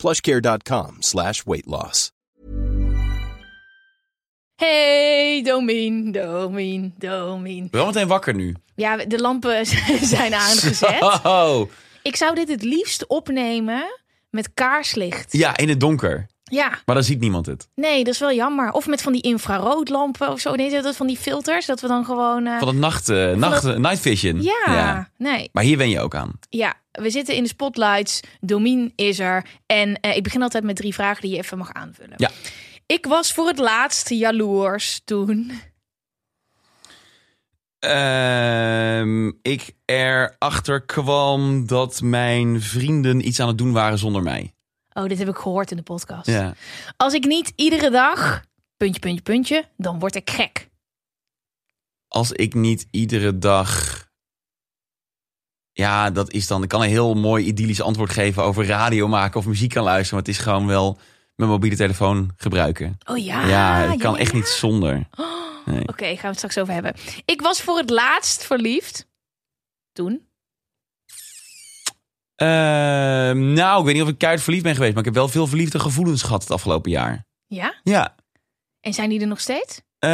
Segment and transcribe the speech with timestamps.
[0.00, 2.10] plushcare.com slash weight loss.
[4.56, 7.68] Hey, Domien, Domien, Domien.
[7.70, 8.54] Wel meteen wakker nu.
[8.74, 9.66] Ja, de lampen
[10.16, 11.02] zijn aangezet.
[11.24, 11.60] Oh,
[12.02, 13.82] Ik zou dit het liefst opnemen
[14.30, 15.32] met kaarslicht.
[15.32, 16.26] ja, in het donker.
[16.44, 17.68] Ja, Maar dan ziet niemand het.
[17.74, 18.72] nee, dat is wel jammer.
[18.72, 20.54] Of met van die infraroodlampen of zo.
[20.54, 22.46] Nee, dat van die filters, dat we dan gewoon...
[22.46, 24.42] eh, Van het nacht, eh, nacht, het- night vision.
[24.42, 25.48] ja, nee.
[25.52, 26.32] Maar hier wen je ook aan.
[26.48, 28.20] Ja, we zitten in de spotlights.
[28.40, 29.46] Domien is er.
[29.66, 32.14] En eh, ik begin altijd met drie vragen die je even mag aanvullen.
[32.16, 32.30] Ja.
[32.86, 35.52] Ik was voor het laatst jaloers toen...
[37.78, 44.54] Ehm, ik erachter kwam dat mijn vrienden iets aan het doen waren zonder mij.
[44.92, 46.26] Oh, dit heb ik gehoord in de podcast.
[46.26, 46.54] Ja.
[46.96, 48.44] Als ik niet iedere dag,
[48.76, 50.68] puntje, puntje, puntje, dan word ik gek.
[52.08, 54.08] Als ik niet iedere dag.
[55.80, 56.62] Ja, dat is dan.
[56.62, 60.14] Ik kan een heel mooi idyllisch antwoord geven over radio maken of muziek kan luisteren.
[60.14, 60.98] Maar het is gewoon wel
[61.36, 62.98] mijn mobiele telefoon gebruiken.
[63.04, 63.46] Oh ja.
[63.46, 64.36] ja, ik kan ja, echt ja.
[64.36, 65.08] niet zonder.
[65.64, 65.88] Nee.
[65.88, 66.94] Oké, gaan we het straks over hebben.
[67.24, 69.08] Ik was voor het laatst verliefd.
[69.92, 70.28] Toen.
[72.36, 75.28] Ehm, nou, ik weet niet of ik keihard verliefd ben geweest, maar ik heb wel
[75.28, 77.26] veel verliefde gevoelens gehad het afgelopen jaar.
[77.46, 77.74] Ja?
[77.82, 78.14] Ja.
[78.80, 79.80] En zijn die er nog steeds?
[79.98, 80.10] Eh,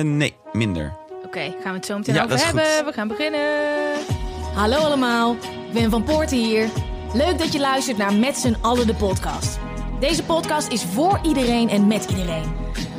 [0.00, 0.96] nee, minder.
[1.24, 2.64] Oké, gaan we het zo meteen Ja, over hebben.
[2.64, 2.84] goed.
[2.84, 4.25] We gaan beginnen.
[4.56, 5.36] Hallo allemaal,
[5.72, 6.68] ben Van Poorten hier.
[7.12, 9.58] Leuk dat je luistert naar Met z'n allen de podcast.
[10.00, 12.52] Deze podcast is voor iedereen en met iedereen.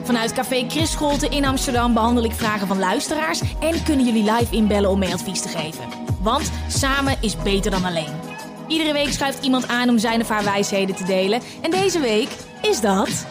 [0.04, 3.42] Vanuit Café Chris Scholte in Amsterdam behandel ik vragen van luisteraars...
[3.60, 5.86] en kunnen jullie live inbellen om mee advies te geven.
[6.22, 8.14] Want samen is beter dan alleen.
[8.68, 11.42] Iedere week schuift iemand aan om zijn of haar wijsheden te delen.
[11.62, 12.30] En deze week
[12.62, 13.26] is dat...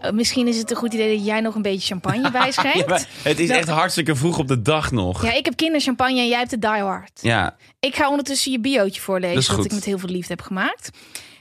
[0.00, 2.76] Eh, misschien is het een goed idee dat jij nog een beetje champagne bijschenkt.
[2.88, 5.22] Ja, het is echt hartstikke vroeg op de dag nog.
[5.24, 7.18] Ja, ik heb kinderchampagne en jij hebt de Die Hard.
[7.22, 10.90] Ja, Ik ga ondertussen je biootje voorlezen Dat ik met heel veel liefde heb gemaakt.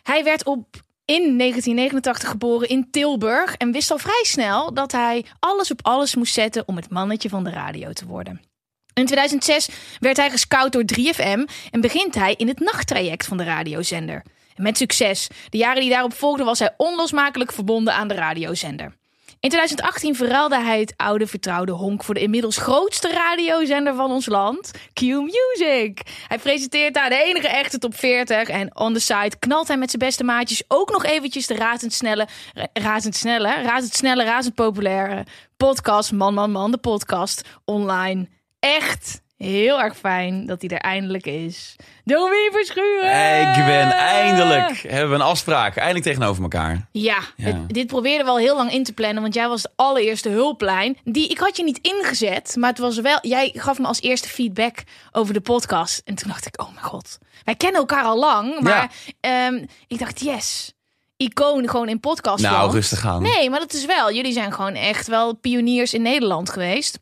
[0.04, 0.66] Hij werd op
[1.06, 6.16] in 1989 geboren in Tilburg en wist al vrij snel dat hij alles op alles
[6.16, 8.42] moest zetten om het mannetje van de radio te worden.
[8.94, 9.70] In 2006
[10.00, 11.40] werd hij gescout door 3FM
[11.72, 14.24] en begint hij in het nachttraject van de radiozender.
[14.58, 15.28] Met succes.
[15.50, 18.96] De jaren die daarop volgden was hij onlosmakelijk verbonden aan de radiozender.
[19.40, 24.26] In 2018 verruilde hij het oude vertrouwde honk voor de inmiddels grootste radiozender van ons
[24.26, 26.02] land, Q Music.
[26.28, 29.90] Hij presenteert daar de enige echte top 40 en on the side knalt hij met
[29.90, 35.26] zijn beste maatjes ook nog eventjes de razendsnelle, ra- razendsnelle, razendsnelle, razend populaire
[35.58, 38.28] podcast Man Man Man, de podcast online.
[38.60, 41.76] Echt heel erg fijn dat hij er eindelijk is.
[42.04, 43.10] Domien Verschuren!
[43.12, 45.76] hey Gwen, eindelijk hebben we een afspraak.
[45.76, 46.88] Eindelijk tegenover elkaar.
[46.92, 47.46] Ja, Ja.
[47.46, 50.30] het- dit probeerden we al heel lang in te plannen, want jij was de allereerste
[50.30, 50.98] hulplijn.
[51.04, 54.28] Die, ik had je niet ingezet, maar het was wel, jij gaf me als eerste
[54.30, 56.02] feedback over de podcast.
[56.06, 60.00] En toen dacht ik, oh mijn god, wij kennen elkaar al lang, maar ehm, ik
[60.00, 60.74] dacht, yes,
[61.18, 62.44] icoon gewoon in podcast.
[62.44, 63.22] Nou, rustig aan.
[63.22, 67.00] Nee, maar dat is wel, jullie zijn gewoon echt wel pioniers in Nederland geweest.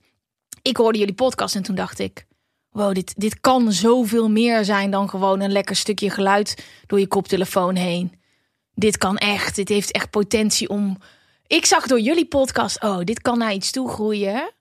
[0.68, 2.26] Ik hoorde jullie podcast en toen dacht ik,
[2.72, 7.08] wow, dit, dit kan zoveel meer zijn dan gewoon een lekker stukje geluid door je
[7.08, 8.24] koptelefoon heen
[8.75, 9.56] dit kan echt.
[9.56, 10.98] Dit heeft echt potentie om.
[11.48, 14.52] Ik zag door jullie podcast, oh, dit kan naar iets toe groeien.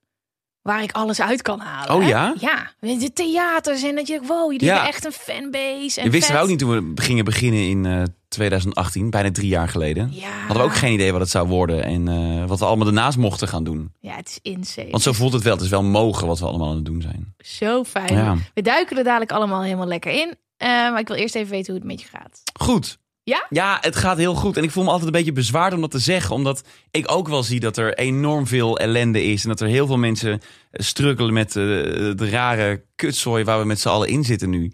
[0.63, 1.95] Waar ik alles uit kan halen.
[1.95, 2.35] Oh ja?
[2.41, 2.73] Ja.
[2.81, 4.73] De theaters en dat je, wow, jullie Ja.
[4.75, 6.01] hebben echt een fanbase.
[6.01, 6.31] En Je wisten vet.
[6.37, 8.03] we ook niet toen we gingen beginnen in eh,
[8.35, 10.09] 2018, bijna drie jaar geleden.
[10.13, 10.29] Ja.
[10.31, 13.19] Hadden we ook geen idee wat het zou worden en eh, wat we allemaal daarnaast
[13.19, 13.93] mochten gaan doen.
[14.01, 14.91] Ja, het is insane.
[14.91, 15.55] Want zo voelt het wel.
[15.55, 17.35] Het is wel mogen wat we allemaal aan het doen zijn.
[17.39, 18.15] Zo fijn.
[18.15, 18.37] Ja.
[18.55, 20.35] We duiken er dadelijk allemaal helemaal lekker in.
[20.57, 22.43] Eh, maar ik wil eerst even weten hoe het met je gaat.
[22.61, 22.99] Goed.
[23.23, 23.47] Ja?
[23.49, 24.57] Ja, het gaat heel goed.
[24.57, 26.35] En ik voel me altijd een beetje bezwaard om dat te zeggen.
[26.35, 29.43] Omdat ik ook wel zie dat er enorm veel ellende is.
[29.43, 33.81] En dat er heel veel mensen eh, struggelen met de rare kutzooi waar we met
[33.81, 34.73] z'n allen in zitten nu.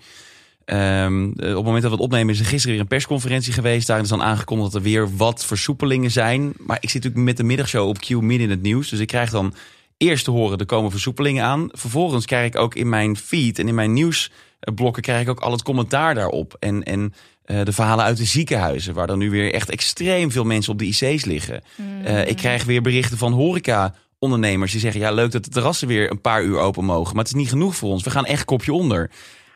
[0.71, 3.53] Ehm, eh, op het moment dat we het opnemen is er gisteren weer een persconferentie
[3.53, 3.87] geweest.
[3.87, 6.53] Daarin is dan aangekondigd dat er weer wat versoepelingen zijn.
[6.59, 8.89] Maar ik zit natuurlijk met de middagshow op Q midden in het nieuws.
[8.89, 9.55] Dus ik krijg dan
[9.97, 11.69] eerst te horen, er komen versoepelingen aan.
[11.73, 15.03] Vervolgens krijg ik ook in mijn feed en in mijn nieuwsblokken...
[15.03, 16.57] krijg ik ook al het commentaar daarop.
[16.59, 17.15] En, en
[17.45, 18.95] eh, de verhalen uit de ziekenhuizen...
[18.95, 21.63] waar dan nu weer echt extreem veel mensen op de IC's liggen.
[22.05, 24.73] Eh, ik krijg weer berichten van horeca-ondernemers...
[24.73, 27.15] die zeggen, ja, leuk dat de terrassen weer een paar uur open mogen...
[27.15, 28.03] maar het is niet genoeg voor ons.
[28.03, 29.11] We gaan echt kopje onder.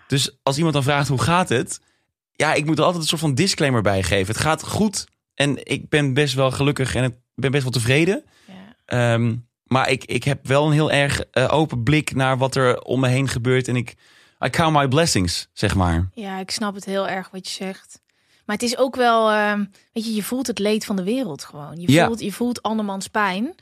[0.07, 1.81] Dus als iemand dan vraagt, hoe gaat het...
[2.33, 4.35] ja, ik moet er altijd een soort van disclaimer bij geven.
[4.35, 8.25] Het gaat goed en ik ben best wel gelukkig en ik ben best wel tevreden.
[8.47, 8.55] Ja.
[9.15, 12.81] Ehm, maar ik, ik heb wel een heel erg eh, open blik naar wat er
[12.83, 13.69] om me heen gebeurt.
[13.69, 13.95] En ik
[14.45, 16.09] I count my blessings, zeg maar.
[16.15, 18.03] Ja, ik snap het heel erg wat je zegt.
[18.47, 21.45] Maar het is ook wel, ehm, weet je, je voelt het leed van de wereld
[21.45, 21.81] gewoon.
[21.81, 22.07] Je Ja.
[22.07, 23.55] voelt, je voelt andermans pijn.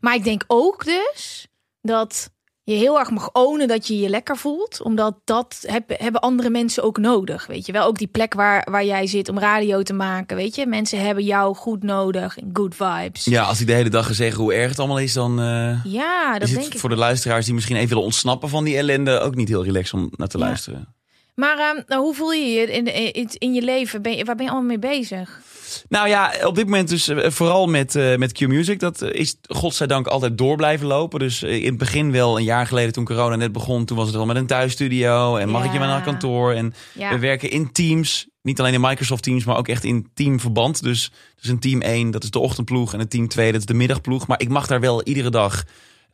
[0.00, 1.46] Maar ik denk ook dus
[1.82, 2.30] dat
[2.72, 4.80] je heel erg mag ownen dat je je lekker voelt.
[4.82, 7.86] Omdat dat heb- hebben andere mensen ook nodig, weet je wel.
[7.86, 10.66] Ook die plek waar, waar jij zit om radio te maken, weet je.
[10.66, 13.24] Mensen hebben jou goed nodig, good vibes.
[13.24, 15.84] Ja, als ik de hele dag ga zeggen hoe erg het allemaal is, dan eh,
[15.84, 16.80] Ja, dat is denk het ik.
[16.80, 20.00] voor de luisteraars die misschien even willen ontsnappen van die ellende ook niet heel relaxed
[20.00, 20.44] om naar te Ja.
[20.44, 20.94] luisteren.
[21.38, 24.02] Maar ehm, nou, hoe voel je je in, in, in je leven?
[24.02, 25.40] Ben je, waar ben je allemaal mee bezig?
[25.88, 28.80] Nou ja, op dit moment dus eh, vooral met, eh, met Q-Music.
[28.80, 31.18] Dat eh, is godzijdank altijd door blijven lopen.
[31.18, 33.84] Dus in het begin wel, een jaar geleden toen corona net begon...
[33.84, 36.52] toen was het al met een thuisstudio en mag ik je maar naar kantoor.
[36.52, 37.10] En Ja.
[37.10, 38.26] we werken in teams.
[38.42, 40.82] Niet alleen in Microsoft Teams, maar ook echt in teamverband.
[40.82, 42.92] Dus, dus een team 1, dat is de ochtendploeg.
[42.92, 44.26] En een team 2, dat is de middagploeg.
[44.26, 45.64] Maar ik mag daar wel iedere dag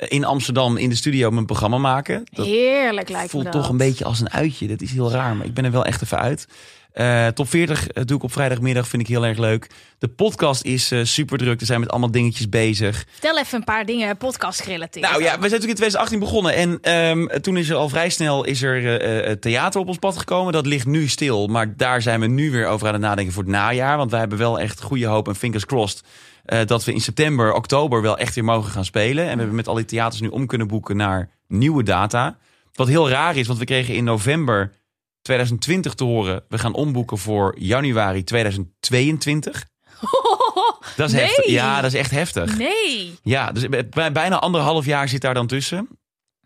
[0.09, 2.25] in Amsterdam in de studio mijn programma maken.
[2.31, 3.53] Dat Heerlijk lijkt me voelt dat.
[3.53, 4.67] toch een beetje als een uitje.
[4.67, 6.47] Dat is heel raar, maar ik ben er wel echt even uit.
[6.95, 9.67] Eh, top 40 eh, doe ik op vrijdagmiddag, vind ik heel erg leuk.
[9.99, 11.61] De podcast is eh, super druk.
[11.61, 13.05] Er zijn met allemaal dingetjes bezig.
[13.11, 15.11] Vertel even een paar dingen podcast gerelateerd.
[15.11, 16.55] Nou ja, we zijn natuurlijk in 2018 begonnen.
[16.55, 20.53] En ehm, toen is er al vrij snel is er, theater op ons pad gekomen.
[20.53, 21.47] Dat ligt nu stil.
[21.47, 23.97] Maar daar zijn we nu weer over aan het nadenken voor het najaar.
[23.97, 26.03] Want wij hebben wel echt goede hoop en fingers crossed.
[26.45, 29.25] Eh, dat we in september, oktober wel echt weer mogen gaan spelen.
[29.25, 32.37] En we hebben met al die theaters nu om kunnen boeken naar nieuwe data.
[32.75, 34.73] Wat heel raar is, want we kregen in november
[35.23, 36.43] 2020 te horen...
[36.49, 39.65] we gaan omboeken voor januari 2022.
[40.97, 41.23] Dat is Nee.
[41.25, 41.47] heftig.
[41.47, 42.59] Ja, dat is echt heftig.
[42.59, 43.19] Nee.
[43.23, 45.89] Ja, dus bij- bijna anderhalf jaar zit daar dan tussen.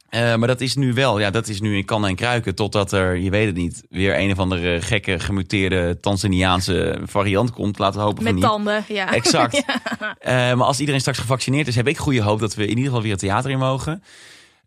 [0.08, 2.54] Eh, maar dat is nu wel, ja, dat is nu in kan en kruiken.
[2.54, 7.78] Totdat er, je weet het niet, weer een of andere gekke, gemuteerde Tanzaniaanse variant komt.
[7.78, 8.50] Laten we hopen van Met niet.
[8.50, 9.12] tanden, ja.
[9.12, 9.62] Exact.
[10.18, 12.84] Eh, maar als iedereen straks gevaccineerd is, heb ik goede hoop dat we in ieder
[12.84, 14.02] geval weer het theater in mogen.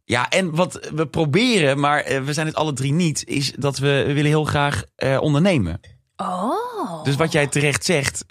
[0.05, 3.77] Ja, en wat we proberen, maar eh, we zijn het alle drie niet, is dat
[3.77, 4.83] we, we willen heel graag
[5.19, 5.79] ondernemen.
[6.15, 7.03] Oh.
[7.03, 8.25] Dus wat jij terecht zegt,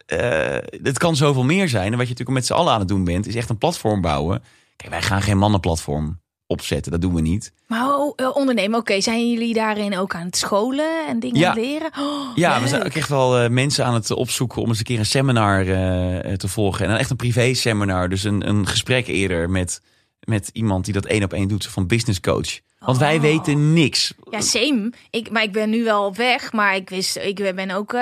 [0.83, 1.93] het kan zoveel meer zijn.
[1.93, 4.01] En wat je natuurlijk met z'n allen aan het doen bent, is echt een platform
[4.01, 4.43] bouwen.
[4.77, 6.21] Kijk, wij gaan geen mannenplatform
[6.51, 7.53] opzetten, dat doen we niet.
[7.67, 9.01] Maar oh, ondernemen, oké.
[9.01, 11.53] Zijn jullie daarin ook aan het scholen en dingen Ja.
[11.53, 11.91] leren?
[11.99, 14.85] Oh, Ja, we zijn ook echt wel eh, mensen aan het opzoeken om eens een
[14.85, 16.85] keer een seminar eh, te volgen.
[16.85, 19.81] En dan echt een privé seminar, dus een, een gesprek eerder met,
[20.21, 22.61] met iemand die dat één op één doet, van business coach.
[22.79, 23.21] Want wij Oh.
[23.23, 24.13] weten niks.
[24.31, 24.93] Ja, same.
[25.11, 27.97] Ik, maar ik ben nu wel op weg, maar ik wist, ik ben ook,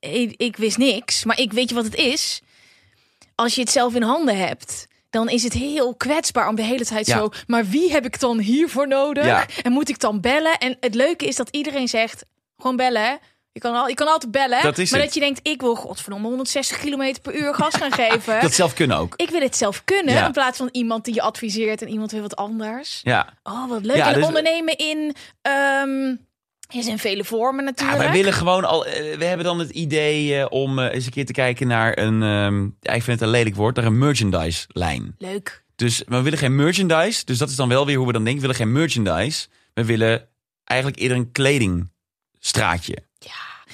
[0.00, 1.24] ik, ik wist niks.
[1.24, 2.40] Maar ik weet je wat het is?
[3.34, 6.84] Als je het zelf in handen hebt, dan is het heel kwetsbaar om de hele
[6.84, 7.16] tijd Ja.
[7.18, 7.28] zo.
[7.46, 9.24] Maar wie heb ik dan hiervoor nodig?
[9.24, 9.46] Ja.
[9.62, 10.58] En moet ik dan bellen?
[10.58, 12.24] En het leuke is dat iedereen zegt:
[12.56, 13.02] gewoon bellen.
[13.02, 13.14] hè.
[13.52, 14.62] Je kan, al, je kan altijd bellen.
[14.62, 14.90] Dat maar het.
[14.90, 18.40] dat je denkt: ik wil godverdomme 160 km per uur gas gaan geven.
[18.40, 19.14] Dat zelf kunnen ook.
[19.16, 20.26] Ik wil het zelf kunnen Ja.
[20.26, 23.00] in plaats van iemand die je adviseert en iemand weer wat anders.
[23.02, 23.34] Ja.
[23.42, 23.96] Oh, wat leuk.
[23.96, 25.14] Ja, en dus- ondernemen in...
[25.42, 26.14] ehm
[26.70, 27.98] is in vele vormen Ja, natuurlijk.
[27.98, 28.86] wij willen gewoon al.
[28.86, 31.98] eh, we hebben dan het idee eh, om eh, eens een keer te kijken naar
[31.98, 32.22] een.
[32.22, 35.14] ehm, ja, ik vind het een lelijk woord, naar een merchandise lijn.
[35.18, 35.64] Leuk.
[35.76, 37.24] Dus maar we willen geen merchandise.
[37.24, 38.42] Dus dat is dan wel weer hoe we dan denken.
[38.42, 39.46] We willen geen merchandise.
[39.74, 40.28] We willen
[40.64, 42.96] eigenlijk eerder een kledingstraatje.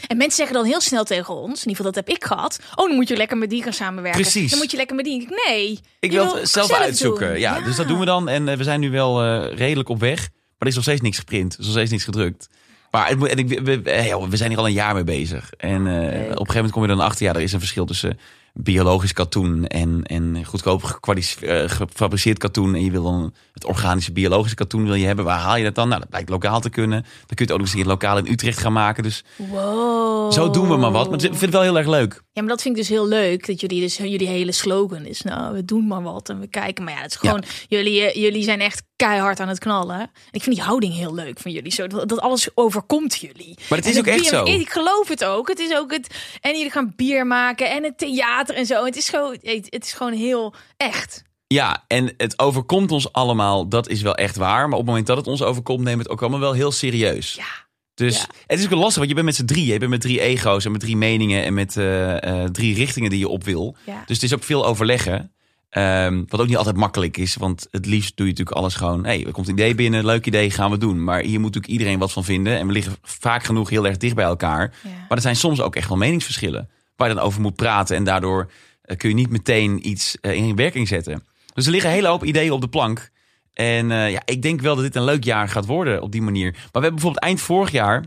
[0.06, 2.58] En mensen zeggen dan heel snel tegen ons, in ieder geval dat heb ik gehad.
[2.74, 4.20] Oh, dan moet je lekker met die gaan samenwerken.
[4.20, 4.50] Precies.
[4.50, 5.28] Dan moet je lekker met die.
[5.46, 5.80] Nee.
[6.00, 7.28] Ik wil het zelf uitzoeken.
[7.28, 7.38] doen.
[7.38, 8.28] Ja, dus dat doen we dan.
[8.28, 10.18] En we zijn nu wel redelijk op weg.
[10.20, 11.52] Maar er is nog steeds niks geprint.
[11.52, 12.48] Er is nog steeds niks gedrukt.
[12.92, 14.94] Maar het moet, en ik, we, we, eh, joh, we zijn hier al een jaar
[14.94, 15.52] mee bezig.
[15.56, 17.26] En eh, op een gegeven moment kom je dan achter.
[17.26, 18.18] Ja, er is een verschil tussen
[18.54, 22.74] biologisch katoen en, en goedkoop eh, gefabriceerd katoen.
[22.74, 25.24] En je wil dan het organische biologische katoen wil je hebben.
[25.24, 25.88] Waar haal je dat dan?
[25.88, 27.02] Nou, dat blijkt lokaal te kunnen.
[27.02, 29.02] Dan kun je het ook nog eens een keer lokaal in Utrecht gaan maken.
[29.02, 30.32] Dus Wow.
[30.32, 31.10] zo doen we maar wat.
[31.10, 32.22] Maar ik vind het wel heel erg leuk.
[32.34, 33.46] Ja, maar dat vind ik dus heel leuk.
[33.46, 35.22] Dat jullie dus jullie hele slogan is.
[35.22, 36.84] Nou, we doen maar wat en we kijken.
[36.84, 37.44] Maar ja, het is gewoon.
[37.68, 40.00] Jullie, eh, jullie zijn echt keihard aan het knallen.
[40.00, 41.72] En ik vind die houding heel leuk van jullie.
[41.72, 43.58] Zo, dat, dat alles overkomt jullie.
[43.68, 44.44] Maar het is ook echt zo.
[44.44, 45.48] Ik geloof het ook.
[45.48, 46.14] Het is ook het.
[46.40, 48.84] En jullie gaan bier maken en het theater en zo.
[48.84, 51.22] Het is gewoon, het het is gewoon heel echt.
[51.46, 54.68] Ja, en het overkomt ons allemaal, dat is wel echt waar.
[54.68, 56.72] Maar op het moment dat het ons overkomt, nemen we het ook allemaal wel heel
[56.72, 57.34] serieus.
[57.34, 57.70] Ja.
[58.02, 58.26] Dus Ja.
[58.46, 59.72] het is ook lastig, want je bent met z'n drieën.
[59.72, 63.10] Je bent met drie ego's en met drie meningen en met eh, eh, drie richtingen
[63.10, 63.76] die je op wil.
[63.86, 64.02] Ja.
[64.06, 65.32] Dus het is ook veel overleggen.
[65.70, 69.04] Ehm, wat ook niet altijd makkelijk is, want het liefst doe je natuurlijk alles gewoon.
[69.04, 71.04] hey, er komt een idee binnen, leuk idee, gaan we doen.
[71.04, 72.58] Maar hier moet natuurlijk iedereen wat van vinden.
[72.58, 74.74] En we liggen vaak genoeg heel erg dicht bij elkaar.
[74.82, 74.90] Ja.
[74.90, 76.68] Maar er zijn soms ook echt wel meningsverschillen.
[76.96, 77.96] Waar je dan over moet praten.
[77.96, 78.50] En daardoor
[78.82, 81.24] eh, kun je niet meteen iets in werking zetten.
[81.54, 83.10] Dus er liggen een hele hoop ideeën op de plank.
[83.52, 86.22] En eh, ja, ik denk wel dat dit een leuk jaar gaat worden op die
[86.22, 86.50] manier.
[86.52, 88.04] Maar we hebben bijvoorbeeld eind vorig jaar.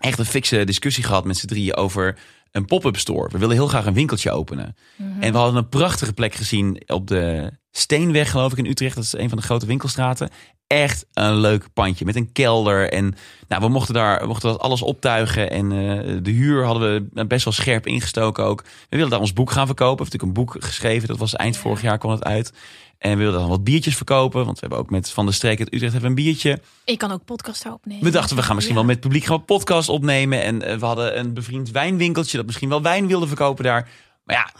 [0.00, 2.18] echt een fikse discussie gehad met z'n drieën over
[2.50, 3.28] een pop-up store.
[3.32, 4.76] We willen heel graag een winkeltje openen.
[5.20, 8.94] En we hadden een prachtige plek gezien op de Steenweg, geloof ik, in Utrecht.
[8.94, 10.30] Dat is een van de grote winkelstraten.
[10.66, 12.92] Echt een leuk pandje met een kelder.
[12.92, 13.14] En
[13.48, 15.50] nou, we mochten daar we mochten dat alles optuigen.
[15.50, 18.62] En eh, de huur hadden we best wel scherp ingestoken ook.
[18.62, 20.04] We wilden daar ons boek gaan verkopen.
[20.04, 21.08] We hebben natuurlijk een boek geschreven.
[21.08, 22.52] Dat was eind vorig jaar kwam het uit.
[22.98, 24.44] En we wilden dan wat biertjes verkopen.
[24.44, 26.60] Want we hebben ook met Van de Streek uit Utrecht hebben een biertje.
[26.84, 28.04] Ik kan ook podcast daar opnemen.
[28.04, 28.80] We dachten, we gaan misschien Ja.
[28.80, 30.42] wel met het publiek gaan podcast opnemen.
[30.42, 33.88] En eh, we hadden een bevriend wijnwinkeltje dat misschien wel wijn wilde verkopen daar.
[34.24, 34.50] Maar ja,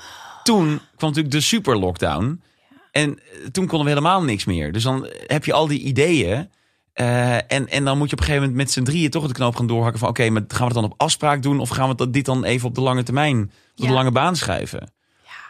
[0.43, 0.67] toen
[0.97, 2.43] kwam natuurlijk de super lockdown.
[2.93, 4.73] En eh, toen konden we helemaal niks meer.
[4.73, 6.51] Dus dan heb je al die ideeën.
[6.93, 9.33] eh, en, en dan moet je op een gegeven moment met z'n drieën toch de
[9.33, 10.09] knoop gaan doorhakken van...
[10.09, 11.61] oké, maar gaan we het dan op afspraak doen...
[11.61, 14.37] of gaan we dat- dit dan even op de lange termijn, op de lange baan
[14.37, 14.93] schrijven?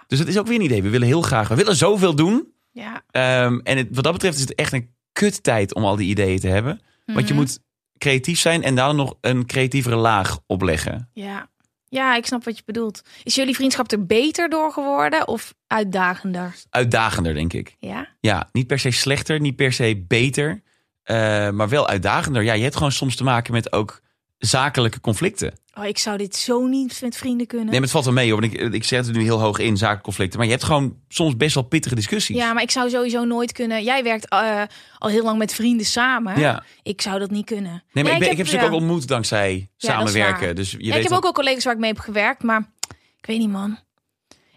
[0.06, 0.82] Dus het is ook weer een idee.
[0.82, 2.54] We willen heel graag, we willen zoveel doen...
[2.76, 3.02] Ja.
[3.10, 6.08] Ehm, en het, wat dat betreft is het echt een kut tijd om al die
[6.08, 6.80] ideeën te hebben.
[7.04, 7.42] Want je Mhm.
[7.42, 7.58] moet
[7.98, 11.10] creatief zijn en daar nog een creatievere laag opleggen.
[11.12, 11.48] Ja.
[11.88, 13.02] ja, ik snap wat je bedoelt.
[13.22, 16.54] Is jullie vriendschap er beter door geworden of uitdagender?
[16.70, 17.76] Uitdagender, denk ik.
[17.78, 18.08] Ja.
[18.20, 20.62] Ja, niet per se slechter, niet per se beter,
[21.02, 22.42] eh, maar wel uitdagender.
[22.42, 24.00] Ja, je hebt gewoon soms te maken met ook
[24.38, 25.54] zakelijke conflicten.
[25.78, 27.66] Oh, ik zou dit zo niet met vrienden kunnen.
[27.66, 28.40] Nee, maar het valt wel mee hoor.
[28.40, 31.36] want Ik, ik zet het nu heel hoog in, zakelijke Maar je hebt gewoon soms
[31.36, 32.36] best wel pittige discussies.
[32.36, 33.84] Ja, maar ik zou sowieso nooit kunnen.
[33.84, 34.62] Jij werkt eh,
[34.98, 36.40] al heel lang met vrienden samen.
[36.40, 36.64] Ja.
[36.82, 37.82] Ik zou dat niet kunnen.
[37.92, 38.64] Nee, maar Ja, ik, ben, ik heb ze ja.
[38.64, 40.54] ook ontmoet dankzij Ja, samenwerken.
[40.54, 42.72] Dus je Ja, weet ik heb ook al collega's waar ik mee heb gewerkt, maar
[43.18, 43.78] ik weet niet, man.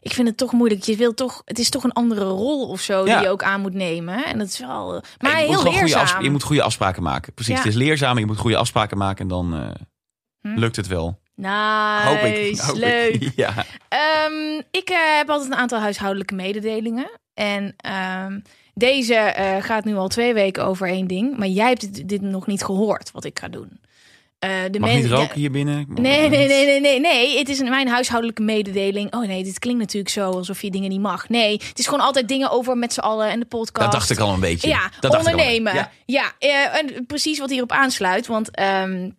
[0.01, 0.83] Ik vind het toch moeilijk.
[0.83, 3.15] Je wil toch, het is toch een andere rol of zo Ja.
[3.15, 4.25] die je ook aan moet nemen.
[4.25, 6.23] En dat is wel, eh, maar je moet heel goede leerzaam.
[6.23, 7.33] je moet goede afspraken maken.
[7.33, 7.59] Precies, Ja.
[7.59, 8.17] het is leerzaam.
[8.19, 9.69] Je moet goede afspraken maken en dan eh,
[10.41, 10.59] Hm.
[10.59, 11.19] lukt het wel.
[11.35, 12.59] Nice, Hoop ik.
[12.59, 12.81] Hoop ik.
[12.81, 13.31] leuk.
[13.35, 13.53] Ja.
[13.89, 17.09] Ehm, ik eh, heb altijd een aantal huishoudelijke mededelingen.
[17.33, 18.39] En ehm,
[18.73, 21.37] deze gaat nu al twee weken over één ding.
[21.37, 23.79] Maar jij hebt dit, dit nog niet gehoord, wat ik ga doen.
[24.39, 25.85] Eh, de Mag men- niet ja, roken hier binnen?
[25.89, 27.37] Nee, nee, nee, nee, nee, nee.
[27.37, 29.13] Het is een- mijn huishoudelijke mededeling.
[29.13, 31.29] Oh nee, dit klinkt natuurlijk zo alsof je dingen niet mag.
[31.29, 33.91] Nee, het is gewoon altijd dingen over met z'n allen en de podcast.
[33.91, 34.67] Dat dacht ik al een beetje.
[34.67, 35.17] Ja, dat al.
[35.19, 35.73] ondernemen.
[35.73, 35.91] Ja.
[36.05, 38.27] Ja, eh, en precies wat hierop aansluit.
[38.27, 39.09] Want ehm,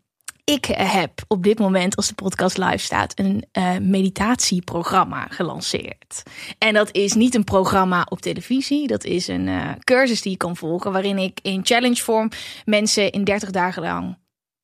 [0.45, 6.23] ik heb op dit moment, als de podcast live staat, een eh, meditatieprogramma gelanceerd.
[6.59, 8.87] En dat is niet een programma op televisie.
[8.87, 9.49] Dat is een
[9.85, 10.93] cursus die je kan volgen.
[10.93, 12.31] Waarin ik in challenge vorm
[12.65, 14.19] mensen in 30 dagen lang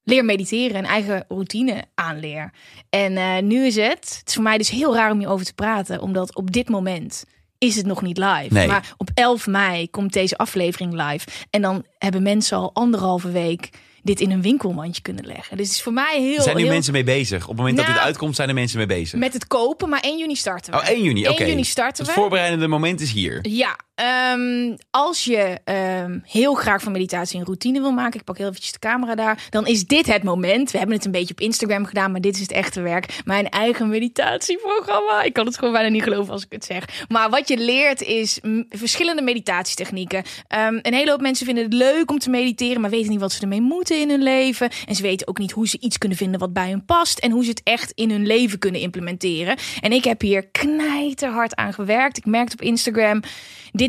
[0.06, 0.76] leer mediteren.
[0.76, 2.52] Een eigen routine aanleer.
[2.90, 4.16] En eh, nu is het.
[4.18, 6.00] Het is voor mij dus heel raar om hierover te praten.
[6.00, 7.24] Omdat op dit moment
[7.58, 8.46] is het nog niet live.
[8.50, 8.66] Nee.
[8.66, 11.26] Maar op 11 mei komt deze aflevering live.
[11.50, 13.70] En dan hebben mensen al anderhalve week
[14.02, 15.56] dit in een winkelmandje kunnen leggen.
[15.56, 16.42] Dus het is voor mij heel...
[16.42, 16.72] Zijn nu heel...
[16.72, 17.42] mensen mee bezig.
[17.42, 19.18] Op het moment dat Nou, dit uitkomt, zijn er mensen mee bezig.
[19.18, 20.78] Met het kopen, maar 1 juni starten we.
[20.78, 21.42] Oh, 1 juni, oké.
[21.42, 22.20] 1 juni starten Het we.
[22.20, 23.38] voorbereidende moment is hier.
[23.48, 28.38] Ja, ehm, als je ehm, heel graag van meditatie een routine wil maken, ik pak
[28.38, 30.70] heel eventjes de camera daar, dan is dit het moment.
[30.70, 33.20] We hebben het een beetje op Instagram gedaan, maar dit is het echte werk.
[33.24, 35.22] Mijn eigen meditatieprogramma.
[35.22, 37.04] Ik kan het gewoon bijna niet geloven als ik het zeg.
[37.08, 40.22] Maar wat je leert is verschillende meditatietechnieken.
[40.48, 43.32] Ehm, een hele hoop mensen vinden het leuk om te mediteren, maar weten niet wat
[43.32, 44.70] ze ermee moeten in hun leven.
[44.86, 47.30] En ze weten ook niet hoe ze iets kunnen vinden wat bij hun past en
[47.30, 49.56] hoe ze het echt in hun leven kunnen implementeren.
[49.80, 52.16] En ik heb hier knijterhard aan gewerkt.
[52.16, 53.22] Ik merkte op Instagram,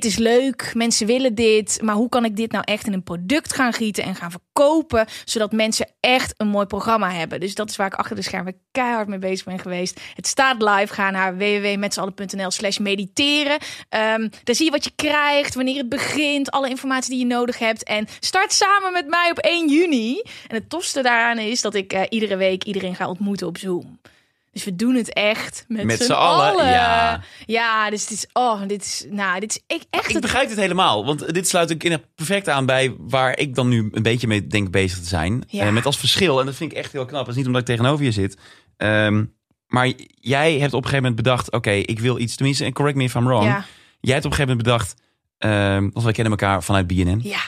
[0.05, 3.53] is leuk, mensen willen dit, maar hoe kan ik dit nou echt in een product
[3.53, 7.39] gaan gieten en gaan verkopen, zodat mensen echt een mooi programma hebben.
[7.39, 9.99] Dus dat is waar ik achter de schermen keihard mee bezig ben geweest.
[10.13, 13.57] Het staat live, ga naar www.metzallen.nl slash mediteren.
[13.89, 17.57] Ehm, daar zie je wat je krijgt, wanneer het begint, alle informatie die je nodig
[17.57, 20.21] hebt en start samen met mij op 1 juni.
[20.47, 23.99] En het tofste daaraan is dat ik eh, iedere week iedereen ga ontmoeten op Zoom.
[24.57, 26.65] Dus we doen het echt met, Met z'n allen, allen.
[26.69, 27.21] ja.
[27.45, 30.49] Ja, dus dit is, oh, dit is, nou, dit is ik, echt Ik het begrijp
[30.49, 34.27] het helemaal, want dit sluit ook perfect aan bij waar ik dan nu een beetje
[34.27, 35.43] mee denk bezig te zijn.
[35.47, 35.65] Ja.
[35.65, 37.61] Eh, met als verschil, en dat vind ik echt heel knap, dat is niet omdat
[37.61, 38.37] ik tegenover je zit.
[38.77, 39.25] Ehm,
[39.67, 42.97] maar jij hebt op een gegeven moment bedacht, oké, ik wil iets, tenminste, en correct
[42.97, 43.45] me if I'm wrong.
[43.45, 43.65] Ja,
[43.99, 44.95] Jij hebt op een gegeven moment bedacht,
[45.93, 47.19] want wij kennen elkaar vanuit BNN.
[47.23, 47.39] ja,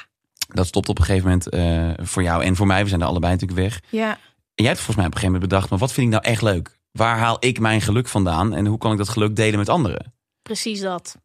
[0.53, 2.83] Dat stopt op een gegeven moment eh, voor jou en voor mij.
[2.83, 3.79] We zijn er allebei natuurlijk weg.
[3.89, 4.17] ja.
[4.55, 6.25] En jij hebt volgens mij op een gegeven moment bedacht, maar wat vind ik nou
[6.33, 6.78] echt leuk?
[6.91, 10.13] Waar haal ik mijn geluk vandaan en hoe kan ik dat geluk delen met anderen?
[10.41, 11.15] Precies dat.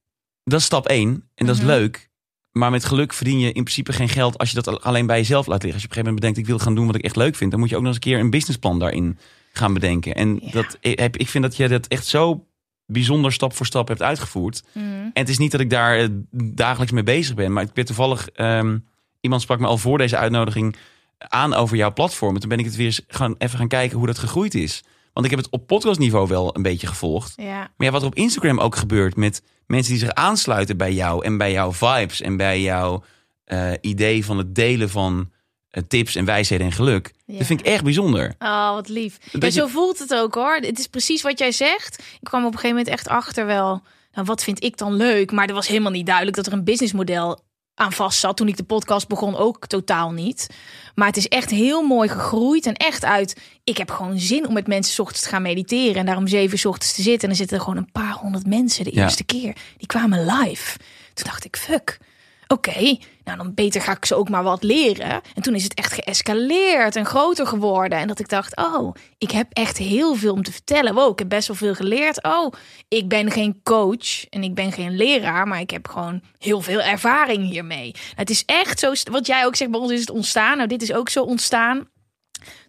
[0.44, 1.64] Dat is stap één en dat Mhm.
[1.64, 2.10] is leuk.
[2.52, 5.46] Maar met geluk verdien je in principe geen geld als je dat alleen bij jezelf
[5.46, 5.72] laat liggen.
[5.72, 7.36] Als je op een gegeven moment bedenkt, ik wil gaan doen wat ik echt leuk
[7.36, 9.18] vind, dan moet je ook nog eens een keer een businessplan daarin
[9.52, 10.14] gaan bedenken.
[10.14, 10.50] En Ja.
[10.50, 12.46] dat, ik vind dat je dat echt zo
[12.86, 14.62] bijzonder stap voor stap hebt uitgevoerd.
[14.72, 14.84] Mhm.
[14.86, 16.08] En het is niet dat ik daar eh,
[16.54, 17.52] dagelijks mee bezig ben.
[17.52, 18.28] Maar ik ben toevallig...
[18.28, 18.78] ehm,
[19.20, 20.76] iemand sprak me al voor deze uitnodiging
[21.18, 22.34] aan over jouw platform.
[22.34, 24.82] En toen ben ik het weer eens gaan, even gaan kijken hoe dat gegroeid is.
[25.14, 27.32] Want ik heb het op podcastniveau wel een beetje gevolgd.
[27.36, 30.92] Ja, Maar ja, wat er op Instagram ook gebeurt met mensen die zich aansluiten bij
[30.92, 31.24] jou...
[31.24, 33.04] en bij jouw vibes en bij jouw
[33.44, 35.30] eh, idee van het delen van
[35.68, 37.12] eh, tips en wijsheden en geluk.
[37.26, 37.38] Ja.
[37.38, 38.34] Dat vind ik echt bijzonder.
[38.38, 39.18] Oh, wat lief.
[39.32, 40.54] Ja, je- zo voelt het ook hoor.
[40.60, 41.98] Het is precies wat jij zegt.
[41.98, 43.82] Ik kwam op een gegeven moment echt achter wel.
[44.12, 45.32] Nou, wat vind ik dan leuk?
[45.32, 47.38] Maar er was helemaal niet duidelijk dat er een businessmodel
[47.74, 48.36] aan vast zat.
[48.36, 50.46] Toen ik de podcast begon ook totaal niet.
[50.94, 52.66] Maar het is echt heel mooi gegroeid.
[52.66, 55.94] En echt uit, ik heb gewoon zin om met mensen 's ochtends te gaan mediteren.
[55.94, 57.22] En daarom zeven 's ochtends te zitten.
[57.22, 59.02] En dan zitten er gewoon een paar honderd mensen de Ja.
[59.02, 59.56] eerste keer.
[59.76, 60.78] Die kwamen live.
[61.14, 61.98] Toen dacht ik, fuck.
[62.46, 65.20] Oké, nou dan beter ga ik ze ook maar wat leren.
[65.34, 67.98] En toen is het echt geëscaleerd en groter geworden.
[67.98, 70.94] En dat ik dacht, oh, ik heb echt heel veel om te vertellen.
[70.94, 72.22] Wow, ik heb best wel veel geleerd.
[72.22, 72.52] Oh,
[72.88, 76.80] ik ben geen coach en ik ben geen leraar, maar ik heb gewoon heel veel
[76.80, 77.94] ervaring hiermee.
[78.14, 80.56] Het is echt zo, wat jij ook zegt, bij ons is het ontstaan.
[80.56, 81.88] Nou, dit is ook zo ontstaan.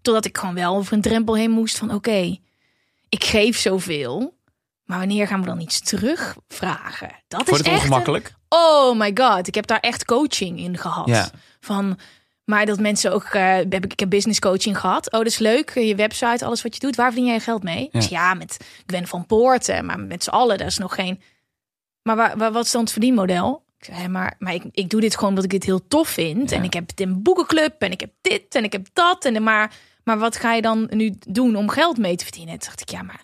[0.01, 2.37] Totdat ik gewoon wel over een drempel heen moest van, oké,
[3.09, 4.33] ik geef zoveel.
[4.83, 7.23] Maar wanneer gaan we dan iets terugvragen?
[7.27, 8.33] Dat is het echt een- ongemakkelijk?
[8.55, 11.07] Oh my god, ik heb daar echt coaching in gehad.
[11.07, 11.29] Ja.
[11.59, 11.99] Van,
[12.45, 15.05] maar dat mensen ook, eh, heb ik, ik heb business coaching gehad.
[15.11, 15.73] Oh, dat is leuk.
[15.73, 16.95] Je website, alles wat je doet.
[16.95, 17.89] Waar verdien jij je geld mee?
[17.91, 17.99] Ja.
[17.99, 21.21] Ja, ja met Gwen van Poorten, maar met z'n allen, daar is nog geen.
[22.01, 23.63] Maar waar, waar- wat is dan het verdienmodel?
[23.79, 26.49] Ik zei, maar, maar ik, ik doe dit gewoon omdat ik dit heel tof vind.
[26.49, 26.57] Ja.
[26.57, 29.25] En ik heb een boekenclub en ik heb dit en ik heb dat.
[29.25, 32.57] En, maar, maar wat ga je dan nu doen om geld mee te verdienen?
[32.59, 33.21] Toen dacht ik, ja, maar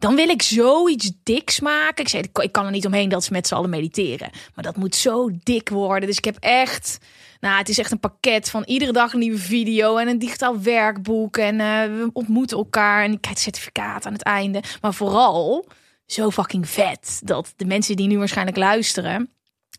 [0.00, 2.04] dan wil ik zoiets diks maken.
[2.04, 4.30] Ik zei, ik kan- er niet omheen dat ze met z'n allen mediteren.
[4.54, 6.08] Maar dat moet zo dik worden.
[6.08, 6.98] Dus ik heb echt...
[7.40, 10.60] Nou, het is echt een pakket van iedere dag een nieuwe video en een digitaal
[10.60, 11.36] werkboek.
[11.36, 14.62] En eh, we ontmoeten elkaar en ik krijg het certificaat aan het einde.
[14.80, 15.66] Maar vooral
[16.06, 19.30] zo fucking vet dat de mensen die nu waarschijnlijk luisteren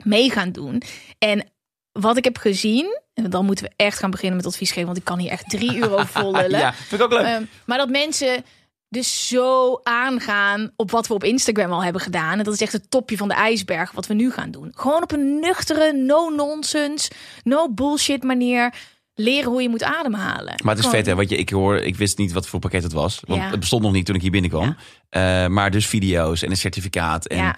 [0.04, 0.82] mee gaan doen.
[1.18, 1.50] En
[1.92, 4.98] wat ik heb gezien, en dan moeten we echt gaan beginnen met advies geven, want
[4.98, 6.60] ik kan hier echt drie uur over vol lullen.
[6.60, 7.26] Ja, vind ik ook leuk.
[7.26, 8.44] Ehm, maar dat mensen
[8.92, 12.38] dus zo aangaan op wat we op Instagram al hebben gedaan.
[12.38, 14.72] En dat is echt het topje van de ijsberg wat we nu gaan doen.
[14.76, 17.12] Gewoon op een nuchtere, no-nonsense,
[17.44, 18.74] no-bullshit manier
[19.16, 20.54] leren hoe je moet ademhalen.
[20.64, 22.84] Maar het is vet hè, want je, ik hoor, ik wist niet wat voor pakket
[22.84, 23.22] het was.
[23.28, 23.50] Want Ja.
[23.50, 24.76] het bestond nog niet toen ik hier binnenkwam.
[25.10, 27.26] Eh, maar dus video's en een certificaat.
[27.26, 27.56] En Ja.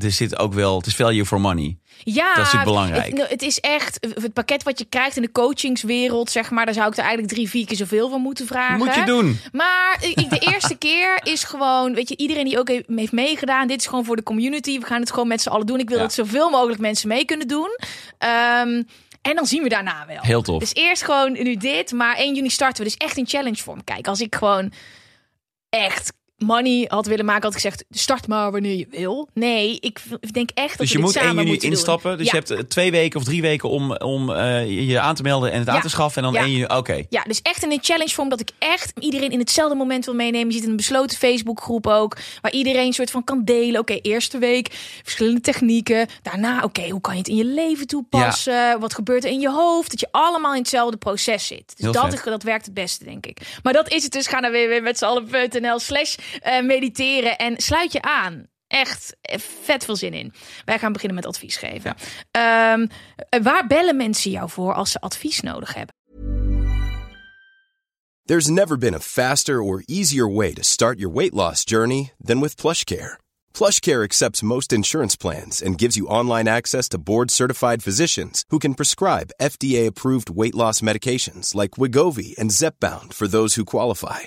[0.00, 1.76] Er zit ook wel, het is value for money.
[2.04, 3.04] Ja, Dat is natuurlijk belangrijk.
[3.06, 6.64] Het, nou, het is echt het pakket wat je krijgt in de coachingswereld, zeg maar.
[6.64, 8.78] Daar zou ik er eigenlijk drie, vier keer zoveel van moeten vragen.
[8.78, 9.38] Moet je doen.
[9.52, 13.66] Maar ik, de eerste keer is gewoon, weet je, iedereen die ook heeft meegedaan.
[13.68, 14.78] Dit is gewoon voor de community.
[14.78, 15.78] We gaan het gewoon met z'n allen doen.
[15.80, 16.02] Ik wil Ja.
[16.02, 17.78] dat zoveel mogelijk mensen mee kunnen doen.
[18.18, 18.82] Ehm,
[19.22, 20.18] en dan zien we daarna wel.
[20.20, 20.58] Heel tof.
[20.60, 22.88] Dus eerst gewoon nu dit, maar 1 juni starten we.
[22.90, 23.84] Dus echt in challenge vorm.
[23.84, 24.72] Kijk, als ik gewoon
[25.68, 29.28] echt money had willen maken, had ik gezegd, start maar wanneer je wil.
[29.34, 30.00] Nee, ik
[30.32, 31.76] denk echt dat Dus je we dit moet samen juni moeten doen.
[31.78, 32.18] instappen.
[32.18, 32.32] Dus Ja.
[32.32, 35.52] je hebt eh, twee weken of drie weken om, om eh, je- aan te melden
[35.52, 36.24] en het aan te schaffen.
[36.24, 37.04] En dan één juni, oké.
[37.08, 40.14] Ja, dus echt in een challenge vorm dat ik echt iedereen in hetzelfde moment wil
[40.14, 40.46] meenemen.
[40.48, 43.80] Je zit in een besloten Facebookgroep ook, waar iedereen soort van kan delen.
[43.80, 44.68] Oké, eerste week
[45.02, 46.06] verschillende technieken.
[46.22, 48.80] Daarna, oké, hoe kan je het in je leven toepassen?
[48.80, 49.90] Wat gebeurt er in je hoofd?
[49.90, 51.64] Dat je allemaal in hetzelfde proces zit.
[51.66, 52.24] Dus Heel dat, vet.
[52.24, 53.38] dat werkt het beste, denk ik.
[53.62, 54.26] Maar dat is het dus.
[54.26, 58.46] Ga naar www.metzallen.nl slash eh, mediteren en sluit je aan.
[58.66, 59.16] Echt
[59.62, 60.32] vet veel zin in.
[60.64, 61.94] Wij gaan beginnen met advies geven.
[62.30, 62.86] Ehm,
[63.28, 65.94] eh, waar bellen mensen jou voor als ze advies nodig hebben?
[68.24, 72.40] There's never been a faster or easier way to start your weight loss journey than
[72.40, 73.18] with PlushCare.
[73.54, 78.74] PlushCare accepts most insurance plans and gives you online access to board-certified physicians who can
[78.74, 84.26] prescribe FDA-approved weight loss medications like Wigovi and Zepbound for those who qualify.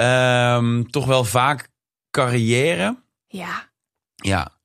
[0.00, 1.68] Ehm, toch wel vaak
[2.10, 2.96] carrière.
[3.26, 3.68] Ja.
[4.14, 4.58] Ja.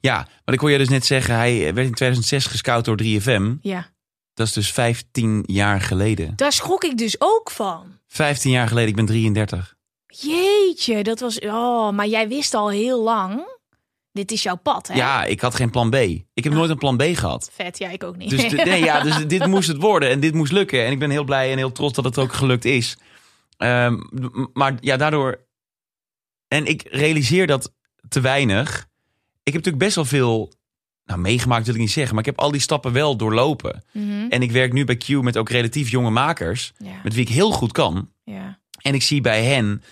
[0.00, 3.54] Ja, want ik hoor je dus net zeggen, hij werd in 2006 gescout door 3FM.
[3.60, 3.86] Ja.
[4.34, 6.32] Dat is dus 15 jaar geleden.
[6.36, 7.98] Daar schrok ik dus ook van.
[8.06, 9.74] 15 jaar geleden, ik ben 33.
[10.06, 11.38] Jeetje, dat was.
[11.38, 13.54] Oh, maar jij wist al heel lang.
[14.12, 14.94] Dit is jouw pad, hè?
[14.94, 15.94] Ja, ik had geen plan B.
[15.94, 17.50] Ik heb nooit een plan B gehad.
[17.52, 18.30] Vet, ja, ik ook niet.
[18.30, 20.84] Dus, de- nee, ja, dus dit moest het worden en dit moest lukken.
[20.84, 22.96] En ik ben heel blij en heel trots dat het ook gelukt is.
[23.56, 23.96] Ehm,
[24.52, 25.44] maar ja, daardoor...
[26.48, 27.72] En ik realiseer dat
[28.08, 28.88] te weinig.
[29.42, 30.52] ik heb natuurlijk best wel veel
[31.04, 32.14] nou, meegemaakt, wil ik niet zeggen.
[32.14, 33.84] Maar ik heb al die stappen wel doorlopen.
[33.92, 34.26] Mhm.
[34.28, 36.72] En ik werk nu bij Q met ook relatief jonge makers.
[36.78, 37.00] Ja.
[37.02, 38.10] Met wie ik heel goed kan.
[38.24, 38.58] Ja.
[38.80, 39.82] En ik zie bij hen,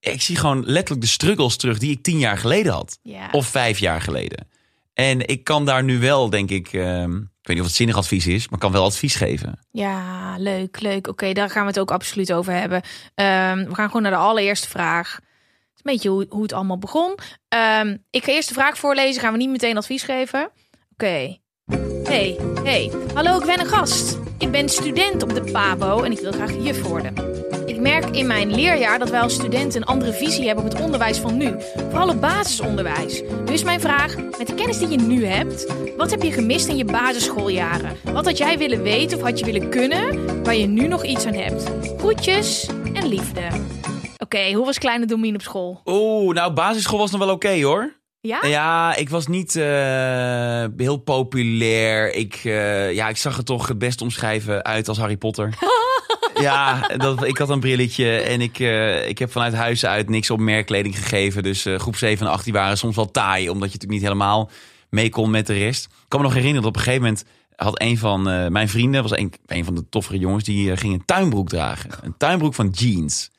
[0.00, 2.98] ik zie gewoon letterlijk de struggles terug die ik tien jaar geleden had.
[3.02, 3.28] Ja.
[3.30, 4.48] Of vijf jaar geleden.
[4.94, 7.96] En ik kan daar nu wel, denk ik, ehm, ik weet niet of het zinnig
[7.96, 9.58] advies is, maar kan wel advies geven.
[9.70, 11.06] Ja, leuk, leuk.
[11.06, 12.82] Oké, daar gaan we het ook absoluut over hebben.
[13.14, 15.14] Ehm, we gaan gewoon naar de allereerste vraag.
[15.14, 15.20] Het
[15.74, 17.14] is een beetje hoe, hoe het allemaal begon.
[17.48, 20.50] Ehm, ik ga eerst de vraag voorlezen, gaan we niet meteen advies geven.
[20.92, 21.38] Oké.
[22.04, 22.92] Hey, hey.
[23.14, 24.18] Hallo, ik ben een gast.
[24.38, 27.41] Ik ben student op de PABO en ik wil graag juf worden.
[27.66, 30.80] Ik merk in mijn leerjaar dat wij als studenten een andere visie hebben op het
[30.80, 31.54] onderwijs van nu.
[31.76, 33.22] Vooral op basisonderwijs.
[33.44, 36.68] Nu is mijn vraag, met de kennis die je nu hebt, wat heb je gemist
[36.68, 37.96] in je basisschooljaren?
[38.12, 41.26] Wat had jij willen weten of had je willen kunnen, waar je nu nog iets
[41.26, 41.70] aan hebt?
[41.98, 43.42] Groetjes en liefde.
[44.18, 45.80] Oké, hoe was kleine Domien op school?
[45.84, 48.00] Oeh, nou, basisschool was nog wel oké hoor.
[48.20, 48.46] Ja?
[48.46, 52.12] Ja, ik was niet eh, heel populair.
[52.14, 55.54] Ik, eh, ja, ik zag er toch het best omschrijven uit als Harry Potter.
[56.42, 60.30] ja, dat, ik had een brilletje en ik, eh, ik heb vanuit huis uit niks
[60.30, 61.42] op merkkleding gegeven.
[61.42, 64.02] Dus eh, groep 7 en 8 die waren soms wel taai, omdat je natuurlijk niet
[64.02, 64.50] helemaal
[64.90, 65.84] mee kon met de rest.
[65.84, 67.24] Ik kan me nog herinneren dat op een gegeven moment
[67.56, 70.92] had een van eh, mijn vrienden, was een, een van de toffere jongens, die ging
[70.92, 71.90] een tuinbroek dragen.
[72.02, 73.30] Een tuinbroek van jeans.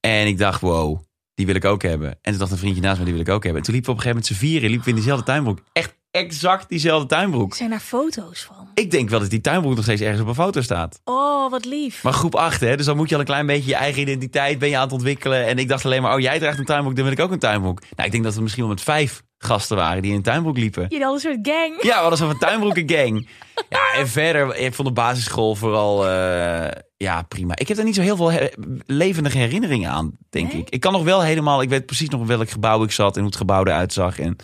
[0.00, 1.00] En ik dacht, wow,
[1.34, 2.10] die wil ik ook hebben.
[2.10, 3.60] En toen dacht een vriendje naast me, die wil ik ook hebben.
[3.60, 5.58] En toen liepen we op een gegeven moment z'n vieren, liepen we in diezelfde tuinbroek.
[5.72, 7.54] Echt exact diezelfde tuinbroek.
[7.54, 8.68] Zijn daar foto's van?
[8.74, 11.00] Ik denk wel dat die tuinbroek nog steeds ergens op een foto staat.
[11.04, 12.02] Oh, wat lief.
[12.02, 12.76] Maar groep 8, hè?
[12.76, 14.92] Dus dan moet je al een klein beetje je eigen identiteit ben je aan het
[14.92, 15.46] ontwikkelen.
[15.46, 17.38] En ik dacht alleen maar, oh, jij draagt een tuinbroek, dan wil ik ook een
[17.38, 17.80] tuinbroek.
[17.80, 20.56] Nou, ik denk dat we misschien wel met vijf gasten waren die in een tuinbroek
[20.58, 20.82] liepen.
[20.88, 21.82] Jullie hadden een soort gang.
[21.82, 23.28] Ja, we hadden zo'n tuinbroeken gang.
[23.68, 27.56] Ja, en verder, ik vond de basisschool vooral, eh, ja, prima.
[27.56, 28.48] Ik heb er niet zo heel veel he-
[28.86, 30.60] levendige herinneringen aan, denk Nee?
[30.62, 30.68] ik.
[30.70, 33.28] Ik kan nog wel helemaal, ik weet precies nog welk gebouw ik zat en hoe
[33.30, 34.18] het gebouw eruit zag.
[34.18, 34.36] En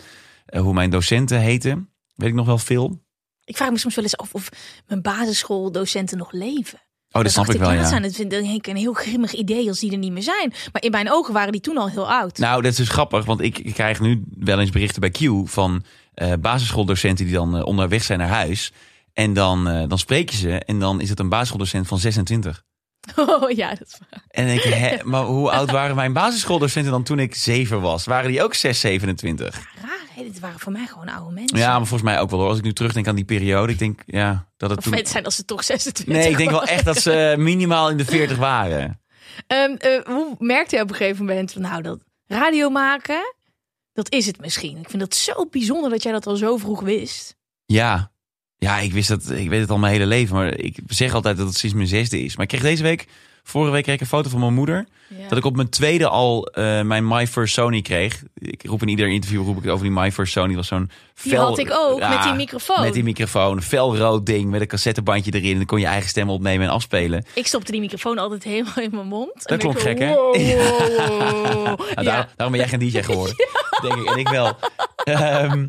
[0.57, 1.89] hoe mijn docenten heten.
[2.15, 3.03] Weet ik nog wel veel.
[3.43, 4.49] Ik vraag me soms wel eens af of
[4.87, 6.79] mijn basisschooldocenten nog leven.
[7.11, 7.79] Oh, dat snap ik wel, ja.
[7.79, 10.53] Dat zijn het vind ik een heel grimmig idee als die er niet meer zijn.
[10.71, 12.37] Maar in mijn ogen waren die toen al heel oud.
[12.37, 15.83] Nou, dat is dus grappig, want ik, krijg nu wel eens berichten bij Q van
[16.13, 18.73] eh, basisschooldocenten die dan eh, onderweg zijn naar huis.
[19.13, 22.63] En dan, eh, dan spreek je ze en dan is het een basisschooldocent van 26.
[23.15, 24.23] Oh ja, dat is waar.
[24.27, 28.05] En ik, hè, maar hoe oud waren mijn basisschooldocenten dan toen ik 7 was?
[28.05, 29.55] Waren die ook 6, 27?
[29.81, 30.23] Raar, hè?
[30.23, 31.57] Dit waren voor mij gewoon oude mensen.
[31.57, 32.49] Ja, maar volgens mij ook wel hoor.
[32.49, 35.05] Als ik nu terugdenk aan die periode, ik denk ja, dat het Of toen...
[35.05, 38.05] zijn als ze toch 26 Nee, ik denk wel echt dat ze minimaal in de
[38.05, 39.01] 40 waren.
[39.47, 43.35] Ehm, eh, hoe merkte je op een gegeven moment van nou dat radio maken,
[43.93, 44.77] dat is het misschien.
[44.77, 47.35] Ik vind dat zo bijzonder dat jij dat al zo vroeg wist.
[47.65, 48.11] Ja.
[48.65, 49.29] Ja, ik wist dat.
[49.29, 50.35] Ik weet het al mijn hele leven.
[50.35, 52.35] Maar ik zeg altijd dat het sinds mijn zesde is.
[52.35, 53.05] Maar ik kreeg deze week,
[53.47, 54.85] vorige week kreeg ik een foto van mijn moeder.
[55.07, 55.27] Ja.
[55.27, 58.23] Dat ik op mijn tweede al eh, mijn My First Sony kreeg.
[58.33, 60.47] Ik roep in ieder interview roep ik over die My First Sony.
[60.47, 60.89] Dat was zo'n
[61.21, 61.45] Die fel...
[61.45, 62.81] had ik ook, met die microfoon.
[62.83, 63.55] Met die microfoon.
[63.57, 65.51] Een felrood ding met een cassettebandje erin.
[65.51, 67.25] En dan kon je eigen stem opnemen en afspelen.
[67.33, 69.33] Ik stopte die microfoon altijd helemaal in mijn mond.
[69.35, 70.07] Dat En klonk gek, hè?
[70.13, 71.65] wow, wow.
[71.65, 72.03] Nou, Ja.
[72.03, 73.35] daarom, daarom ben jij geen DJ geworden.
[73.81, 74.09] Denk ik.
[74.09, 74.53] En ik wel.
[75.03, 75.65] Ehm,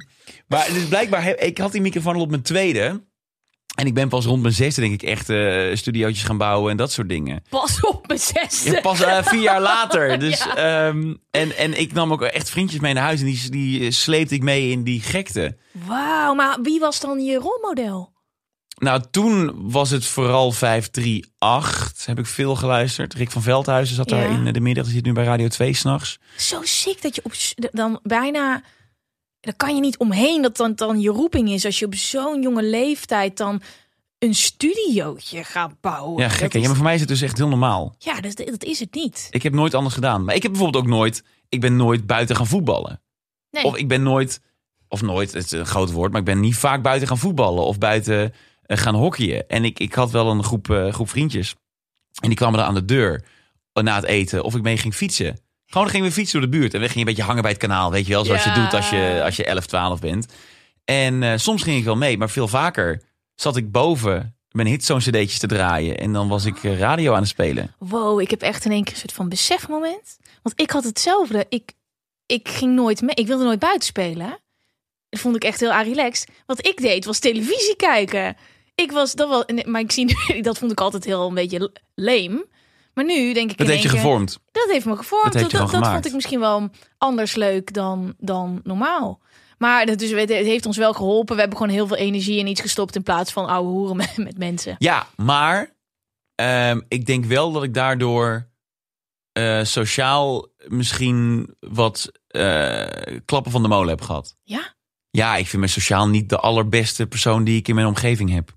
[0.48, 3.02] maar dus blijkbaar, heb- ik had die microfoon al op mijn tweede.
[3.76, 6.76] En ik ben pas rond mijn zesde, denk ik, echt eh studiootjes gaan bouwen en
[6.76, 7.42] dat soort dingen.
[7.48, 8.70] Pas op mijn zesde.
[8.70, 10.18] Ja, pas eh, vier jaar later.
[10.18, 10.56] Dus, Ja.
[10.86, 13.90] ehm, en, en ik nam ook echt vriendjes mee naar huis en die, die eh,
[13.90, 15.56] sleepte ik mee in die gekte.
[15.72, 18.14] Wauw, maar wie was dan je rolmodel?
[18.78, 22.06] Nou, toen was het vooral 538.
[22.06, 23.14] Heb ik veel geluisterd.
[23.14, 24.84] Rick van Veldhuizen zat daar in de middag.
[24.84, 26.18] Die zit nu bij Radio 2 s'nachts.
[26.36, 27.32] Zo sick dat je op
[27.72, 28.62] dan bijna.
[29.46, 32.42] Daar kan je niet omheen dat dan, dan je roeping is als je op zo'n
[32.42, 33.62] jonge leeftijd dan
[34.18, 36.22] een studiootje gaat bouwen.
[36.22, 36.54] Ja, gek.
[36.54, 37.94] Is- Ja, maar voor mij is het dus echt heel normaal.
[37.98, 39.26] Ja, dat, dat is het niet.
[39.30, 40.24] Ik heb nooit anders gedaan.
[40.24, 41.24] Maar ik heb bijvoorbeeld ook nooit...
[41.48, 43.02] Ik ben nooit buiten gaan voetballen.
[43.50, 43.64] Nee.
[43.64, 44.40] Of ik ben nooit...
[44.88, 46.11] Of nooit, het is een groot woord.
[46.11, 47.64] Maar ik ben niet vaak buiten gaan voetballen.
[47.64, 49.48] Of buiten eh, gaan hockeyen.
[49.48, 51.54] En ik, ik had wel een groep, eh, groep vriendjes.
[52.20, 53.24] En die kwamen dan aan de deur
[53.72, 54.44] eh, na het eten.
[54.44, 55.38] Of ik mee ging fietsen.
[55.66, 56.74] Gewoon dan gingen we fietsen door de buurt.
[56.74, 57.90] En we gingen een beetje hangen bij het kanaal.
[57.90, 58.55] Weet je wel, zoals Ja.
[58.55, 60.26] je doet als je, als je 11, 12 bent.
[60.85, 62.18] En eh, soms ging ik wel mee.
[62.18, 63.02] Maar veel vaker
[63.35, 65.98] zat ik boven mijn hitzone cd'tjes te draaien.
[65.98, 67.74] En dan was ik eh, radio aan het spelen.
[67.79, 70.18] Wow, ik heb echt in één keer een soort van besefmoment.
[70.42, 71.46] Want ik had hetzelfde.
[71.48, 71.72] Ik,
[72.26, 73.14] ik ging nooit mee.
[73.14, 74.38] Ik wilde nooit buiten spelen.
[75.09, 76.29] Dat vond ik echt heel relaxed.
[76.46, 78.37] Wat ik deed was televisie kijken.
[78.74, 81.72] Ik was dat wel, maar ik zie nu, dat vond ik altijd heel een beetje
[81.94, 82.46] lame.
[82.96, 84.38] Maar nu denk ik Dat heeft je keer- gevormd.
[84.52, 85.32] Dat heeft me gevormd.
[85.32, 89.20] Dat vond ik misschien wel anders leuk dan, dan normaal.
[89.59, 91.35] Maar dat dus, het heeft ons wel geholpen.
[91.35, 94.16] We hebben gewoon heel veel energie in iets gestopt in plaats van ouwe hoeren met,
[94.16, 94.74] met mensen.
[94.78, 95.74] Ja, maar
[96.35, 98.48] ehm, ik denk wel dat ik daardoor
[99.32, 102.87] eh, sociaal misschien wat eh,
[103.24, 104.37] klappen van de molen heb gehad.
[104.42, 104.74] Ja?
[105.11, 108.54] Ja, ik vind me sociaal niet de allerbeste persoon die ik in mijn omgeving heb.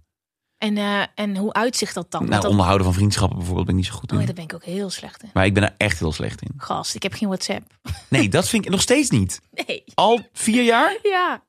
[0.60, 2.26] En, eh, en hoe uitzicht dat dan?
[2.30, 4.18] Nou, dat- onderhouden van vriendschappen bijvoorbeeld ben ik niet zo goed in.
[4.20, 5.30] Oh, daar ben ik ook heel slecht in.
[5.34, 6.52] Maar ik ben er echt heel slecht in.
[6.58, 7.66] Gast, ik heb geen WhatsApp.
[8.10, 9.42] Nee, dat vind ik nog steeds niet.
[9.52, 9.84] Nee.
[9.94, 10.98] Al vier jaar?
[11.04, 11.44] Ja.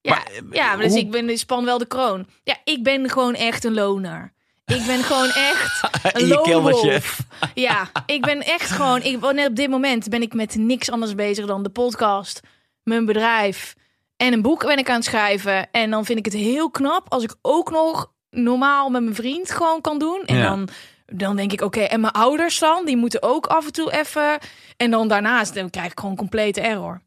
[0.00, 2.26] Ja, Maar, eh, ja maar dus hoe- ik ben ik span wel de kroon.
[2.44, 4.32] Ja, ik ben gewoon echt een loner.
[4.64, 5.82] Ik ben gewoon echt
[6.16, 7.18] een loonwolf.
[7.54, 9.02] Ja, ik ben echt gewoon...
[9.02, 12.40] Ik, net op dit moment ben ik met niks anders bezig dan de podcast,
[12.82, 13.74] mijn bedrijf
[14.16, 15.70] en een boek ben ik aan het schrijven.
[15.70, 19.50] En dan vind ik het heel knap als ik ook nog normaal met mijn vriend
[19.50, 20.22] gewoon kan doen.
[20.26, 20.48] En Ja.
[20.48, 20.68] dan,
[21.06, 22.84] dan denk ik, oké, en mijn ouders dan?
[22.84, 24.38] Die moeten ook af en toe even...
[24.76, 27.02] En dan daarnaast dan krijg ik gewoon complete error.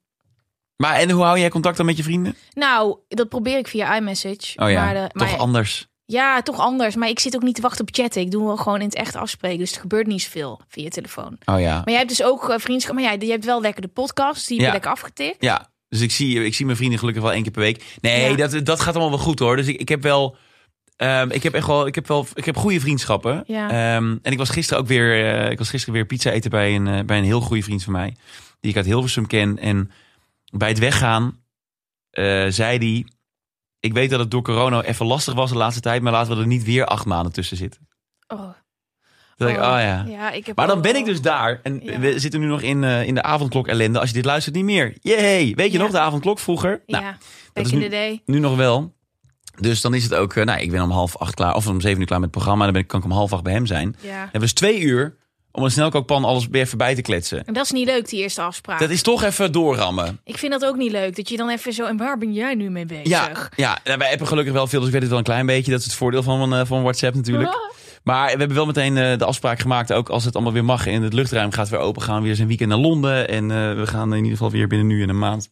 [0.77, 2.35] Maar en hoe hou jij contact dan met je vrienden?
[2.53, 4.53] Nou, dat probeer ik via iMessage.
[4.63, 5.87] Oh ja, maar de- toch maar- anders.
[6.05, 6.95] Ja, toch anders.
[6.95, 8.21] Maar ik zit ook niet te wachten op chatten.
[8.21, 9.59] Ik doe wel gewoon in het echt afspreken.
[9.59, 11.37] Dus er gebeurt niet zoveel via telefoon.
[11.45, 11.73] Oh ja.
[11.75, 12.93] Maar jij hebt dus ook eh, vriendschap.
[12.95, 14.47] Maar ja, je hebt wel lekker de podcast.
[14.47, 14.65] Die heb Ja.
[14.65, 15.35] je lekker afgetikt.
[15.43, 17.83] Ja, dus ik zie, ik zie mijn vrienden gelukkig wel één keer per week.
[18.01, 18.47] Nee, Ja.
[18.47, 19.55] dat, dat gaat allemaal wel goed hoor.
[19.55, 20.35] Dus ik, ik heb wel...
[20.95, 23.43] ehm, ik heb echt wel, ik heb wel, ik heb goede vriendschappen.
[23.47, 23.69] Ja.
[23.69, 26.75] Ehm, en ik was gisteren ook weer, eh, ik was gisteren weer pizza eten bij
[26.75, 28.15] een, eh, bij een heel goede vriend van mij,
[28.59, 29.57] die ik uit Hilversum ken.
[29.59, 29.91] En
[30.51, 31.43] bij het weggaan
[32.09, 33.05] eh, zei hij,
[33.79, 36.41] ik weet dat het door corona even lastig was de laatste tijd, maar laten we
[36.41, 37.87] er niet weer acht maanden tussen zitten.
[38.27, 38.49] Oh,
[39.35, 40.05] Dat ik, oh ja.
[40.07, 41.59] ja ik heb Maar dan ben ik dus daar.
[41.63, 41.99] En Ja.
[41.99, 43.99] we zitten nu nog in, in de avondklok ellende.
[43.99, 44.97] Als je dit luistert, niet meer.
[45.01, 45.53] Yay!
[45.55, 45.83] Weet je Ja.
[45.83, 46.81] nog, de avondklok vroeger?
[46.85, 47.17] Ja, Nou,
[47.53, 48.93] is nu nog wel.
[49.59, 51.81] Dus dan is het ook, eh, nou, ik ben om half acht klaar, of om
[51.81, 52.63] zeven uur klaar met het programma.
[52.63, 53.95] Dan ben ik, kan ik om half acht bij hem zijn.
[54.01, 54.17] Dan Ja.
[54.17, 55.15] hebben we dus twee uur
[55.51, 57.45] om een snelkookpan alles weer even bij te kletsen.
[57.45, 58.79] En dat is niet leuk, die eerste afspraak.
[58.79, 60.19] Dat is toch even doorrammen.
[60.23, 61.15] Ik vind dat ook niet leuk.
[61.15, 61.85] Dat je dan even zo...
[61.85, 63.07] En waar ben jij nu mee bezig?
[63.07, 65.45] Ja, ja nou, wij hebben gelukkig wel veel, dus ik weet het wel een klein
[65.45, 65.71] beetje.
[65.71, 67.49] Dat is het voordeel van, eh, van WhatsApp natuurlijk.
[67.49, 67.55] Ah.
[68.03, 70.87] Maar we hebben wel meteen eh, de afspraak gemaakt, ook als het allemaal weer mag.
[70.87, 73.29] En het luchtruim gaat weer open, gaan we weer zijn weekend naar Londen.
[73.29, 75.51] En we gaan in ieder geval weer binnen nu en een maand in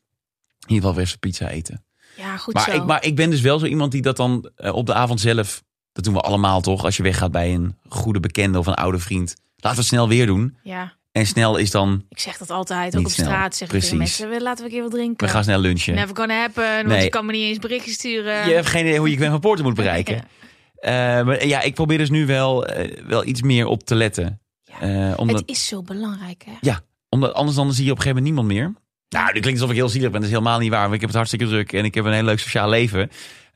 [0.74, 1.86] ieder geval weer eens pizza eten.
[2.16, 2.72] Ja, goed Maar zo.
[2.72, 5.20] ik, maar ik ben dus wel zo iemand die dat dan eh, op de avond
[5.20, 5.64] zelf...
[5.92, 6.84] Dat doen we allemaal toch?
[6.84, 9.36] Als je weggaat bij een goede bekende of een oude vriend.
[9.56, 10.58] Laten we het snel weer doen.
[10.64, 12.98] Ja, En snel is dan, ik zeg dat altijd.
[12.98, 13.26] Ook op snel.
[13.26, 14.18] straat zeg ik tegen Precies.
[14.18, 14.38] mensen.
[14.38, 15.26] "We- Laten we een keer wat drinken.
[15.28, 15.96] we gaan snel lunchen.
[15.96, 16.76] Never gonna happen.
[16.76, 17.04] Want Nee.
[17.04, 18.48] je kan me niet eens berichtjes sturen.
[18.48, 20.16] Je hebt geen idee hoe je Gwen van Poorten moet bereiken.
[20.16, 20.24] Ja.
[20.84, 20.92] Eh,
[21.26, 24.42] maar ja, ik probeer dus nu wel, eh, wel iets meer op te letten.
[24.82, 25.14] Ja.
[25.16, 26.52] Omdat, Het is zo belangrijk, hè?
[26.62, 28.82] ja, omdat anders dan zie je op een gegeven moment niemand meer.
[29.14, 30.20] Nou, dit klinkt alsof ik heel zielig ben.
[30.20, 30.82] Dat is helemaal niet waar.
[30.82, 33.12] Want ik heb het hartstikke druk en ik heb een heel leuk sociaal leven.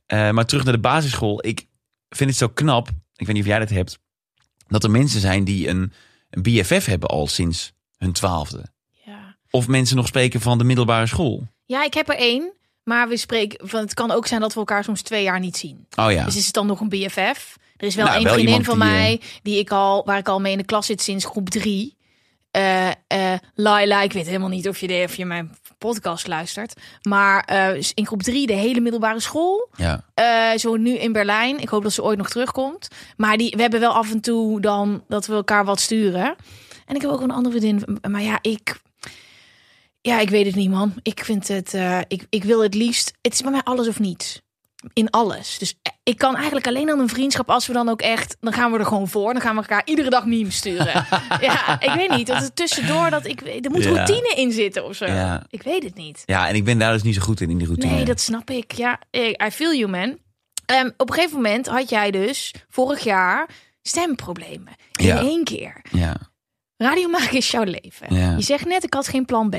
[0.06, 1.46] Eh, maar terug naar de basisschool.
[1.46, 1.66] Ik
[2.10, 2.88] vind het zo knap.
[3.16, 4.00] Ik weet niet of jij dat hebt.
[4.68, 5.94] Dat er mensen zijn die een,
[6.30, 8.66] een BFF hebben al sinds hun twaalfde.
[9.06, 9.38] Ja.
[9.50, 11.48] Of mensen nog spreken van de middelbare school.
[11.66, 12.52] ja, ik heb er één.
[12.84, 15.58] Maar we spreken van het kan ook zijn dat we elkaar soms twee jaar niet
[15.58, 15.88] zien.
[15.96, 16.26] Oh ja.
[16.26, 17.58] Dus is het dan nog een BFF?
[17.78, 20.40] Er is wel Nou, één vriendin van die, mij die ik al, waar ik al
[20.40, 21.97] mee in de klas zit sinds groep drie.
[22.52, 26.82] Eh eh Laila, ik weet helemaal niet of je, de, of je mijn podcast luistert.
[27.02, 29.70] Maar eh, in groep drie, de hele middelbare school.
[29.76, 30.04] ja.
[30.58, 31.60] Zo nu in Berlijn.
[31.60, 32.88] Ik hoop dat ze ooit nog terugkomt.
[33.18, 36.36] Maar die, we hebben wel af en toe dan dat we elkaar wat sturen.
[36.86, 37.98] En ik heb ook een andere vriendin.
[38.10, 38.82] Maar ja, ik.
[40.02, 40.94] Ja, ik weet het niet, man.
[41.02, 41.74] Ik vind het.
[42.08, 43.14] ik, ik wil het liefst.
[43.22, 44.42] Het is bij mij alles of niets.
[44.94, 45.58] In alles.
[45.58, 48.38] Dus eh, ik kan eigenlijk alleen aan een vriendschap als we dan ook echt.
[48.40, 49.34] Dan gaan we er gewoon voor.
[49.34, 51.06] Dan gaan we elkaar iedere dag memes sturen.
[51.42, 52.28] ja, ik weet niet.
[52.28, 53.42] Dat het tussendoor dat ik.
[53.42, 53.90] Er moet Ja.
[53.90, 55.06] routine in zitten of zo.
[55.06, 55.44] Ja.
[55.50, 56.24] Ik weet het niet.
[56.26, 57.94] ja, en ik ben daar dus niet zo goed in, in die routine.
[57.94, 58.72] Nee, dat snap ik.
[58.72, 60.18] Ja, I feel you, man.
[60.66, 63.50] Ehm, op een gegeven moment had jij dus vorig jaar
[63.82, 64.74] stemproblemen.
[65.00, 65.20] In Ja.
[65.20, 65.82] één keer.
[65.92, 66.16] Ja.
[66.78, 68.16] Radio maken is jouw leven.
[68.16, 68.36] Ja.
[68.36, 69.56] Je zegt net, ik had geen plan B.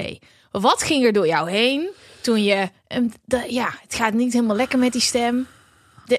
[0.50, 1.88] Wat ging er door jou heen
[2.20, 2.70] toen je...
[2.86, 3.06] ehm,
[3.48, 5.46] ja, het gaat niet helemaal lekker met die stem.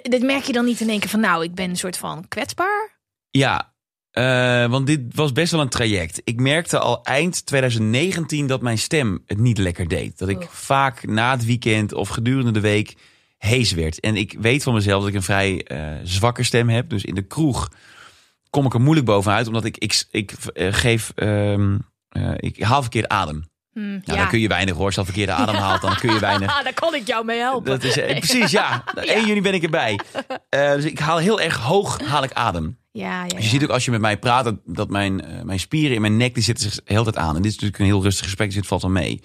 [0.01, 1.19] Dit merk je dan niet in één keer van...
[1.19, 2.97] Nou, ik ben een soort van kwetsbaar.
[3.29, 3.73] Ja,
[4.11, 6.21] eh, want dit was best wel een traject.
[6.23, 10.17] Ik merkte al eind 2019 dat mijn stem het niet lekker deed.
[10.17, 10.49] Dat ik Oh.
[10.49, 12.95] vaak na het weekend of gedurende de week
[13.37, 13.99] hees werd.
[13.99, 16.89] En ik weet van mezelf dat ik een vrij eh, zwakke stem heb.
[16.89, 17.69] Dus in de kroeg
[18.49, 19.47] kom ik er moeilijk bovenuit.
[19.47, 21.11] Omdat ik, ik, ik eh, geef...
[21.15, 21.77] ehm,
[22.09, 23.47] eh, ik haal verkeerd adem.
[23.73, 24.15] Hm, Nou, ja.
[24.15, 24.85] dan kun je weinig hoor.
[24.85, 26.59] Als je al verkeerde adem haalt, dan kun je weinig.
[26.63, 27.71] Daar kan ik jou mee helpen.
[27.71, 28.83] Dat is, eh, precies, ja.
[28.95, 29.99] 1 juni ben ik erbij.
[30.75, 32.77] Dus ik haal heel erg hoog haal ik adem.
[32.91, 35.59] Ja, ja, Dus je ziet ook als je met mij praat dat, dat mijn, mijn
[35.59, 37.35] spieren in mijn nek die zitten zich de hele tijd aan.
[37.35, 39.21] En dit is natuurlijk een heel rustig gesprek, dus dit valt wel mee.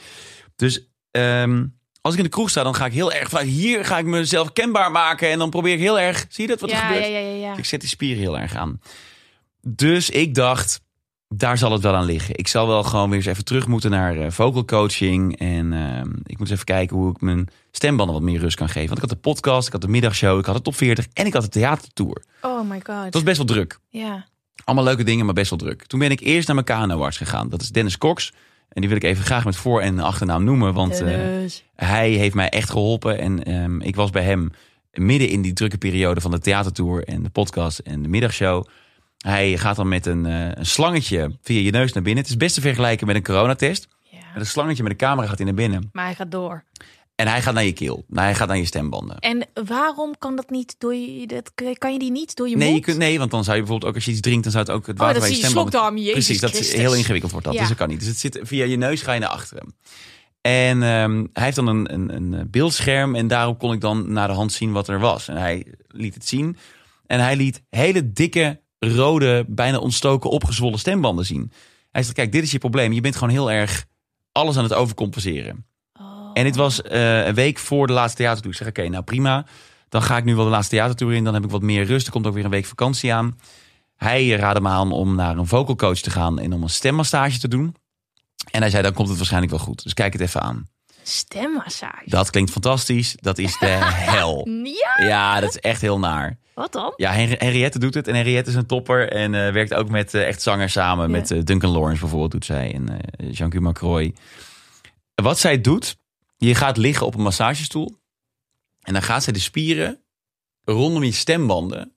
[0.57, 1.65] Dus ehm,
[2.01, 4.05] als ik in de kroeg sta, dan ga ik heel erg vanuit hier ga ik
[4.05, 5.31] mezelf kenbaar maken.
[5.31, 7.05] En dan probeer ik heel erg, zie je dat wat er gebeurt?
[7.05, 7.57] ja, ja, ja, ja.
[7.57, 8.81] Ik zet die spieren heel erg aan.
[9.67, 10.81] Dus ik dacht,
[11.29, 12.37] daar zal het wel aan liggen.
[12.37, 15.39] Ik zal wel gewoon weer eens even terug moeten naar eh, vocal coaching.
[15.39, 18.69] En ehm, ik moet eens even kijken hoe ik mijn stembanden wat meer rust kan
[18.69, 18.89] geven.
[18.89, 21.27] Want ik had de podcast, ik had de middagshow, ik had de top 40 en
[21.27, 22.23] ik had de theatertour.
[22.41, 23.05] Oh my god.
[23.05, 23.79] Dat was best wel druk.
[23.89, 24.27] Ja.
[24.65, 25.87] Allemaal leuke dingen, maar best wel druk.
[25.87, 27.49] Toen ben ik eerst naar mijn KNO-arts gegaan.
[27.49, 28.33] Dat is Dennis Cox.
[28.69, 30.75] En die wil ik even graag met voor- en achternaam noemen.
[30.75, 31.19] Want eh,
[31.75, 33.19] hij heeft mij echt geholpen.
[33.19, 34.51] En ehm, ik was bij hem
[34.93, 38.67] midden in die drukke periode van de theatertour en de podcast en de middagshow.
[39.27, 42.23] Hij gaat dan met een, eh, een slangetje via je neus naar binnen.
[42.23, 43.89] Het is best te vergelijken met een coronatest.
[44.03, 44.19] Ja.
[44.33, 45.89] Met een slangetje met een camera gaat hij naar binnen.
[45.93, 46.65] Maar hij gaat door.
[47.15, 48.05] En hij gaat naar je keel.
[48.09, 49.19] Nou, hij gaat naar je stembanden.
[49.19, 51.27] En waarom kan dat niet door je...
[51.27, 52.79] Dat, kan je die niet door je Nee, mond?
[52.79, 54.65] je kunt, nee, want dan zou je bijvoorbeeld ook als je iets drinkt, dan zou
[54.65, 55.99] het ook het Oh, water dat bij je je stembanden...
[55.99, 57.55] Jezus Precies, dat is heel ingewikkeld wordt dat.
[57.55, 57.61] Ja.
[57.61, 57.99] Dus dat kan niet.
[57.99, 59.75] Dus het zit via je neus ga je naar achteren.
[60.41, 64.29] En ehm, hij heeft dan een, een, een beeldscherm en daarop kon ik dan naar
[64.29, 65.29] de hand zien wat er was.
[65.29, 66.57] En hij liet het zien.
[67.07, 68.61] En hij liet hele dikke,
[68.93, 71.53] rode, bijna ontstoken, opgezwollen stembanden zien.
[71.91, 72.93] Hij zegt, kijk, dit is je probleem.
[72.93, 73.87] Je bent gewoon heel erg
[74.33, 75.67] alles aan het overcompenseren.
[76.01, 76.31] Oh.
[76.33, 78.53] En dit was eh, een week voor de laatste theatertour.
[78.53, 79.47] Ik zeg, oké, nou prima.
[79.89, 81.25] Dan ga ik nu wel de laatste theatertour in.
[81.25, 82.07] Dan heb ik wat meer rust.
[82.07, 83.39] Er komt ook weer een week vakantie aan.
[83.97, 87.39] Hij raadde me aan om naar een vocal coach te gaan en om een stemmassage
[87.39, 87.77] te doen.
[88.51, 89.83] En hij zei, dan komt het waarschijnlijk wel goed.
[89.83, 90.67] Dus kijk het even aan.
[91.09, 92.03] Stemmassage.
[92.11, 93.15] Dat klinkt fantastisch.
[93.21, 93.67] Dat is de
[94.15, 94.49] hel.
[94.49, 96.39] Ja, Ja, dat is echt heel naar.
[96.55, 96.93] wat dan?
[96.97, 98.09] Ja, Hen- Henriette doet het.
[98.09, 99.13] En Henriette is een topper.
[99.13, 101.05] En eh, werkt ook met eh, echt zangers samen.
[101.05, 101.11] Ja.
[101.11, 102.75] Met eh, Duncan Lawrence bijvoorbeeld doet zij.
[102.75, 102.99] En
[103.31, 104.15] Jean-Guy Macroy.
[105.15, 105.97] Wat zij doet.
[106.37, 107.99] Je gaat liggen op een massagestoel.
[108.83, 110.01] En dan gaat zij de spieren
[110.65, 111.93] rondom je stembanden.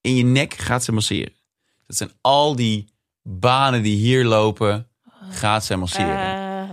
[0.00, 1.32] In je nek gaat ze masseren.
[1.86, 4.88] Dat zijn al die banen die hier lopen.
[5.30, 6.68] Gaat zij masseren.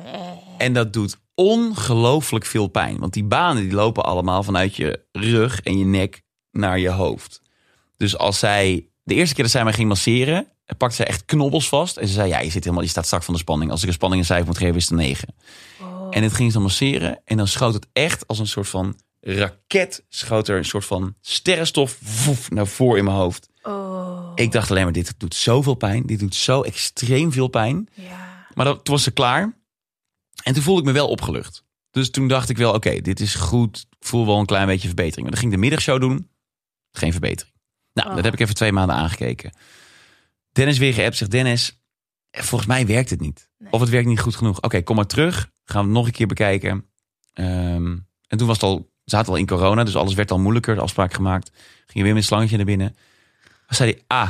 [0.57, 2.97] En dat doet ongelooflijk veel pijn.
[2.97, 6.21] Want die banen die lopen allemaal vanuit je rug en je nek
[6.51, 7.41] naar je hoofd.
[7.97, 10.47] Dus als zij, de eerste keer dat zij mij ging masseren,
[10.77, 11.97] pakte zij echt knobbels vast.
[11.97, 13.71] En ze zei, ja, je, zit helemaal, je staat strak van de spanning.
[13.71, 15.35] Als ik een spanning een cijfer moet geven, is het een 9.
[16.09, 17.21] En het ging ze dan masseren.
[17.25, 20.05] En dan schoot het echt als een soort van raket.
[20.09, 23.49] Schoot er een soort van sterrenstof woef, naar voren in mijn hoofd.
[23.63, 26.05] oh, Ik dacht alleen maar, dit doet zoveel pijn.
[26.05, 27.89] Dit doet zo extreem veel pijn.
[27.93, 28.27] ja.
[28.53, 29.53] Maar dat, toen was ze klaar.
[30.49, 31.63] En toen voelde ik me wel opgelucht.
[31.91, 33.87] Dus toen dacht ik wel, oké, dit is goed.
[33.99, 35.21] Ik voel wel een klein beetje verbetering.
[35.21, 36.29] Maar dan ging ik de middagshow doen.
[36.91, 37.55] Geen verbetering.
[37.93, 38.15] Nou, Oh.
[38.15, 39.51] dat heb ik even twee maanden aangekeken.
[40.51, 41.81] Dennis weer geappt, zegt Dennis,
[42.31, 43.49] volgens mij werkt het niet.
[43.57, 43.71] Nee.
[43.71, 44.61] Of het werkt niet goed genoeg.
[44.61, 45.49] Oké, kom maar terug.
[45.65, 46.85] Gaan we het nog een keer bekijken.
[47.33, 50.39] Ehm, en toen was het al, we zaten al in corona, dus alles werd al
[50.39, 50.75] moeilijker.
[50.75, 51.51] De afspraak gemaakt.
[51.85, 52.95] Ging weer met een slangetje naar binnen.
[53.43, 54.29] Dan zei hij, ah,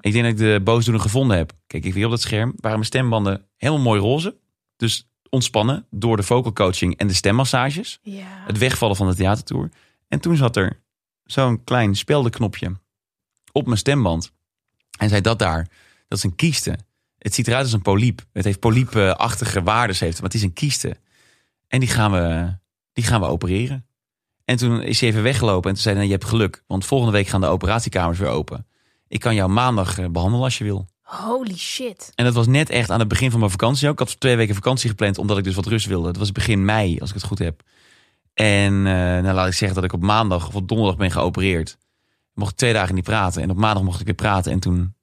[0.00, 1.52] ik denk dat ik de boosdoener gevonden heb.
[1.66, 2.52] Kijk ik weer op dat scherm.
[2.56, 4.36] Waren mijn stembanden helemaal mooi roze.
[4.76, 7.98] Dus ontspannen door de vocal coaching en de stemmassages.
[8.02, 8.26] ja.
[8.46, 9.70] Het wegvallen van de theatertour.
[10.08, 10.82] En toen zat er
[11.24, 12.72] zo'n klein speldenknopje
[13.52, 14.32] op mijn stemband.
[14.98, 15.68] En zei dat daar,
[16.08, 16.78] dat is een kieste.
[17.18, 18.24] Het ziet eruit als een polyp.
[18.32, 20.96] Het heeft polypachtige waardes, heeft, maar het is een kieste.
[21.66, 22.56] En die gaan we,
[22.92, 23.86] die gaan we opereren.
[24.44, 26.64] En toen is hij even weggelopen en toen zei hij, nou, je hebt geluk.
[26.66, 28.66] Want volgende week gaan de operatiekamers weer open.
[29.08, 30.88] Ik kan jou maandag eh, behandelen als je wil.
[31.08, 32.12] Holy shit.
[32.14, 34.00] En dat was net echt aan het begin van mijn vakantie ook.
[34.00, 36.06] Ik had twee weken vakantie gepland omdat ik dus wat rust wilde.
[36.06, 37.62] Dat was begin mei, als ik het goed heb.
[38.34, 41.78] En eh, nou laat ik zeggen dat ik op maandag of op donderdag ben geopereerd.
[42.34, 43.42] Mocht ik twee dagen niet praten.
[43.42, 44.52] En op maandag mocht ik weer praten.
[44.52, 44.94] En toen,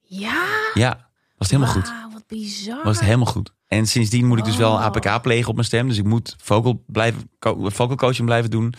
[0.00, 0.44] Ja?
[0.74, 1.88] ja, was het helemaal goed.
[1.88, 2.84] Wauw, wat bizar.
[2.84, 3.52] Was het helemaal goed.
[3.66, 4.84] En sindsdien moet ik dus wel Oh.
[4.84, 5.88] APK plegen op mijn stem.
[5.88, 8.74] Dus ik moet vocal, blijven, vocal coaching blijven doen.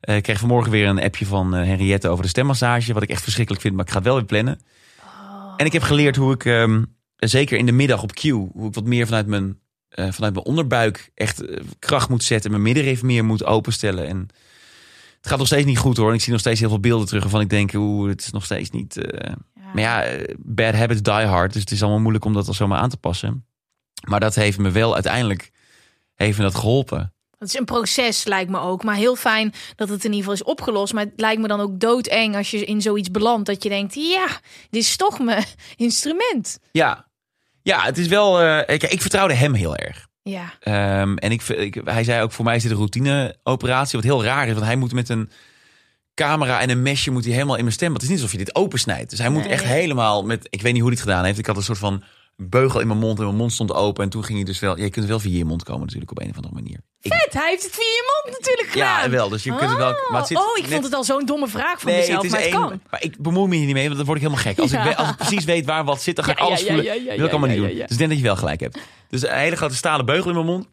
[0.00, 2.92] Eh, ik kreeg vanmorgen weer een appje van eh, Henriette over de stemmassage.
[2.92, 4.60] Wat ik echt verschrikkelijk vind, maar ik ga het wel weer plannen.
[5.60, 6.84] En ik heb geleerd hoe ik, ehm,
[7.16, 10.46] zeker in de middag op cue, hoe ik wat meer vanuit mijn, eh, vanuit mijn
[10.46, 12.50] onderbuik echt eh, kracht moet zetten.
[12.50, 14.06] Mijn middenrif meer moet openstellen.
[14.06, 14.28] En
[15.16, 16.08] het gaat nog steeds niet goed hoor.
[16.08, 18.30] En ik zie nog steeds heel veel beelden terug waarvan ik denk, oeh, het is
[18.30, 18.96] nog steeds niet...
[18.96, 21.52] eh, maar ja, bad habits die hard.
[21.52, 23.46] Dus het is allemaal moeilijk om dat al zomaar aan te passen.
[24.08, 25.50] Maar dat heeft me wel uiteindelijk
[26.14, 27.12] heeft me dat geholpen.
[27.40, 28.84] Het is een proces, lijkt me ook.
[28.84, 30.92] Maar heel fijn dat het in ieder geval is opgelost.
[30.92, 33.46] Maar het lijkt me dan ook doodeng als je in zoiets belandt.
[33.46, 34.26] Dat je denkt, ja,
[34.70, 35.44] dit is toch mijn
[35.76, 36.58] instrument.
[36.72, 37.06] Ja,
[37.62, 38.40] ja het is wel...
[38.40, 40.08] eh, kijk, ik vertrouwde hem heel erg.
[40.22, 43.98] Ja, Ehm, en ik, ik, hij zei ook, voor mij is dit een routineoperatie.
[43.98, 45.30] Wat heel raar is, want hij moet met een
[46.14, 47.92] camera en een mesje moet hij helemaal in mijn stem.
[47.92, 49.10] Het is niet alsof je dit opensnijdt.
[49.10, 50.46] Dus hij moet echt helemaal met...
[50.50, 51.38] Ik weet niet hoe hij het gedaan heeft.
[51.38, 52.02] Ik had een soort van
[52.40, 54.04] beugel in mijn mond en mijn mond stond open.
[54.04, 54.76] En toen ging hij dus wel...
[54.76, 56.80] Ja, je kunt wel via je mond komen natuurlijk op een of andere manier.
[57.00, 57.32] Ik- vet.
[57.32, 59.02] Hij heeft het via je mond natuurlijk gedaan.
[59.02, 59.28] ja, wel.
[59.28, 59.94] Dus je kunt het wel...
[60.10, 62.40] Maar het zit oh, ik net- vond het al zo'n domme vraag van mezelf, maar
[62.40, 62.60] het één.
[62.60, 62.80] kan.
[62.90, 64.58] Maar ik bemoei me hier niet mee, want dan word ik helemaal gek.
[64.58, 64.90] Als, Ja.
[64.90, 66.84] ik, als ik precies weet waar wat zit, dan ga ik Ja, alles ja, voelen.
[66.84, 67.76] ja, ja, dat wil ik ja, allemaal niet ja, doen.
[67.76, 67.82] ja.
[67.82, 68.78] Dus ik denk dat je wel gelijk hebt.
[69.08, 70.66] Dus een hele grote stalen beugel in mijn mond.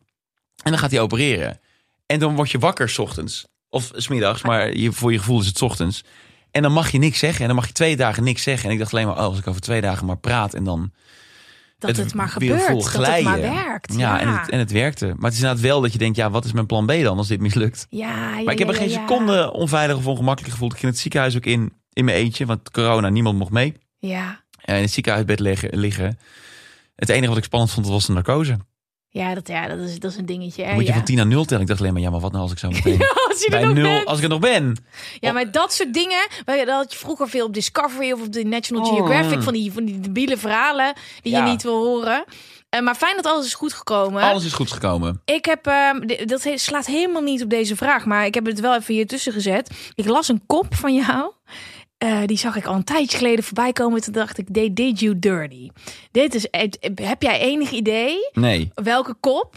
[0.63, 1.59] En dan gaat hij opereren.
[2.05, 3.47] En dan word je wakker 's ochtends.
[3.69, 6.03] Of smiddags, maar je, voor je gevoel is het 's ochtends.
[6.51, 7.41] En dan mag je niks zeggen.
[7.41, 8.65] En dan mag je twee dagen niks zeggen.
[8.67, 10.91] En ik dacht alleen maar, oh, als ik over twee dagen maar praat en dan...
[11.79, 13.93] Dat het, maar gebeurt, dat het maar werkt.
[13.93, 15.05] Ja, Ja, En, het, en het werkte.
[15.05, 17.17] Maar het is inderdaad wel dat je denkt, ja, wat is mijn plan B dan
[17.17, 17.87] als dit mislukt?
[17.89, 20.73] ja, ja, Maar ik heb er geen seconde onveilig of ongemakkelijk gevoeld.
[20.73, 23.73] Ik ging het ziekenhuis ook in, in mijn eentje, want corona, niemand mocht mee.
[23.97, 25.77] Ja, En in het ziekenhuisbed liggen.
[25.79, 26.19] liggen.
[26.95, 28.57] Het enige wat ik spannend vond was de narcose.
[29.17, 30.61] Ja, dat, ja, dat, is, dat is een dingetje.
[30.61, 30.95] hè, Dan moet je ja.
[30.97, 31.61] van 10 naar 0 tellen.
[31.61, 33.51] Ik dacht alleen maar, ja, maar wat nou als ik zo meteen Als je er
[33.51, 34.05] bij nog 0, bent.
[34.05, 34.77] als ik er nog ben?
[35.19, 38.43] Ja, maar dat soort dingen, dat had je vroeger veel op Discovery of op de
[38.43, 38.93] National Oh.
[38.95, 41.45] Geographic, van die, van die debiele verhalen die Ja.
[41.45, 42.23] je niet wil horen.
[42.69, 44.21] Eh, maar fijn dat alles is goed gekomen.
[44.23, 45.21] Alles is goed gekomen.
[45.25, 48.75] Ik heb, ehm, dat slaat helemaal niet op deze vraag, maar ik heb het wel
[48.75, 49.91] even hier tussen gezet.
[49.95, 51.31] Ik las een kop van jou.
[51.97, 54.01] Eh, die zag ik al een tijdje geleden voorbij komen.
[54.01, 55.69] Toen dacht ik, they did you dirty.
[56.11, 56.47] Dit is,
[56.95, 58.71] heb jij enig idee Nee.
[58.73, 59.55] welke kop?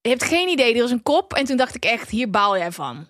[0.00, 0.74] Je hebt geen idee.
[0.74, 3.06] Er was een kop en toen dacht ik echt, hier baal jij van.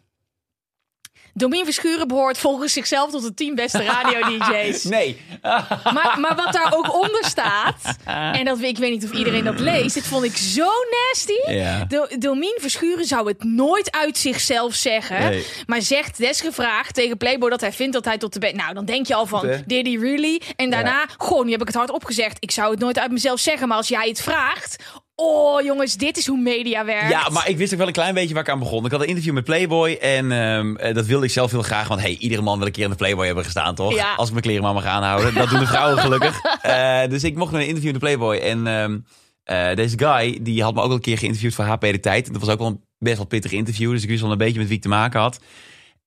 [1.38, 4.84] Domien Verschuren behoort volgens zichzelf tot de tien beste radio-dj's.
[4.98, 5.20] Nee.
[5.42, 7.96] Maar, maar wat daar ook onder staat,
[8.32, 11.52] en dat, ik weet niet of iedereen dat leest, dit vond ik zo nasty.
[11.52, 11.84] Ja.
[11.84, 15.46] Do, Domien Verschuren zou het nooit uit zichzelf zeggen, Nee.
[15.66, 18.52] maar zegt desgevraagd tegen Playboy dat hij vindt dat hij tot de...
[18.54, 20.40] Nou, dan denk je al van, did he really?
[20.56, 22.36] En daarna, gewoon, nu heb ik het hard opgezegd.
[22.40, 24.76] Ik zou het nooit uit mezelf zeggen, maar als jij het vraagt...
[25.20, 27.10] Oh, jongens, dit is hoe media werkt.
[27.10, 28.84] Ja, maar ik wist ook wel een klein beetje waar ik aan begon.
[28.84, 31.88] Ik had een interview met Playboy en ehm, eh, dat wilde ik zelf heel graag.
[31.88, 33.94] Want hey, iedere man wil een keer in de Playboy hebben gestaan, toch?
[33.94, 34.14] Ja.
[34.14, 35.34] Als ik mijn kleren maar mag aanhouden.
[35.34, 36.40] Dat doen de vrouwen gelukkig.
[36.62, 38.36] Eh, dus ik mocht naar een interview in de Playboy.
[38.36, 38.98] En ehm,
[39.44, 42.26] eh, deze guy, die had me ook al een keer geïnterviewd voor HP De Tijd.
[42.26, 43.90] En dat was ook wel een best wel pittig interview.
[43.90, 45.40] Dus ik wist wel een beetje met wie ik te maken had.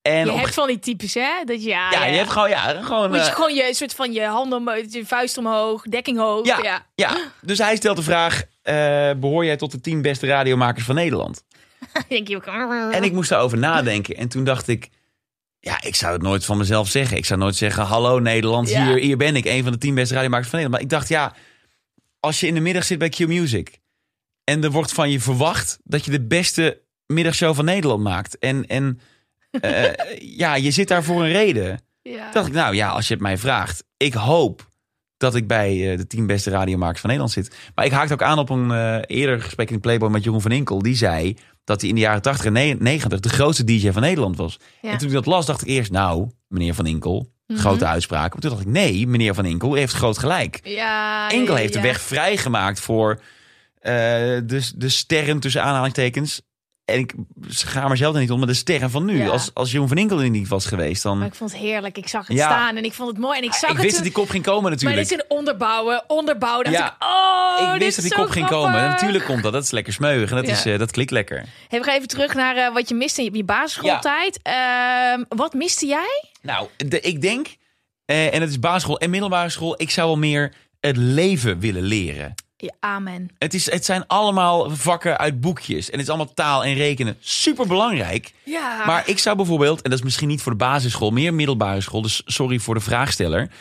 [0.01, 1.43] En Je op- hebt van die types, hè?
[1.45, 3.09] Dat, ja, ja, je hebt gewoon, ja, gewoon...
[3.09, 6.45] Moet je eh, gewoon je een soort van je handen, je vuist omhoog, dekking hoog.
[6.45, 6.85] Ja, ja.
[6.95, 7.17] ja.
[7.41, 11.43] dus hij stelt de vraag: eh, behoor jij tot de tien beste radiomakers van Nederland?
[12.09, 12.45] Denk je ook.
[12.91, 14.15] En ik moest daarover nadenken.
[14.15, 14.89] En toen dacht ik,
[15.59, 17.17] ja, ik zou het nooit van mezelf zeggen.
[17.17, 18.85] Ik zou nooit zeggen, hallo Nederland, Ja.
[18.85, 20.83] hier, hier ben ik, een van de tien beste radiomakers van Nederland.
[20.89, 21.35] Maar ik dacht, ja,
[22.19, 23.79] als je in de middag zit bij Q Music
[24.43, 28.37] en er wordt van je verwacht dat je de beste middagshow van Nederland maakt.
[28.37, 28.99] En, en
[29.51, 29.83] eh,
[30.19, 31.79] ja, je zit daar voor een reden.
[32.01, 32.23] Ja.
[32.23, 34.69] Toen dacht ik, nou ja, als je het mij vraagt, ik hoop
[35.17, 37.55] dat ik bij eh, de tien beste radiomakers van Nederland zit.
[37.75, 40.51] Maar ik haakte ook aan op een eh, eerder gesprek in Playboy met Jeroen van
[40.51, 40.81] Inkel.
[40.81, 44.01] Die zei dat hij in de jaren 80 en ne- 90 de grootste DJ van
[44.01, 44.59] Nederland was.
[44.81, 44.89] Ja.
[44.91, 47.59] En toen ik dat las, dacht ik eerst, nou, meneer van Inkel, Mhm.
[47.59, 48.31] grote uitspraak.
[48.31, 50.59] Maar toen dacht ik, nee, meneer van Inkel heeft groot gelijk.
[50.63, 53.21] Ja, Inkel ja, heeft de weg vrijgemaakt voor
[53.79, 53.91] eh,
[54.45, 56.41] de, de sterren tussen aanhalingstekens.
[56.85, 57.13] En ik
[57.47, 59.17] ga maar zelf er niet om, maar de sterren van nu.
[59.23, 59.29] Ja.
[59.29, 61.17] Als, als Jeroen van Inkel er niet was geweest, dan...
[61.17, 61.97] Maar ik vond het heerlijk.
[61.97, 62.45] Ik zag het Ja.
[62.45, 63.37] staan en ik vond het mooi.
[63.37, 65.01] En ik zag ik het wist toen- dat die kop ging komen Maar natuurlijk.
[65.01, 66.71] dit is een onderbouwen, onderbouwen.
[66.71, 66.87] Ja.
[66.87, 68.67] ik, oh, ik wist dat die kop ging grappig.
[68.71, 68.83] komen.
[68.83, 69.53] En natuurlijk komt dat.
[69.53, 70.29] Dat is lekker smeuig.
[70.29, 71.45] En dat, is, eh, dat klikt lekker.
[71.67, 74.39] Hey, we gaan even terug naar eh, wat je miste in je, je basisschooltijd.
[74.41, 76.23] Ehm, wat miste jij?
[76.41, 77.47] Nou, de, ik denk,
[78.05, 81.83] eh, en het is basisschool en middelbare school, ik zou wel meer het leven willen
[81.83, 82.33] leren.
[82.61, 83.27] Ja, amen.
[83.37, 85.85] Het, is, het zijn allemaal vakken uit boekjes.
[85.85, 87.17] En het is allemaal taal en rekenen.
[87.19, 88.33] Super belangrijk.
[88.43, 88.85] Ja.
[88.85, 92.01] Maar ik zou bijvoorbeeld, en dat is misschien niet voor de basisschool, meer middelbare school.
[92.01, 93.51] Dus sorry voor de vraagsteller.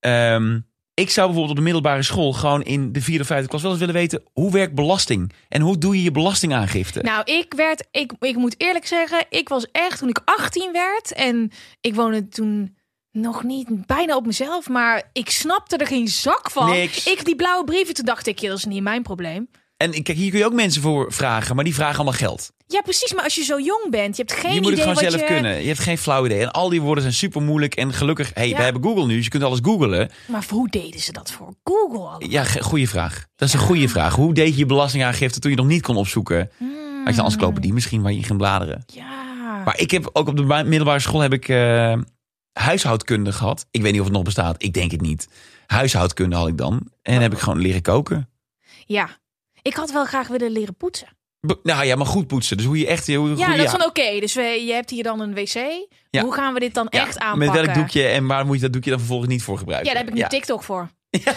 [0.00, 0.58] Ehm,
[0.94, 3.70] ik zou bijvoorbeeld op de middelbare school gewoon in de vierde of vijfde klas wel
[3.70, 7.00] eens willen weten hoe werkt belasting en hoe doe je je belastingaangifte.
[7.02, 11.12] Nou, ik werd, ik, ik moet eerlijk zeggen, ik was echt toen ik 18 werd
[11.12, 12.76] en ik woonde toen
[13.12, 16.70] nog niet bijna op mezelf, maar ik snapte er geen zak van.
[16.70, 17.06] Niks.
[17.06, 19.48] Ik die blauwe brieven, toen dacht ik, ja, dat is niet mijn probleem.
[19.76, 22.50] En kijk, hier kun je ook mensen voor vragen, maar die vragen allemaal geld.
[22.66, 24.94] Ja, precies, maar als je zo jong bent, je hebt geen je moet idee het
[24.96, 25.34] gewoon zelf je...
[25.34, 25.60] kunnen.
[25.60, 26.40] Je hebt geen flauw idee.
[26.40, 27.74] En al die woorden zijn super moeilijk.
[27.74, 28.56] En gelukkig, hey, Ja.
[28.56, 30.10] we hebben Google nu, dus je kunt alles googlen.
[30.26, 32.28] Maar hoe deden ze dat voor Google?
[32.28, 33.26] Ja, goede vraag.
[33.36, 34.14] Dat is een goede vraag.
[34.14, 36.50] Hoe deed je je belastingaangifte toen je nog niet kon opzoeken?
[36.56, 37.04] Hmm.
[37.04, 38.82] Had je een encyclopedie misschien waar je in ging bladeren?
[38.86, 39.62] Ja.
[39.64, 41.92] Maar ik heb ook op de ba- middelbare school heb ik eh,
[42.52, 43.66] huishoudkunde gehad.
[43.70, 44.62] Ik weet niet of het nog bestaat.
[44.62, 45.28] Ik denk het niet.
[45.66, 46.80] Huishoudkunde had ik dan.
[47.02, 48.28] En heb ik gewoon leren koken.
[48.86, 49.08] ja.
[49.62, 51.08] Ik had wel graag willen leren poetsen.
[51.62, 52.56] Nou ja, maar goed poetsen.
[52.56, 53.06] Dus hoe je echt...
[53.14, 55.54] Hoe, Ja, hoe, dat is van oké, dus we, je hebt hier dan een wc.
[56.10, 56.22] Ja.
[56.22, 57.38] Hoe gaan we dit dan Ja, echt aanpakken?
[57.56, 59.88] Met welk doekje en waar moet je dat doekje dan vervolgens niet voor gebruiken?
[59.88, 60.28] Ja, daar heb ik nu.
[60.28, 60.88] TikTok voor.
[61.10, 61.34] Ja.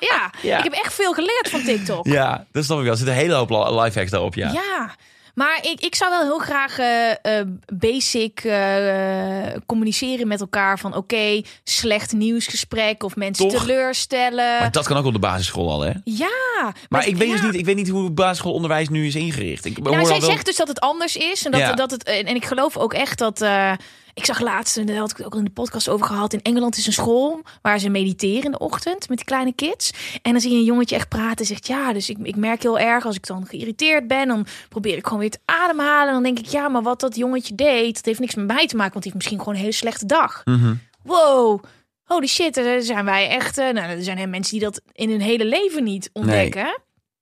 [0.00, 0.30] Ja.
[0.42, 0.58] Ja.
[0.58, 2.06] ik heb echt veel geleerd van TikTok.
[2.06, 2.92] Ja, dat snap ik wel.
[2.92, 4.52] Er zit een hele hoop li- lifehacks daarop, ja.
[4.52, 4.94] Ja.
[5.36, 10.94] Maar ik, ik zou wel heel graag eh, eh, basic eh, communiceren met elkaar van
[10.96, 13.60] oké, slecht nieuwsgesprek of mensen Toch?
[13.60, 14.58] teleurstellen.
[14.60, 15.92] Maar dat kan ook op de basisschool al, hè?
[16.04, 16.74] Ja.
[16.88, 17.34] Maar ik weet, ja.
[17.34, 19.64] dus niet, ik weet niet hoe het basisschoolonderwijs nu is ingericht.
[19.64, 21.44] Ik Nou, zij wel- zegt dus dat het anders is.
[21.44, 21.72] En, dat, Ja.
[21.72, 23.44] dat het, en en ik geloof ook echt dat.
[24.16, 26.32] Ik zag laatst, en daar had ik het ook in de podcast over gehad.
[26.32, 29.90] In Engeland is een school waar ze mediteren in de ochtend met die kleine kids.
[30.22, 31.36] En dan zie je een jongetje echt praten.
[31.38, 34.28] En zegt ja, dus ik, ik merk heel erg als ik dan geïrriteerd ben.
[34.28, 36.06] Dan probeer ik gewoon weer te ademhalen.
[36.06, 38.66] En dan denk ik ja, maar wat dat jongetje deed, dat heeft niks met mij
[38.66, 38.92] te maken.
[38.92, 40.42] Want die heeft misschien gewoon een hele slechte dag.
[40.44, 40.74] Mhm.
[41.02, 41.62] Wow.
[42.04, 43.58] Holy shit, er zijn wij echt.
[43.58, 46.80] eh, nou, er zijn mensen die dat in hun hele leven niet ontdekken.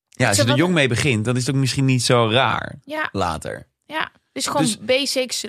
[0.09, 2.75] Ja, als je er jong mee begint, dan is het ook misschien niet zo raar
[2.85, 3.67] Ja, later.
[3.87, 4.11] ja.
[4.33, 5.45] Dus gewoon Dus- basics.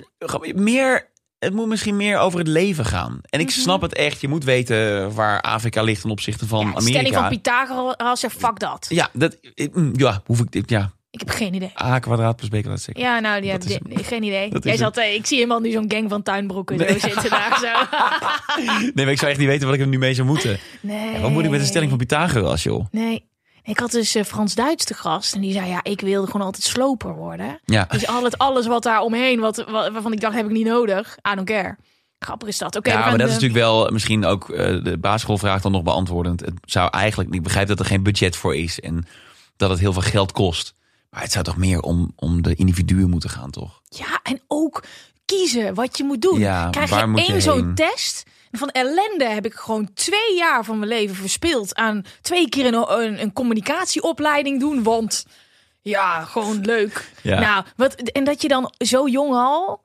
[0.54, 1.08] Meer
[1.38, 3.18] het moet misschien meer over het leven gaan.
[3.22, 4.20] En ik snap het echt.
[4.20, 6.68] Je moet weten waar Afrika ligt ten opzichte van Mhm.
[6.68, 6.98] Ja, de Amerika.
[7.00, 8.86] stelling van Pythagoras, ja, fuck dat.
[8.88, 9.36] ja, dat,
[9.72, 10.94] mm, ja, hoef ik dit, ja.
[11.10, 11.72] Ik heb geen idee.
[11.82, 13.02] A kwadraat plus B kwadraat zeker.
[13.02, 14.50] Ja, nou, die heb, is geen idee.
[14.60, 17.96] Jij zat, eh, ik zie helemaal nu zo'n gang van tuinbroeken zo zitten daar zo.
[18.94, 20.58] Nee, maar ik zou echt niet weten wat ik er nu mee zou moeten.
[20.80, 21.12] Nee.
[21.12, 22.86] Ja, wat moet ik met de stelling van Pythagoras, joh?
[22.90, 23.24] Nee.
[23.66, 26.46] Ik had dus eh, Frans Duits te gast en die zei ja, ik wilde gewoon
[26.46, 27.60] altijd sloper worden.
[27.64, 27.84] Ja.
[27.90, 30.66] Dus al het, alles wat daar omheen, wat, wat, waarvan ik dacht heb ik niet
[30.66, 31.76] nodig, I don't care.
[32.18, 32.76] Grappig is dat.
[32.76, 36.40] Oké, ja, maar dat is natuurlijk wel misschien ook eh, de basisschoolvraag dan nog beantwoordend.
[36.40, 39.06] Het zou eigenlijk, ik begrijp dat er geen budget voor is en
[39.56, 40.74] dat het heel veel geld kost.
[41.10, 43.80] Maar het zou toch meer om, om de individuen moeten gaan, toch?
[43.88, 44.82] Ja, en ook
[45.24, 46.38] kiezen wat je moet doen.
[46.38, 48.24] Ja, Krijg je één zo'n test?
[48.50, 53.00] Van ellende heb ik gewoon twee jaar van mijn leven verspild aan twee keer een,
[53.00, 54.82] een, een communicatieopleiding doen.
[54.82, 55.26] Want
[55.82, 57.10] ja, gewoon leuk.
[57.22, 57.40] Ja.
[57.40, 59.80] Nou, wat, en dat je dan zo jong al,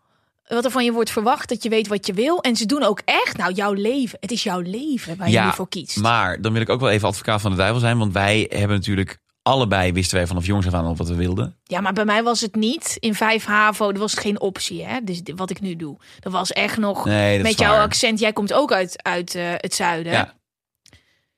[0.48, 2.42] wat er van je wordt verwacht, dat je weet wat je wil.
[2.42, 4.18] En ze doen ook echt, nou, jouw leven.
[4.22, 5.98] Het is jouw leven waar je voor kiest.
[5.98, 7.98] maar dan wil ik ook wel even advocaat van de duivel zijn.
[7.98, 11.58] Want wij hebben natuurlijk allebei, wisten wij vanaf jongs af aan al wat we wilden.
[11.64, 15.00] Ja, maar bij mij was het niet in 5 HAVO, dat was geen optie, hè?
[15.04, 15.98] Dus wat ik nu doe.
[16.20, 17.82] Dat was echt nog Nee, met jouw waar.
[17.82, 18.20] accent.
[18.20, 20.12] Jij komt ook uit, uit eh, het zuiden.
[20.12, 20.34] Ja.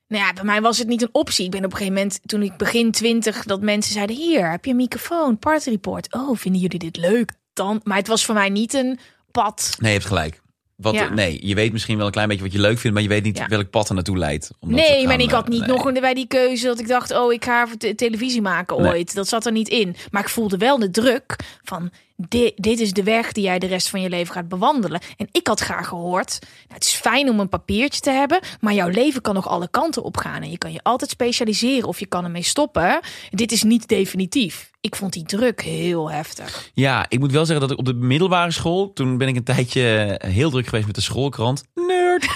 [0.07, 1.45] Nou ja, bij mij was het niet een optie.
[1.45, 4.65] Ik ben op een gegeven moment, toen ik begin twintig, dat mensen zeiden: Hier, heb
[4.65, 6.13] je een microfoon, party report.
[6.13, 7.31] Oh, vinden jullie dit leuk?
[7.53, 8.99] Dan, maar het was voor mij niet een
[9.31, 9.75] pad.
[9.79, 10.41] Nee, je hebt gelijk.
[10.83, 11.09] Wat, Ja.
[11.13, 13.23] Nee, je weet misschien wel een klein beetje wat je leuk vindt, maar je weet
[13.23, 13.47] niet Ja.
[13.47, 14.51] welk pad er naartoe leidt.
[14.59, 15.69] Nee, gaan, maar ik had eh, niet nee.
[15.69, 18.91] nog een- bij die keuze dat ik dacht: Oh, ik ga te- televisie maken Nee.
[18.91, 19.13] ooit.
[19.15, 19.95] Dat zat er niet in.
[20.11, 21.91] Maar ik voelde wel de druk van:
[22.29, 25.01] dit, dit is de weg die jij de rest van je leven gaat bewandelen.
[25.17, 28.73] En ik had graag gehoord: nou, Het is fijn om een papiertje te hebben, maar
[28.73, 30.41] jouw leven kan nog alle kanten op gaan.
[30.41, 32.99] En je kan je altijd specialiseren of je kan ermee stoppen.
[33.29, 34.71] Dit is niet definitief.
[34.81, 36.69] Ik vond die druk heel heftig.
[36.73, 39.43] Ja, ik moet wel zeggen dat ik op de middelbare school, toen ben ik een
[39.43, 41.63] tijdje heel druk geweest met de schoolkrant.
[41.73, 42.27] Nerd.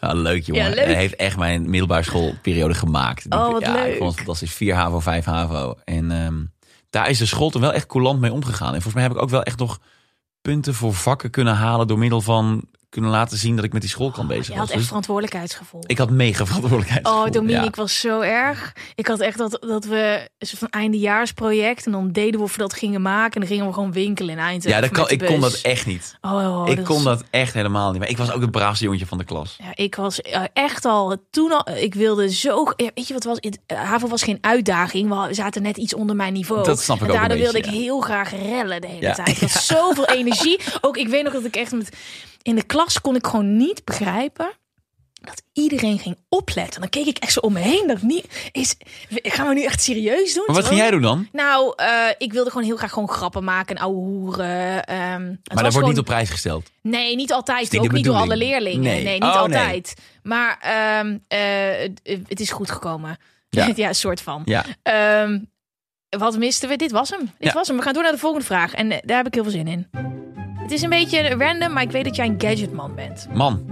[0.00, 0.62] Ja, leuk jongen.
[0.62, 0.84] Ja, leuk.
[0.84, 3.26] Hij heeft echt mijn middelbare schoolperiode gemaakt.
[3.28, 3.92] Oh, wat ja, leuk.
[3.92, 4.52] Ik vond het fantastisch.
[4.52, 5.74] 4 HAVO, 5 HAVO.
[5.84, 6.42] En ehm,
[6.90, 8.74] daar is de school toen wel echt coulant mee omgegaan.
[8.74, 9.80] En volgens mij heb ik ook wel echt nog
[10.40, 13.90] punten voor vakken kunnen halen door middel van kunnen laten zien dat ik met die
[13.90, 14.58] schoolkrant bezig Je was.
[14.60, 15.80] had echt Dus verantwoordelijkheidsgevoel.
[15.86, 17.06] ik had mega verantwoordelijkheid.
[17.06, 18.72] Oh, Dominique ik was zo erg.
[18.94, 20.68] Ik had echt dat, dat we een soort van
[21.14, 23.92] eindejaarsproject en dan deden we of we dat gingen maken en dan gingen we gewoon
[23.92, 24.70] winkelen in Eindhoven.
[24.70, 26.18] Ja, dat kan, ik kon dat echt niet.
[26.20, 28.00] Oh, ik dat kon is- dat echt helemaal niet.
[28.00, 29.56] Maar ik was ook het braafste jongetje van de klas.
[29.58, 31.74] Ja, ik was eh, echt al toen al.
[31.76, 32.72] Ik wilde zo.
[32.76, 33.38] ja, Weet je wat was?
[33.38, 33.50] Eh,
[33.82, 35.26] HAVO was geen uitdaging.
[35.26, 36.64] We zaten net iets onder mijn niveau.
[36.64, 39.28] Dat snap ik en ook daardoor wilde ik heel graag rellen de hele tijd.
[39.28, 40.60] Ik had zoveel energie.
[40.80, 41.88] Ook ik weet nog dat ik echt met
[42.42, 44.50] in de klas kon ik gewoon niet begrijpen.
[45.22, 46.80] Dat iedereen ging opletten.
[46.80, 47.86] Dan keek ik echt zo om me heen.
[47.86, 48.74] Dat niet is.
[49.08, 50.44] Gaan we nu echt serieus doen?
[50.46, 51.28] Maar wat ging jij doen dan?
[51.32, 51.88] Nou, eh,
[52.18, 54.84] ik wilde gewoon heel graag gewoon grappen maken en ouwe hoeren.
[54.84, 56.70] ehm, Maar dat wordt gewoon- niet op prijs gesteld.
[56.82, 57.78] Nee, niet altijd.
[57.78, 58.80] Ook niet door alle leerlingen.
[58.80, 59.02] Nee.
[59.04, 59.38] Nee, niet Oh, nee.
[59.58, 59.94] altijd.
[60.22, 61.90] Maar ehm, eh,
[62.28, 63.16] het- is goed gekomen.
[63.50, 63.68] Ja.
[63.76, 64.42] Ja, een soort van.
[64.44, 64.64] Ja.
[64.82, 65.38] Ehm,
[66.08, 66.76] wat misten we?
[66.76, 67.20] Dit was hem.
[67.20, 67.52] Dit Ja.
[67.52, 67.76] was hem.
[67.76, 68.74] We gaan door naar de volgende vraag.
[68.74, 69.86] En eh, daar heb ik heel veel zin in.
[70.62, 73.28] Het is een beetje random, maar ik weet dat jij een gadgetman bent.
[73.32, 73.66] Man,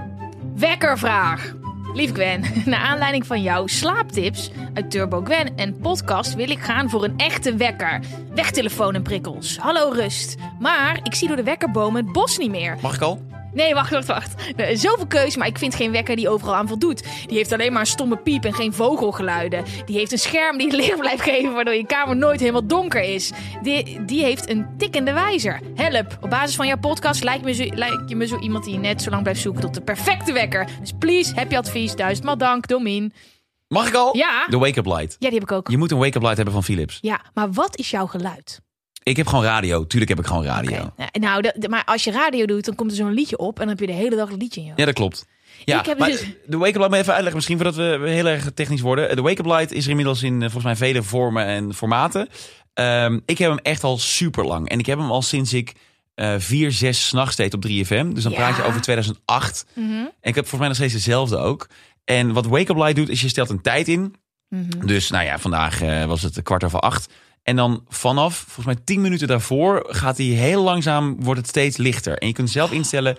[0.57, 1.55] Wekkervraag.
[1.95, 6.91] Lief Gwen, naar aanleiding van jouw slaaptips uit Turbo Gwen en podcast wil ik gaan
[6.91, 8.01] voor een echte wekker.
[8.35, 9.59] Wegtelefoon en prikkels.
[9.59, 10.37] Hallo rust.
[10.59, 12.77] Maar ik zie door de wekkerbomen het bos niet meer.
[12.83, 13.23] mag ik al?
[13.59, 14.35] Nee, wacht, wacht, wacht.
[14.73, 17.03] Zoveel keus, maar ik vind geen wekker die overal aan voldoet.
[17.27, 19.65] Die heeft alleen maar een stomme piep en geen vogelgeluiden.
[19.87, 23.03] Die heeft een scherm die het licht blijft geven, waardoor je kamer nooit helemaal donker
[23.03, 23.33] is.
[23.63, 25.61] Die, die heeft een tikkende wijzer.
[25.75, 26.19] Help!
[26.21, 29.03] Op basis van jouw podcast lijkt, me zo, lijkt je me zo iemand die net
[29.03, 30.69] zo lang blijft zoeken tot de perfecte wekker.
[30.81, 31.95] Dus please, heb je advies?
[31.95, 33.13] Duizendmaal dank, Domien.
[33.69, 34.17] Mag ik al?
[34.17, 34.47] Ja.
[34.49, 35.17] De wake-up light.
[35.19, 35.69] Ja, die heb ik ook.
[35.69, 36.99] Je moet een wake-up light hebben van Philips.
[37.01, 38.61] Ja, maar wat is jouw geluid?
[39.09, 39.87] Ik heb gewoon radio.
[39.87, 40.93] Tuurlijk heb ik gewoon radio.
[41.13, 43.61] Nou, de- de- maar als je radio doet, dan komt er zo'n liedje op en
[43.61, 45.27] dan heb je de hele dag een liedje in je Ja, dat klopt.
[45.65, 48.27] Ja, Ik heb maar dus- de wake-up light, maar even uitleggen misschien voordat we heel
[48.27, 49.17] erg technisch worden.
[49.17, 52.29] De wake-up light is er inmiddels in eh, volgens mij vele vormen en formaten.
[52.75, 54.69] Ehm, ik heb hem echt al super lang.
[54.69, 55.73] En ik heb hem al sinds ik
[56.15, 58.13] eh 4, 6 s'nachts deed op 3FM.
[58.15, 58.39] Dus dan Ja.
[58.39, 59.67] praat je over 2008.
[59.75, 59.91] Mhm.
[59.91, 61.67] En ik heb volgens mij nog steeds dezelfde ook.
[62.05, 64.15] En wat wake-up light doet, is je stelt een tijd in.
[64.49, 64.87] Mhm.
[64.87, 67.13] Dus nou ja, vandaag eh, was het kwart over acht.
[67.43, 71.77] En dan vanaf, volgens mij 10 minuten daarvoor, gaat hij heel langzaam, wordt het steeds
[71.77, 72.19] lichter.
[72.19, 73.17] En je kunt zelf instellen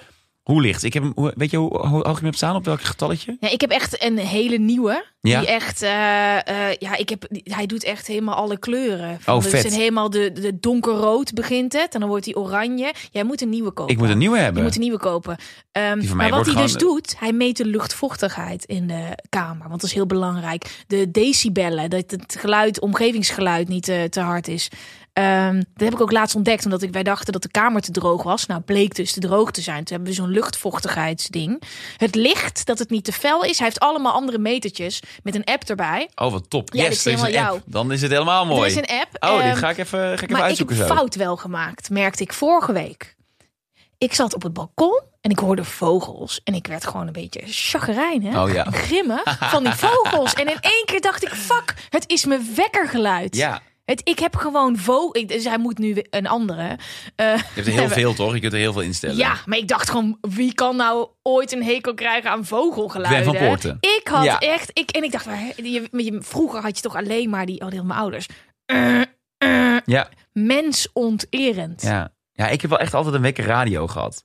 [0.49, 0.83] hoe licht.
[0.83, 2.55] Ik heb hem, weet je hoe, hoe hoog je hem hebt staan?
[2.55, 3.37] Op welk getalletje?
[3.39, 5.05] Ja, ik heb echt een hele nieuwe.
[5.21, 5.39] Ja.
[5.39, 9.17] Die echt, eh, eh, ja, ik heb, hij doet echt helemaal alle kleuren.
[9.21, 9.61] Van Oh, vet.
[9.61, 11.93] zijn helemaal de, de donkerrood begint het.
[11.93, 12.93] En dan wordt hij oranje.
[13.11, 13.93] Jij moet een nieuwe kopen.
[13.93, 14.63] Ik moet een nieuwe Je hebben.
[14.63, 15.37] moet een nieuwe kopen.
[15.71, 19.67] Die van maar wat hij dus doet, hij meet de luchtvochtigheid in de kamer.
[19.67, 20.83] Want dat is heel belangrijk.
[20.87, 24.69] De decibellen, dat het geluid, omgevingsgeluid niet te, te hard is.
[25.19, 27.91] Ehm, dat heb ik ook laatst ontdekt, omdat ik, wij dachten dat de kamer te
[27.91, 28.45] droog was.
[28.45, 29.83] Nou, bleek dus te droog te zijn.
[29.83, 31.61] Toen hebben we zo'n luchtvochtigheidsding.
[31.97, 33.57] Het licht, dat het niet te fel is.
[33.57, 36.09] Hij heeft allemaal andere metertjes met een app erbij.
[36.15, 36.73] Oh, wat top.
[36.73, 37.61] Ja, yes, is een helemaal app.
[37.65, 38.61] Dan is het helemaal mooi.
[38.61, 39.23] Er is een app.
[39.23, 40.93] Oh, dit ehm, ga ik even, ga ik even maar ik uitzoeken heb zo.
[40.93, 43.15] fout wel gemaakt, merkte ik vorige week.
[43.97, 46.41] Ik zat op het balkon en ik hoorde vogels.
[46.43, 48.35] En ik werd gewoon een beetje chagrijnig.
[48.37, 48.65] Oh ja.
[48.65, 50.33] en Grimmig van die vogels.
[50.33, 53.35] En in één keer dacht ik, fuck, het is mijn wekkergeluid.
[53.35, 55.25] Ja, Het, ik heb gewoon vogels.
[55.25, 56.77] Dus hij moet nu een andere.
[57.15, 58.33] eh, je hebt er heel veel toch?
[58.33, 59.15] Je kunt er heel veel instellen.
[59.17, 63.23] ja, maar ik dacht gewoon, wie kan nou ooit een hekel krijgen aan vogelgeluiden?
[63.23, 63.77] Van Poorten.
[63.79, 64.39] Ik had Ja.
[64.39, 65.25] echt, ik, en ik dacht,
[65.55, 68.27] je, je, vroeger had je toch alleen maar die, oh, die mijn ouders.
[68.65, 69.01] Eh,
[69.37, 71.81] eh, Ja, mensonterend.
[71.81, 72.11] ja.
[72.31, 74.23] ja, ik heb wel echt altijd een wekker radio gehad.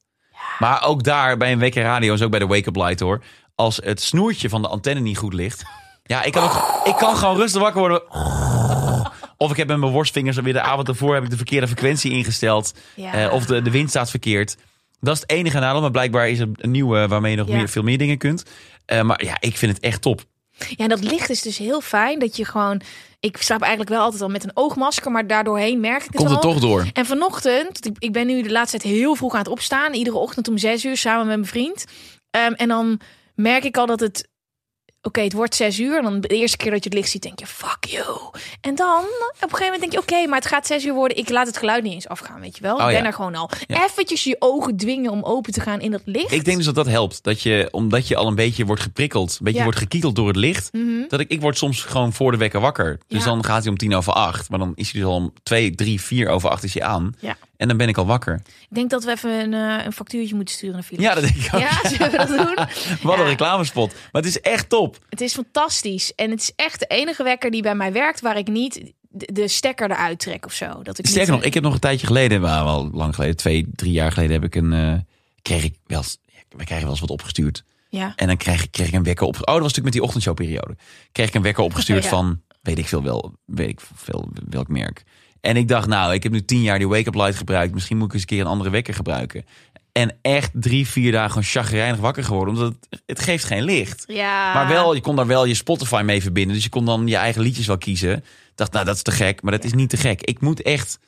[0.58, 3.22] Maar ook daar, bij een wekker radio, is ook bij de wake-up light hoor.
[3.54, 5.62] Als het snoertje van de antenne niet goed ligt.
[6.02, 8.02] Ja, ik kan, ook, ik kan gewoon rustig wakker worden.
[9.44, 12.10] Of ik heb met mijn worstvingers weer de avond ervoor heb ik de verkeerde frequentie
[12.12, 12.72] ingesteld.
[12.94, 13.12] Ja.
[13.12, 14.56] Eh, of de, de wind staat verkeerd.
[15.00, 15.80] Dat is het enige nadeel.
[15.80, 17.56] Maar blijkbaar is er een nieuwe waarmee je nog Ja.
[17.56, 18.42] meer, veel meer dingen kunt.
[18.86, 20.24] Eh, maar ja, ik vind het echt top.
[20.58, 22.80] Ja, en dat licht is dus heel fijn dat je gewoon.
[23.20, 26.30] Ik slaap eigenlijk wel altijd al met een oogmasker, maar daardoorheen merk ik het Komt
[26.30, 26.86] het toch door?
[26.92, 29.92] En vanochtend, ik, ik ben nu de laatste tijd heel vroeg aan het opstaan.
[29.92, 31.84] Iedere ochtend om zes uur samen met mijn vriend.
[32.30, 33.00] Ehm, en dan
[33.34, 34.28] merk ik al dat het...
[35.06, 35.96] Oké, het wordt zes uur.
[35.96, 38.04] En dan de eerste keer dat je het licht ziet, denk je, fuck you.
[38.60, 41.16] En dan, op een gegeven moment denk je, oké, maar het gaat zes uur worden.
[41.16, 42.74] Ik laat het geluid niet eens afgaan, weet je wel.
[42.74, 43.04] Oh, ik ben ja.
[43.04, 43.50] er gewoon al.
[43.66, 43.84] Ja.
[43.84, 46.32] Eventjes je ogen dwingen om open te gaan in dat licht.
[46.32, 47.22] Ik denk dus dat dat helpt.
[47.22, 49.64] Dat je, omdat je al een beetje wordt geprikkeld, een beetje Ja.
[49.64, 50.72] wordt gekieteld door het licht.
[50.72, 51.08] Mhm.
[51.08, 52.98] Dat ik, ik word soms gewoon voor de wekker wakker.
[53.08, 54.48] Dus dan gaat hij om tien over acht.
[54.50, 57.14] Maar dan is hij dus al om twee, drie, vier over acht is hij aan.
[57.18, 57.36] Ja.
[57.56, 58.42] En dan ben ik al wakker.
[58.44, 61.04] Ik denk dat we even een, eh, een factuurtje moeten sturen naar Philips.
[61.04, 61.60] Ja, dat denk ik ook.
[61.60, 62.66] Ja, zullen we dat doen?
[63.10, 63.92] Wat een reclamespot.
[63.92, 64.98] Maar het is echt top.
[65.08, 66.14] Het is fantastisch.
[66.14, 69.48] En het is echt de enige wekker die bij mij werkt waar ik niet de,
[69.48, 70.82] stekker eruit trek of zo.
[70.82, 73.36] Dat ik Sterker niet, nog, ik heb nog een tijdje geleden, maar wel lang geleden,
[73.36, 74.94] twee, drie jaar geleden, heb ik een, eh,
[75.42, 76.02] kreeg ik wel,
[76.48, 77.64] we krijgen wel eens wat opgestuurd.
[77.88, 78.12] Ja.
[78.16, 79.34] En dan kreeg ik, kreeg ik een wekker op.
[79.34, 80.76] Oh, dat was natuurlijk met die ochtendshowperiode.
[81.12, 82.08] Kreeg ik een wekker opgestuurd Ja.
[82.08, 85.02] van, weet ik veel wel, weet ik veel welk merk.
[85.44, 87.74] En ik dacht, nou, ik heb nu tien jaar die wake-up light gebruikt.
[87.74, 89.44] Misschien moet ik eens een keer een andere wekker gebruiken.
[89.92, 92.54] En echt drie, vier dagen gewoon chagrijnig wakker geworden.
[92.54, 94.04] Omdat het, het geeft geen licht.
[94.06, 94.54] Ja.
[94.54, 96.54] Maar wel, je kon daar wel je Spotify mee verbinden.
[96.54, 98.16] Dus je kon dan je eigen liedjes wel kiezen.
[98.16, 98.22] Ik
[98.54, 99.42] dacht, nou, dat is te gek.
[99.42, 100.22] Maar dat is niet te gek.
[100.22, 100.98] Ik moet echt,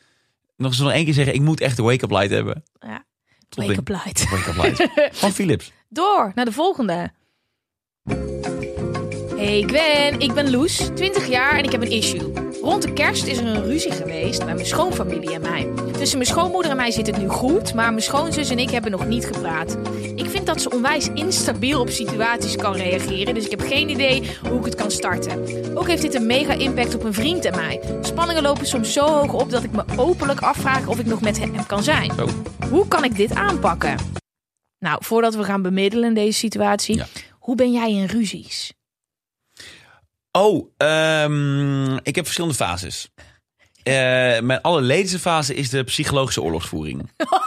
[0.57, 2.63] nog eens nog één keer zeggen, ik moet echt de wake-up light hebben.
[2.81, 3.05] Ja.
[3.49, 3.79] Top Wake ding.
[3.79, 4.31] up light.
[4.31, 4.89] Wake-up light.
[5.19, 5.73] Van Philips.
[5.89, 7.13] Door naar de volgende.
[9.37, 12.46] Hey Gwen, ik ben Loes, 20 jaar en ik heb een issue.
[12.67, 15.69] Rond de kerst is er een ruzie geweest met mijn schoonfamilie en mij.
[15.93, 18.91] Tussen mijn schoonmoeder en mij zit het nu goed, maar mijn schoonzus en ik hebben
[18.91, 19.77] nog niet gepraat.
[20.15, 24.23] Ik vind dat ze onwijs instabiel op situaties kan reageren, dus ik heb geen idee
[24.49, 25.43] hoe ik het kan starten.
[25.77, 27.81] Ook heeft dit een mega impact op een vriend en mij.
[28.01, 31.39] Spanningen lopen soms zo hoog op dat ik me openlijk afvraag of ik nog met
[31.39, 32.13] hem kan zijn.
[32.17, 32.29] Zo.
[32.71, 33.97] Hoe kan ik dit aanpakken?
[34.79, 37.07] Nou, voordat we gaan bemiddelen in deze situatie, Ja.
[37.39, 38.73] hoe ben jij in ruzies?
[40.37, 43.09] Oh, ehm, ik heb verschillende fases.
[43.83, 43.93] Eh,
[44.41, 46.99] mijn allerleedste fase is de psychologische oorlogsvoering.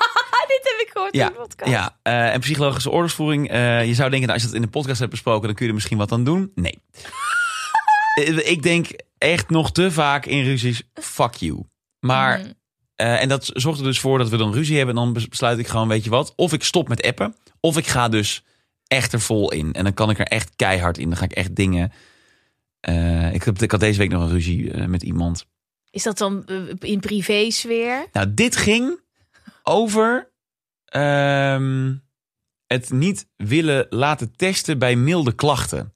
[0.49, 1.71] dit heb ik gehoord Ja, in de podcast.
[1.71, 3.49] ja eh, en psychologische oorlogsvoering.
[3.49, 5.63] eh, je zou denken, nou, als je het in de podcast hebt besproken, dan kun
[5.63, 6.51] je er misschien wat aan doen.
[6.55, 6.79] Nee.
[8.43, 8.87] Ik denk
[9.17, 11.63] echt nog te vaak in ruzies, fuck you.
[11.99, 12.41] Maar,
[12.95, 14.95] eh, en dat zorgt er dus voor dat we dan ruzie hebben.
[14.95, 17.77] En dan bes- besluit ik gewoon, weet je wat, of ik stop met appen, of
[17.77, 18.43] ik ga dus
[18.87, 19.73] echt er vol in.
[19.73, 21.09] En dan kan ik er echt keihard in.
[21.09, 21.91] Dan ga ik echt dingen.
[22.79, 25.47] Eh, ik, heb, ik had deze week nog een ruzie eh, met iemand.
[25.89, 28.07] Is dat dan eh, in privé-sfeer?
[28.11, 28.99] Nou, dit ging
[29.63, 30.31] over
[30.85, 31.95] ehm,
[32.67, 35.93] het niet willen laten testen bij milde klachten.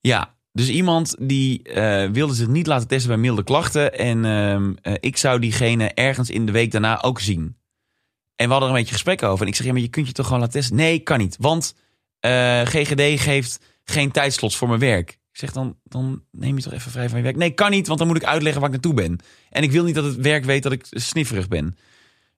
[0.00, 1.62] Ja, dus iemand die
[2.12, 3.98] wilde zich niet laten testen bij milde klachten.
[3.98, 7.56] En ehm, eh, ik zou diegene ergens in de week daarna ook zien.
[8.36, 9.42] En we hadden er een beetje gesprek over.
[9.42, 10.76] En ik zeg, ja, maar je kunt je toch gewoon laten testen?
[10.76, 11.36] Nee, kan niet.
[11.38, 11.74] Want
[12.64, 15.18] GGD geeft geen tijdslots voor mijn werk.
[15.32, 17.36] Ik zeg, dan, dan neem je toch even vrij van je werk.
[17.36, 19.18] Nee, kan niet, want dan moet ik uitleggen waar ik naartoe ben.
[19.50, 21.76] En ik wil niet dat het werk weet dat ik snifferig ben.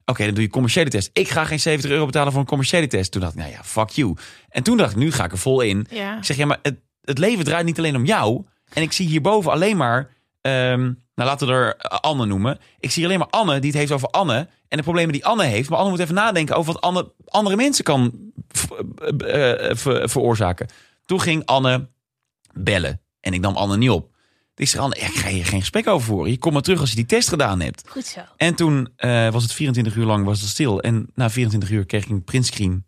[0.04, 1.10] Oké, dan doe je commerciële test.
[1.12, 3.12] Ik ga geen 70 euro betalen voor een commerciële test.
[3.12, 4.16] Toen dacht ik, nou ja, fuck you.
[4.48, 5.86] En toen dacht ik, nu ga ik er vol in.
[5.90, 6.16] Ja.
[6.18, 8.44] Ik zeg, ja, maar het, het leven draait niet alleen om jou.
[8.72, 10.80] En ik zie hierboven alleen maar, ehm,
[11.14, 12.58] nou laten we er eh, Anne noemen.
[12.78, 14.48] Ik zie alleen maar Anne die het heeft over Anne.
[14.68, 15.68] En de problemen die Anne heeft.
[15.68, 18.32] Maar Anne moet even nadenken over wat Anne, andere mensen kan
[19.18, 20.68] eh, eh, ver- veroorzaken.
[21.06, 21.88] Toen ging Anne
[22.56, 23.00] bellen.
[23.20, 24.12] En ik nam Anne niet op.
[24.56, 26.30] Ik zeg, Anne, ik ga hier geen gesprek over voeren.
[26.30, 27.88] Je komt maar terug als je die test gedaan hebt.
[27.88, 28.20] Goed zo.
[28.36, 30.80] En toen eh, was het 24 uur lang was het stil.
[30.80, 32.86] En na 24 uur kreeg ik een printscreen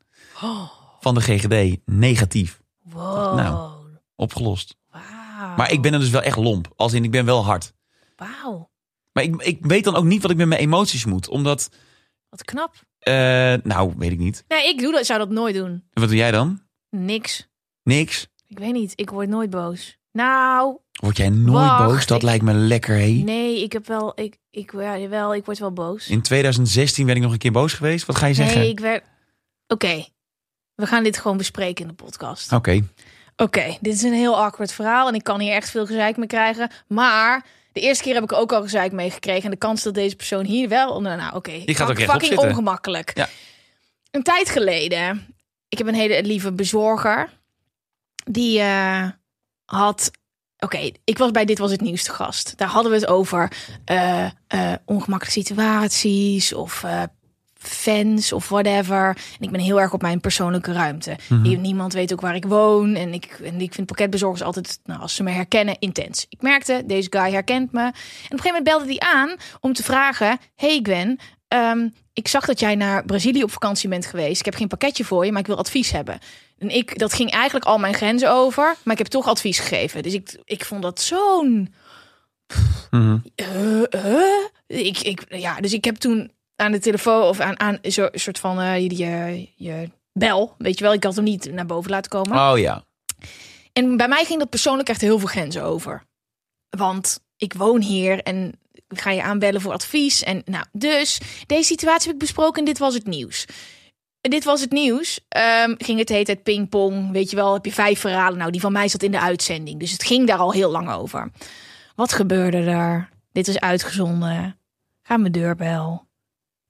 [1.01, 1.79] van de GGD.
[1.85, 2.61] Negatief.
[2.83, 3.35] Wow.
[3.37, 3.71] Nou.
[4.17, 4.77] Opgelost.
[4.91, 5.57] Wauw.
[5.57, 6.73] Maar ik ben er dus wel echt lomp.
[6.77, 7.73] Als in, ik ben wel hard.
[8.17, 8.71] Wauw.
[9.13, 11.29] Maar ik, ik weet dan ook niet wat ik met mijn emoties moet.
[11.29, 11.69] Omdat,
[12.29, 12.75] Wat knap.
[12.99, 13.15] eh,
[13.63, 14.45] nou, weet ik niet.
[14.49, 15.71] Nee, ik doe dat, zou dat nooit doen.
[15.71, 16.63] En wat doe jij dan?
[16.91, 17.49] Niks.
[17.83, 18.27] Niks.
[18.49, 18.93] Ik weet niet.
[18.95, 19.99] Ik word nooit boos.
[20.13, 22.07] Nou, Word jij nooit Wacht, boos?
[22.07, 23.07] Dat ik- lijkt me lekker, hé.
[23.25, 24.13] nee, ik heb wel.
[24.21, 26.09] Ik, ik, ja, wel, ik word wel boos.
[26.09, 28.07] In 2016 werd ik nog een keer boos geweest.
[28.07, 28.59] Wat ga je zeggen?
[28.61, 29.05] Nee, ik werd.
[29.67, 30.05] Oké,
[30.75, 32.53] we gaan dit gewoon bespreken in de podcast.
[32.53, 32.83] Oké.
[33.37, 36.27] Oké, dit is een heel awkward verhaal en ik kan hier echt veel gezeik mee
[36.27, 36.71] krijgen.
[36.89, 39.45] Maar de eerste keer heb ik ook al gezeik mee gekregen.
[39.45, 41.17] En de kans dat deze persoon hier wel onder...
[41.17, 41.63] Nou, oké.
[41.65, 42.49] Die gaat ook fucking zitten.
[42.49, 43.11] ongemakkelijk.
[43.17, 43.29] Ja.
[44.11, 45.35] Een tijd geleden,
[45.69, 47.31] ik heb een hele lieve bezorger.
[48.31, 49.09] Die eh,
[49.65, 50.11] had...
[50.59, 52.57] Oké, ik was bij Dit Was Het Nieuws te gast.
[52.57, 53.53] Daar hadden we het over
[53.85, 56.85] eh, eh, ongemakkelijke situaties of
[57.55, 59.07] fans of whatever.
[59.09, 61.17] En ik ben heel erg op mijn persoonlijke ruimte.
[61.29, 61.61] Mhm.
[61.61, 62.95] Niemand weet ook waar ik woon.
[62.95, 66.27] En ik, en ik vind pakketbezorgers altijd, nou, als ze me herkennen, intens.
[66.29, 67.81] Ik merkte, deze guy herkent me.
[67.81, 70.39] En op een gegeven moment belde hij aan om te vragen...
[70.55, 71.19] Hey Gwen,
[71.49, 74.39] ehm, ik zag dat jij naar Brazilië op vakantie bent geweest.
[74.39, 76.19] Ik heb geen pakketje voor je, maar ik wil advies hebben.
[76.59, 78.77] En ik, dat ging eigenlijk al mijn grenzen over.
[78.83, 80.03] Maar ik heb toch advies gegeven.
[80.03, 81.75] Dus ik, ik vond dat zo'n...
[82.91, 84.23] Eh?
[84.67, 87.79] Ik, ik, ja, dus ik heb toen aan de telefoon of aan, aan
[88.13, 91.67] soort van eh, je, je, je bel, weet je wel, ik had hem niet naar
[91.67, 92.51] boven laten komen.
[92.51, 92.85] Oh ja.
[93.73, 96.05] En bij mij ging dat persoonlijk echt heel veel grenzen over.
[96.69, 100.23] Want ik woon hier en ik ga je aanbellen voor advies.
[100.23, 103.45] En nou, dus deze situatie heb ik besproken en dit was het nieuws.
[104.21, 105.21] En dit was het nieuws.
[105.29, 107.13] Ehm, ging het de hele tijd pingpong.
[107.13, 108.39] Weet je wel, heb je vijf verhalen.
[108.39, 109.81] Nou, die van mij zat in de uitzending.
[109.81, 111.31] Dus het ging daar al heel lang over.
[111.95, 113.09] Wat gebeurde er?
[113.33, 114.59] Dit is uitgezonden.
[115.03, 116.07] Ga mijn deurbel.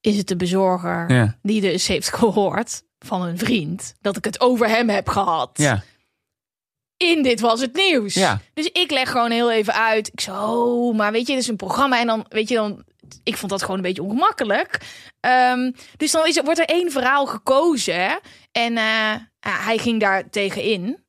[0.01, 1.37] Is het de bezorger Ja.
[1.43, 5.51] die dus heeft gehoord van een vriend dat ik het over hem heb gehad?
[5.55, 5.83] Ja.
[6.97, 8.14] In dit was het nieuws.
[8.14, 8.40] Ja.
[8.55, 10.09] Dus ik leg gewoon heel even uit.
[10.12, 12.01] Ik zo, oh, maar weet je, dit is een programma.
[12.01, 12.84] En dan, weet je, dan,
[13.22, 14.80] ik vond dat gewoon een beetje ongemakkelijk.
[15.20, 18.20] Ehm, dus dan is er, wordt er één verhaal gekozen.
[18.53, 21.05] En eh, hij ging daar tegenin.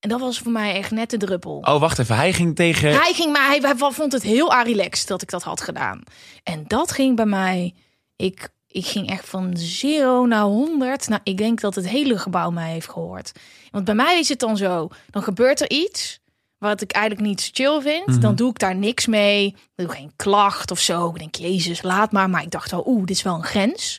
[0.00, 1.58] En dat was voor mij echt net de druppel.
[1.62, 2.16] Oh, wacht even.
[2.16, 2.92] Hij ging tegen...
[2.92, 6.02] Hij ging maar hij, hij vond het heel relaxed dat ik dat had gedaan.
[6.42, 7.74] En dat ging bij mij.
[8.16, 11.08] Ik, ik ging echt van zero naar 100.
[11.08, 13.32] Nou, ik denk dat het hele gebouw mij heeft gehoord.
[13.70, 16.18] Want bij mij is het dan zo: dan gebeurt er iets
[16.58, 18.22] wat ik eigenlijk niet chill vind.
[18.22, 19.46] Dan doe ik daar niks mee.
[19.46, 21.08] Ik doe geen klacht of zo.
[21.08, 22.30] Ik denk, Jezus, laat maar.
[22.30, 23.98] Maar ik dacht al, oeh, dit is wel een grens.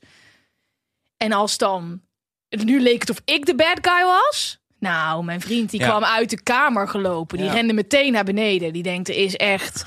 [1.18, 2.02] En als dan.
[2.50, 4.60] Nu leek het of ik de bad guy was.
[4.80, 5.88] Nou, mijn vriend die Ja.
[5.88, 7.38] kwam uit de kamer gelopen.
[7.38, 7.54] Die Ja.
[7.54, 8.74] rende meteen naar beneden.
[8.74, 9.84] Die denkt, er is echt.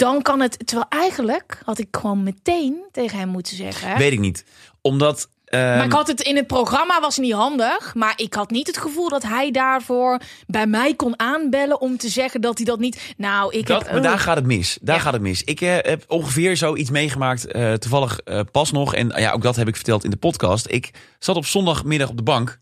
[0.00, 0.66] Dan kan het.
[0.66, 3.98] Terwijl eigenlijk had ik gewoon meteen tegen hem moeten zeggen.
[3.98, 4.44] Weet ik niet.
[4.80, 5.28] Omdat...
[5.44, 7.94] ehm, Maar ik had het in het programma was niet handig.
[7.94, 12.08] Maar ik had niet het gevoel dat hij daarvoor bij mij kon aanbellen om te
[12.08, 13.14] zeggen dat hij dat niet.
[13.16, 13.92] Nou, ik Dat, heb.
[13.92, 14.78] maar daar gaat het mis.
[14.82, 15.02] Daar Ja.
[15.02, 15.42] gaat het mis.
[15.42, 18.94] Ik eh, heb ongeveer zoiets meegemaakt, eh, toevallig eh, pas nog.
[18.94, 20.66] En ja, ook dat heb ik verteld in de podcast.
[20.70, 22.60] Ik zat op zondagmiddag op de bank.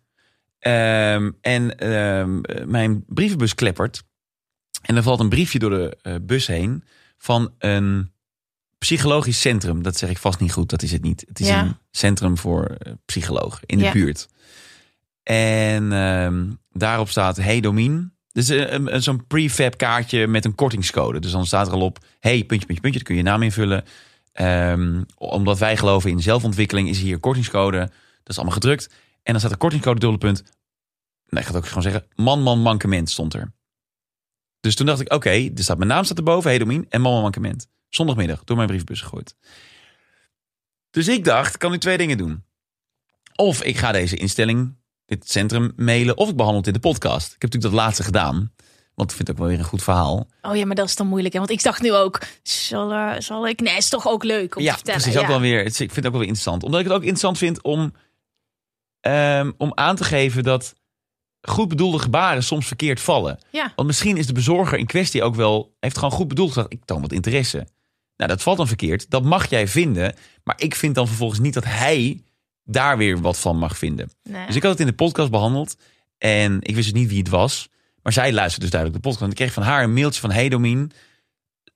[0.59, 4.03] ehm, en ehm, eh, mijn brievenbus kleppert.
[4.83, 6.85] En er valt een briefje door de bus heen
[7.19, 8.13] van een
[8.79, 9.83] psychologisch centrum.
[9.83, 11.25] Dat zeg ik vast niet goed, dat is het niet.
[11.29, 11.61] Het is Ja.
[11.63, 13.93] een centrum voor eh, psychologen in de Ja.
[13.93, 14.29] buurt.
[15.23, 18.13] En ehm, daarop staat, hey Domien.
[18.33, 21.19] Dus een- een- zo'n prefab kaartje met een kortingscode.
[21.21, 22.99] Dus dan staat er al op, hey, puntje, puntje, puntje.
[22.99, 23.85] Dan kun je je naam invullen.
[24.33, 27.79] Ehm, omdat wij geloven in zelfontwikkeling is hier kortingscode.
[27.79, 27.89] Dat
[28.25, 28.87] is allemaal gedrukt.
[29.23, 30.43] En dan staat er kortingscode, dubbele punt.
[31.29, 32.05] Nee, ik ga het ook gewoon zeggen.
[32.15, 33.53] Man, man, mankement stond er.
[34.61, 36.87] Dus toen dacht ik, oké, er staat mijn naam staat erboven, hey Domien.
[36.89, 37.69] En man, mankement.
[37.89, 39.37] Zondagmiddag, door mijn briefbus gegooid.
[40.91, 42.45] Dus ik dacht, kan nu twee dingen doen.
[43.35, 47.27] Of ik ga deze instelling, dit centrum mailen, of ik behandel het in de podcast.
[47.27, 48.53] Ik heb natuurlijk dat laatste gedaan.
[48.95, 50.29] Want ik vind het ook wel weer een goed verhaal.
[50.43, 51.33] Oh ja, maar dat is dan moeilijk.
[51.33, 51.39] Hè?
[51.39, 53.61] Want ik dacht nu ook, zal, eh, zal ik?
[53.61, 55.01] Nee, is toch ook leuk om ja, te vertellen.
[55.01, 55.21] precies.
[55.21, 56.63] Ook wel weer, ik vind het ook wel weer interessant.
[56.63, 57.93] Omdat ik het ook interessant vind om,
[59.01, 60.75] ehm, om aan te geven dat
[61.43, 63.39] goed bedoelde gebaren soms verkeerd vallen.
[63.51, 63.73] Ja.
[63.77, 66.85] Want misschien is de bezorger in kwestie ook wel, heeft gewoon goed bedoeld gezegd, ik
[66.85, 67.67] toon wat interesse.
[68.17, 69.11] Nou, dat valt dan verkeerd.
[69.11, 70.15] Dat mag jij vinden.
[70.45, 72.23] Maar ik vind dan vervolgens niet dat hij
[72.65, 74.11] daar weer wat van mag vinden.
[74.23, 74.47] Nee.
[74.47, 75.77] Dus ik had het in de podcast behandeld.
[76.19, 77.69] En ik wist dus niet wie het was.
[78.03, 79.25] Maar zij luisterde dus duidelijk de podcast.
[79.25, 80.31] En ik kreeg van haar een mailtje van...
[80.31, 80.93] Hey Domien,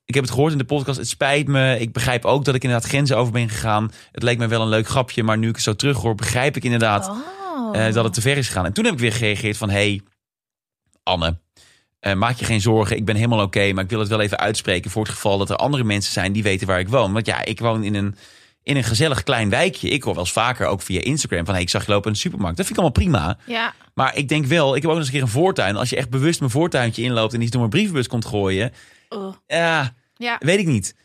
[0.05, 0.97] ik heb het gehoord in de podcast.
[0.97, 1.79] Het spijt me.
[1.79, 3.91] Ik begrijp ook dat ik inderdaad grenzen over ben gegaan.
[4.11, 5.23] Het leek me wel een leuk grapje.
[5.23, 7.17] Maar nu ik het zo terug hoor, begrijp ik inderdaad Oh.
[7.73, 8.65] Eh, dat het te ver is gegaan.
[8.65, 9.69] En toen heb ik weer gereageerd van...
[9.69, 10.01] Hey,
[11.03, 11.37] Anne,
[11.99, 12.97] eh, maak je geen zorgen.
[12.97, 13.73] Ik ben helemaal oké.
[13.73, 16.31] maar ik wil het wel even uitspreken voor het geval dat er andere mensen zijn
[16.31, 17.13] die weten waar ik woon.
[17.13, 18.15] Want ja, ik woon in een,
[18.63, 19.89] in een gezellig klein wijkje.
[19.89, 21.53] Ik hoor wel eens vaker ook via Instagram van...
[21.53, 22.57] Hey, ik zag je lopen in de supermarkt.
[22.57, 23.37] Dat vind ik allemaal prima.
[23.45, 25.75] Ja, Maar ik denk wel, ik heb ook nog eens een keer een voortuin.
[25.75, 28.73] Als je echt bewust mijn voortuintje inloopt en iets door mijn brievenbus komt gooien.
[29.09, 29.33] oh.
[29.47, 30.37] Ja, ja.
[30.39, 30.95] weet ik niet.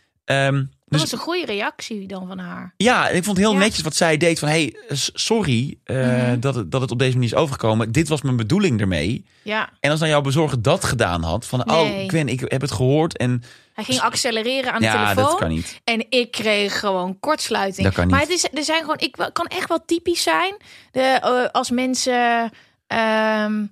[0.90, 2.74] Ehm, Dat Dus- was een goede reactie dan van haar.
[2.76, 3.60] Ja, en ik vond het heel Ja.
[3.62, 4.38] netjes wat zij deed.
[4.38, 4.74] Van, hey,
[5.12, 6.40] sorry eh, Mhm.
[6.40, 7.92] dat, het, dat het op deze manier is overgekomen.
[7.92, 9.24] Dit was mijn bedoeling ermee.
[9.42, 11.46] Ja, En als dan jouw bezorger dat gedaan had.
[11.46, 12.02] Van, Nee.
[12.02, 13.16] oh, Gwen, ik heb het gehoord.
[13.16, 13.42] En
[13.74, 15.30] hij ging accelereren aan de ja, telefoon.
[15.30, 15.80] dat kan niet.
[15.84, 17.86] En ik kreeg gewoon kortsluiting.
[17.86, 18.12] Dat kan niet.
[18.12, 20.54] Maar het is, er zijn gewoon, ik kan echt wel typisch zijn.
[20.90, 22.50] De, eh, als mensen
[22.86, 23.64] ehm,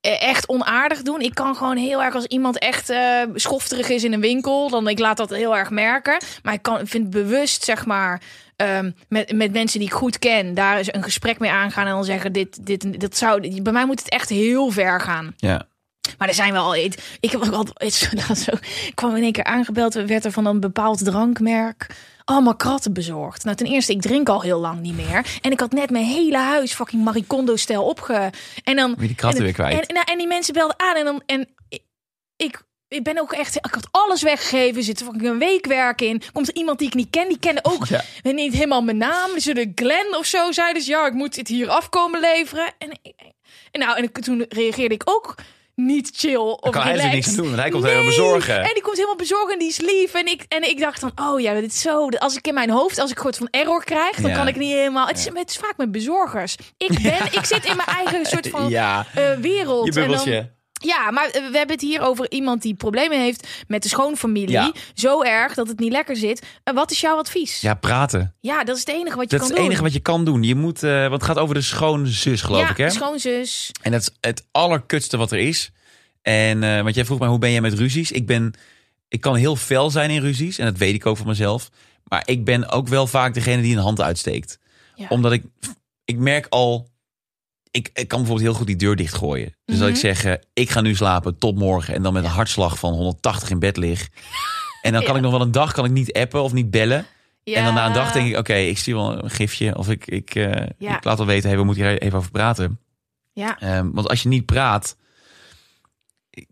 [0.00, 1.20] echt onaardig doen.
[1.20, 4.70] Ik kan gewoon heel erg als iemand echt eh schofterig is in een winkel.
[4.70, 6.22] Dan ik laat dat heel erg merken.
[6.42, 8.20] Maar ik kan, vind bewust, zeg maar.
[8.56, 11.92] ehm, met, met mensen die ik goed ken, daar is een gesprek mee aangaan en
[11.92, 13.62] dan zeggen: dit, dit, dat zou.
[13.62, 15.34] Bij mij moet het echt heel ver gaan.
[15.36, 15.66] Ja.
[16.18, 16.76] Maar er zijn wel.
[16.76, 17.92] Ik ik heb ook altijd.
[18.44, 18.50] Zo,
[18.86, 19.94] ik kwam in één keer aangebeld.
[19.94, 21.86] werd er van een bepaald drankmerk.
[22.24, 23.44] Allemaal kratten bezorgd.
[23.44, 25.38] Nou, ten eerste, ik drink al heel lang niet meer.
[25.40, 28.32] En ik had net mijn hele huis fucking Maricondo-stijl opge.
[28.64, 28.94] En dan.
[28.98, 29.86] Weer die kratten en, weer kwijt.
[29.86, 30.96] En, nou, en die mensen belden aan.
[30.96, 31.22] En dan.
[31.26, 31.48] En
[32.36, 32.62] ik.
[32.88, 33.56] Ik ben ook echt.
[33.56, 34.82] Ik had alles weggegeven.
[34.82, 36.22] Zit er fucking een weekwerk in.
[36.32, 37.28] Komt er iemand die ik niet ken?
[37.28, 38.02] Die kende ook Ja.
[38.22, 39.32] niet helemaal mijn naam.
[39.34, 42.72] Dus de Glenn of zo zei dus ja, ik moet het hier afkomen leveren.
[42.78, 42.98] En,
[43.70, 45.34] en nou, en toen reageerde ik ook
[45.86, 47.12] niet chill of kan hij relaxed.
[47.14, 48.60] niks aan doen, want hij komt helemaal bezorgen.
[48.62, 50.14] En die komt helemaal bezorgen en die is lief.
[50.14, 52.08] En ik, en ik dacht dan, oh ja, dit is zo.
[52.08, 54.36] Als ik in mijn hoofd, als ik een soort van error krijg, dan Ja.
[54.36, 55.06] kan ik niet helemaal.
[55.06, 56.56] Het is, het is vaak met bezorgers.
[56.76, 59.94] Ik ben, ik zit in mijn eigen soort van Ja, eh, wereld.
[59.94, 60.50] je En dan- bubbeltje.
[60.82, 64.50] Ja, maar eh, we hebben het hier over iemand die problemen heeft met de schoonfamilie.
[64.50, 64.72] Ja.
[64.94, 66.46] Zo erg dat het niet lekker zit.
[66.64, 67.60] En wat is jouw advies?
[67.60, 68.34] Ja, praten.
[68.40, 69.66] Ja, dat is het enige wat je Dat is kan het doen.
[69.66, 70.42] enige wat je kan doen.
[70.42, 72.90] Je moet, eh, want het gaat over de schoonzus, geloof ja, ik, hè?
[72.90, 73.70] schoonzus.
[73.82, 75.70] En dat is het allerkutste wat er is.
[76.22, 78.12] En eh, want jij vroeg mij, hoe ben jij met ruzies?
[78.12, 78.54] Ik ben,
[79.08, 80.58] ik kan heel fel zijn in ruzies.
[80.58, 81.70] En dat weet ik ook van mezelf.
[82.04, 84.58] Maar ik ben ook wel vaak degene die een hand uitsteekt.
[84.94, 85.06] Ja.
[85.08, 85.44] Omdat ik,
[86.04, 86.88] ik merk al,
[87.72, 89.54] ik, ik kan bijvoorbeeld heel goed die deur dichtgooien.
[89.64, 90.14] Dus dat ik Mhm.
[90.14, 91.94] zeg, ik ga nu slapen tot morgen.
[91.94, 94.08] En dan met een hartslag van 180 in bed lig.
[94.82, 95.16] En dan kan Ja.
[95.16, 97.06] ik nog wel een dag kan ik niet appen of niet bellen.
[97.44, 97.56] Ja.
[97.56, 99.78] En dan na een dag denk ik, oké, ik stuur wel een gifje.
[99.78, 100.96] Of ik, ik, eh, Ja.
[100.96, 102.80] ik laat wel weten, hey, we moeten hier even over praten.
[103.32, 103.60] Ja.
[103.60, 104.96] Ehm, want als je niet praat,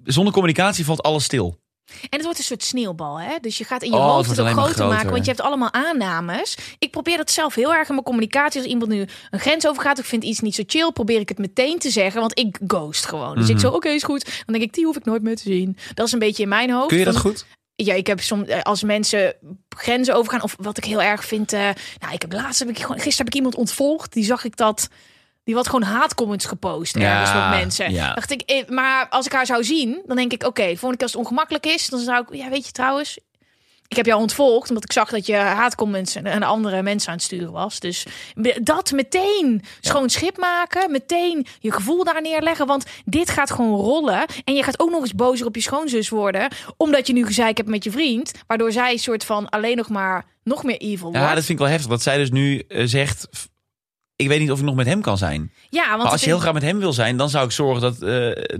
[0.05, 1.59] zonder communicatie valt alles stil.
[2.03, 3.37] En het wordt een soort sneeuwbal, hè?
[3.41, 5.31] Dus je gaat in je Oh, het hoofd wordt het ook groter maken, want je
[5.31, 6.57] hebt allemaal aannames.
[6.79, 8.61] Ik probeer dat zelf heel erg in mijn communicatie.
[8.61, 11.39] Als iemand nu een grens overgaat, ik vind iets niet zo chill, probeer ik het
[11.39, 13.35] meteen te zeggen, want ik ghost gewoon.
[13.35, 13.65] Dus ik Mhm.
[13.65, 14.25] zo, oké, is goed.
[14.25, 15.77] Dan denk ik, die hoef ik nooit meer te zien.
[15.95, 16.89] Dat is een beetje in mijn hoofd.
[16.89, 17.45] Kun je dat goed?
[17.75, 19.35] Ja, ik heb soms eh, als mensen
[19.77, 21.53] grenzen overgaan of wat ik heel erg vind.
[21.53, 21.61] eh,
[21.99, 24.13] nou, ik heb laatst heb ik gewoon gisteren heb ik iemand ontvolgd.
[24.13, 24.89] Die zag ik dat
[25.51, 27.93] die had gewoon haatcomments gepost Ja, ergens met mensen.
[27.93, 28.15] ja.
[28.15, 31.03] Dacht ik, eh, maar als ik haar zou zien, dan denk ik, oké, volgende keer
[31.03, 33.19] als het ongemakkelijk is, dan zou ik, ja, weet je trouwens,
[33.89, 37.25] ik heb jou ontvolgd omdat ik zag dat je haatcomments en andere mensen aan het
[37.25, 37.81] sturen was.
[37.81, 38.07] Dus
[38.63, 44.25] dat meteen schoon schip maken, meteen je gevoel daar neerleggen, want dit gaat gewoon rollen
[44.45, 47.57] en je gaat ook nog eens bozer op je schoonzus worden, omdat je nu gezeik
[47.57, 51.13] hebt met je vriend, waardoor zij een soort van alleen nog maar nog meer evil
[51.13, 51.35] Ja, wordt.
[51.35, 51.91] dat vind ik wel heftig.
[51.91, 53.29] Dat zij dus nu eh, zegt,
[54.21, 55.53] ik weet niet of ik nog met hem kan zijn.
[55.71, 57.81] ja, want Maar als je heel graag met hem wil zijn, dan zou ik zorgen
[57.83, 58.01] dat eh,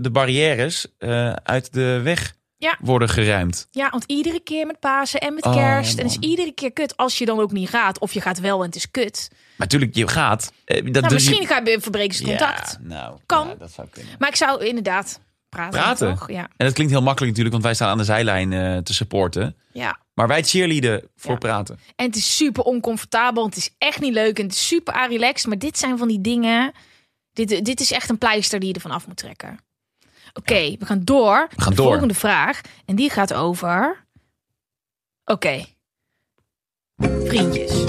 [0.01, 2.77] de barrières eh, uit de weg Ja.
[2.81, 3.67] worden geruimd.
[3.71, 5.97] Ja, want iedere keer met Pasen en met Oh, kerst.
[5.97, 7.99] En het is iedere keer kut als je dan ook niet gaat.
[7.99, 9.27] Of je gaat wel en het is kut.
[9.31, 10.51] Maar natuurlijk, je gaat.
[10.65, 12.77] eh, dat, Nou, dus misschien je- ga je verbreken ze contact.
[12.81, 13.47] Ja, nou, Kan.
[13.47, 14.15] ja, dat zou kunnen.
[14.19, 15.19] Maar ik zou inderdaad
[15.51, 15.79] praten.
[15.79, 16.15] Praten?
[16.15, 16.31] Toch?
[16.31, 16.41] Ja.
[16.57, 19.55] En dat klinkt heel makkelijk natuurlijk, want wij staan aan de zijlijn eh, te supporten.
[19.71, 19.99] ja.
[20.13, 21.37] Maar wij cheerleaden voor Ja.
[21.37, 21.79] praten.
[21.95, 23.45] En het is super oncomfortabel.
[23.45, 24.37] Het is echt niet leuk.
[24.39, 25.47] En het is super relaxed.
[25.47, 26.71] Maar dit zijn van die dingen.
[27.33, 29.59] Dit, dit is echt een pleister die je ervan af moet trekken.
[30.33, 31.47] Oké, we gaan door.
[31.55, 31.85] We gaan de door.
[31.89, 32.61] volgende vraag.
[32.85, 34.05] En die gaat over.
[35.25, 35.65] Oké.
[36.97, 37.83] Vriendjes.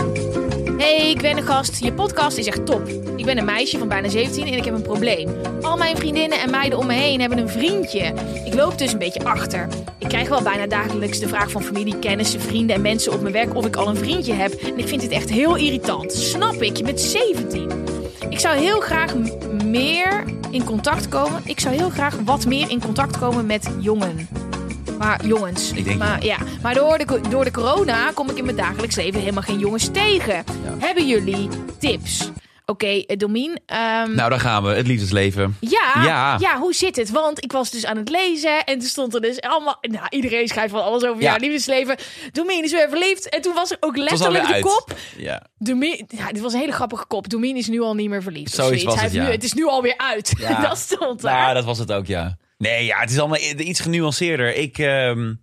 [0.83, 1.85] Hey, ik ben een gast.
[1.85, 2.89] Je podcast is echt top.
[3.17, 5.29] Ik ben een meisje van bijna 17 en ik heb een probleem.
[5.61, 8.15] Al mijn vriendinnen en meiden om me heen hebben een vriendje.
[8.45, 9.69] Ik loop dus een beetje achter.
[9.99, 13.33] Ik krijg wel bijna dagelijks de vraag van familie, kennissen, vrienden en mensen op mijn
[13.33, 14.53] werk of ik al een vriendje heb.
[14.53, 16.13] En ik vind dit echt heel irritant.
[16.13, 17.71] Snap ik, je bent 17.
[18.29, 19.15] Ik zou heel graag
[19.65, 21.41] meer in contact komen.
[21.45, 24.29] Ik zou heel graag wat meer in contact komen met jongen.
[25.03, 25.73] Maar jongens.
[25.73, 28.97] Ik denk maar ja, maar door de, door de corona kom ik in mijn dagelijks
[28.97, 30.45] leven helemaal geen jongens tegen.
[30.79, 31.49] Hebben jullie
[31.79, 32.31] tips?
[32.67, 33.61] Oké, eh, Domien.
[33.67, 34.69] ehm, Nou, daar gaan we.
[34.69, 35.57] Het liefdesleven.
[35.61, 36.37] ja, Ja.
[36.39, 36.59] ja.
[36.59, 37.11] hoe zit het?
[37.11, 39.77] Want ik was dus aan het lezen en toen stond er dus allemaal...
[39.81, 41.29] Nou, iedereen schrijft van alles over Ja.
[41.31, 41.97] jouw liefdesleven.
[42.33, 43.29] Domien is weer verliefd.
[43.29, 44.63] En toen was er ook letterlijk de uit.
[44.63, 44.95] kop.
[45.17, 45.43] Ja.
[45.59, 47.29] Domien, ja, dit was een hele grappige kop.
[47.29, 48.53] Domien is nu al niet meer verliefd.
[48.55, 49.25] Zoiets was Hij het, ja.
[49.25, 50.33] nu, het is nu alweer uit.
[50.39, 50.61] Ja.
[50.61, 51.41] dat stond daar.
[51.43, 52.37] Nou, dat was het ook, ja.
[52.63, 54.57] Nee, ja, het is allemaal iets genuanceerder.
[54.57, 55.35] Ik ehm,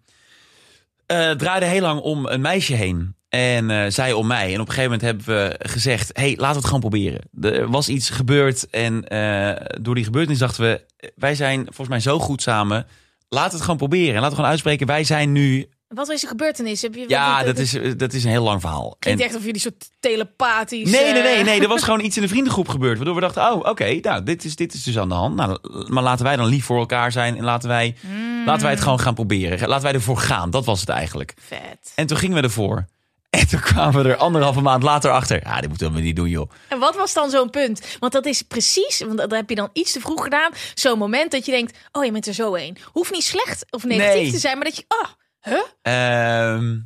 [1.05, 3.15] eh, draaide heel lang om een meisje heen.
[3.29, 4.53] En eh, zij om mij.
[4.53, 6.09] En op een gegeven moment hebben we gezegd...
[6.13, 7.21] hey, laten we het gewoon proberen.
[7.41, 8.69] Er was iets gebeurd.
[8.69, 10.85] En eh, door die gebeurtenis dachten we...
[11.15, 12.87] wij zijn volgens mij zo goed samen.
[13.29, 14.07] Laten het gewoon proberen.
[14.07, 14.87] En laten we gewoon uitspreken...
[14.87, 16.81] wij zijn nu Wat is er gebeurtenis?
[16.81, 18.95] Heb je, Ja, wat- dat is, dat is een heel lang verhaal.
[18.99, 20.89] Klinkt En- echt of jullie soort telepathisch...
[20.91, 21.61] Nee, nee, nee, eh, nee.
[21.61, 22.95] Er was gewoon iets in de vriendengroep gebeurd.
[22.97, 25.35] Waardoor we dachten, oh, oké, nou, dit is, dit is dus aan de hand.
[25.35, 27.37] Nou, maar laten wij dan lief voor elkaar zijn.
[27.37, 28.45] En laten wij, Hmm.
[28.45, 29.67] laten wij het gewoon gaan proberen.
[29.67, 30.49] Laten wij ervoor gaan.
[30.49, 31.33] Dat was het eigenlijk.
[31.47, 31.91] Vet.
[31.95, 32.85] En toen gingen we ervoor.
[33.29, 35.39] En toen kwamen we er anderhalve maand later achter.
[35.43, 36.51] Ja, dit moeten we niet doen, joh.
[36.69, 37.81] En wat was dan zo'n punt?
[37.99, 40.51] Want dat is precies, want dat heb je dan iets te vroeg gedaan.
[40.73, 42.77] Zo'n moment dat je denkt, oh je bent er zo een.
[42.91, 44.31] Hoeft niet slecht of negatief Nee.
[44.31, 45.09] te zijn, maar dat je, oh,
[45.41, 45.59] huh?
[45.81, 46.77] Ehm,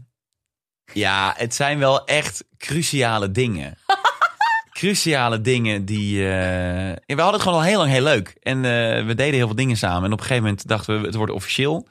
[0.93, 3.77] ja, het zijn wel echt cruciale dingen.
[4.79, 6.19] cruciale dingen die...
[6.19, 8.35] eh, we hadden het gewoon al heel lang heel leuk.
[8.41, 10.03] En eh, we deden heel veel dingen samen.
[10.03, 11.87] En op een gegeven moment dachten we, het wordt officieel.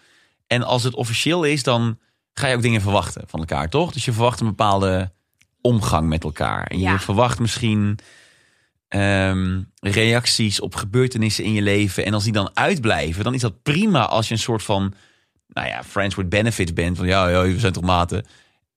[0.47, 1.99] En als het officieel is, dan
[2.33, 3.93] ga je ook dingen verwachten van elkaar, toch?
[3.93, 5.13] Dus je verwacht een bepaalde
[5.61, 6.67] omgang met elkaar.
[6.67, 6.93] En Ja.
[6.93, 7.99] je verwacht misschien
[8.89, 12.05] ehm, reacties op gebeurtenissen in je leven.
[12.05, 14.95] En als die dan uitblijven, dan is dat prima als je een soort van,
[15.53, 16.97] nou ja, friends with benefits bent.
[16.97, 18.27] Van ja, ja we zijn toch maten.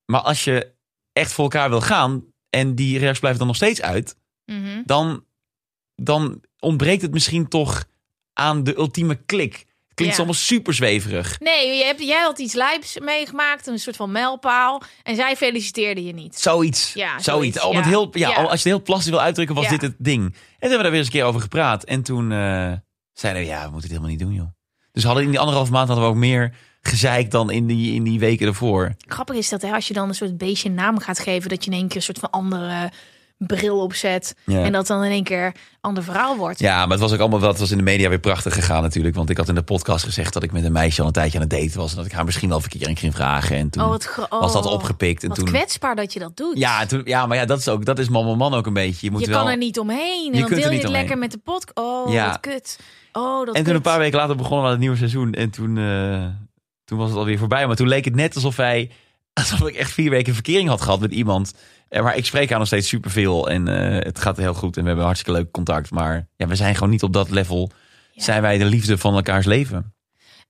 [0.05, 0.73] Maar als je
[1.13, 4.15] echt voor elkaar wil gaan en die reacties blijven dan nog steeds uit,
[4.45, 4.81] Mhm.
[4.85, 5.25] dan,
[5.95, 7.85] dan ontbreekt het misschien toch
[8.33, 9.65] aan de ultieme klik.
[9.93, 10.21] Klinkt Ja.
[10.23, 11.39] allemaal super zweverig.
[11.39, 14.81] Nee, je hebt, jij had iets lijps meegemaakt, een soort van mijlpaal.
[15.03, 16.39] En zij feliciteerde je niet.
[16.39, 16.93] Zoiets.
[16.93, 17.25] Ja, zoiets.
[17.25, 18.35] zoiets, Om het heel, ja, Ja.
[18.35, 20.23] Als je het heel plastisch wil uitdrukken, was dit het ding.
[20.25, 21.83] En toen hebben we daar weer eens een keer over gepraat.
[21.83, 22.73] En toen eh,
[23.13, 24.47] zeiden we, ja, we moeten dit helemaal niet doen, joh.
[24.95, 28.03] Dus hadden in die anderhalve maand hadden we ook meer gezeik dan in die, in
[28.03, 28.95] die weken ervoor.
[29.07, 31.63] Grappig is dat hè, als je dan een soort beestje een naam gaat geven, dat
[31.65, 32.91] je in één keer een soort van andere
[33.37, 34.35] bril opzet.
[34.45, 34.63] Ja.
[34.63, 36.59] En dat dan in één keer een ander verhaal wordt.
[36.59, 38.81] Ja, maar het was ook allemaal wel, het was in de media weer prachtig gegaan
[38.81, 39.15] natuurlijk.
[39.15, 41.39] Want ik had in de podcast gezegd dat ik met een meisje al een tijdje
[41.39, 41.89] aan het daten was.
[41.91, 43.55] En dat ik haar misschien wel verkering ging vragen.
[43.57, 45.21] En toen Oh, wat was dat oh, opgepikt.
[45.23, 46.57] En Wat toen, kwetsbaar dat je dat doet.
[46.57, 48.73] ja, toen, ja, maar ja, dat is ook, dat is man man man ook een
[48.73, 49.05] beetje.
[49.05, 50.25] Je moet je wel, kan er niet omheen.
[50.27, 51.01] En Je dan kunt er deel je niet het omheen.
[51.01, 51.77] lekker met de podcast.
[52.05, 52.27] Oh, Ja.
[52.27, 52.79] wat kut.
[53.17, 55.33] Oh, dat En toen een paar weken later begonnen we aan het nieuwe seizoen.
[55.33, 56.25] En toen, eh,
[56.85, 57.67] toen was het alweer voorbij.
[57.67, 58.91] Maar toen leek het net alsof wij...
[59.33, 61.53] Alsof ik echt vier weken verkering had gehad met iemand.
[61.89, 63.49] Eh, Maar ik spreek haar nog steeds superveel.
[63.49, 64.75] En eh, het gaat heel goed.
[64.75, 65.91] En we hebben hartstikke leuk contact.
[65.91, 67.71] Maar ja, we zijn gewoon niet op dat level.
[68.11, 68.23] Ja.
[68.23, 69.93] Zijn wij de liefde van elkaars leven?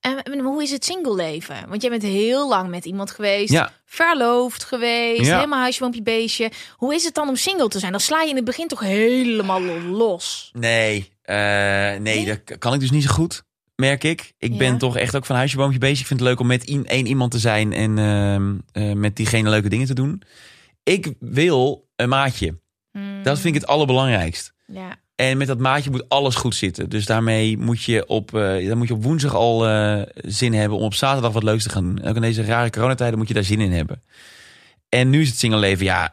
[0.00, 1.56] En, en hoe is het single leven?
[1.68, 3.52] Want jij bent heel lang met iemand geweest.
[3.52, 3.72] Ja.
[3.84, 5.26] Verloofd geweest.
[5.26, 5.34] Ja.
[5.34, 6.50] Helemaal huisje, boompje, beestje.
[6.76, 7.92] Hoe is het dan om single te zijn?
[7.92, 10.50] Dan sla je in het begin toch helemaal los.
[10.52, 11.36] Nee, eh,
[12.00, 12.24] nee, Nee?
[12.44, 13.44] dat kan ik dus niet zo goed.
[13.76, 14.32] Merk ik.
[14.38, 14.56] Ik Ja.
[14.58, 16.00] ben toch echt ook van huisje, boompje bezig.
[16.00, 17.72] Ik vind het leuk om met één iemand te zijn.
[17.72, 20.22] En ehm, eh, met diegene leuke dingen te doen.
[20.82, 22.58] Ik wil een maatje.
[22.92, 24.52] Hmm, Dat vind ik het allerbelangrijkst.
[24.66, 24.96] Ja.
[25.14, 26.88] En met dat maatje moet alles goed zitten.
[26.90, 29.60] Dus daarmee moet je op, eh, dan moet je op woensdag al
[30.14, 32.04] zin hebben om op zaterdag wat leuks te gaan doen.
[32.04, 34.02] Ook in deze rare coronatijden moet je daar zin in hebben.
[34.88, 36.12] En nu is het single leven, ja,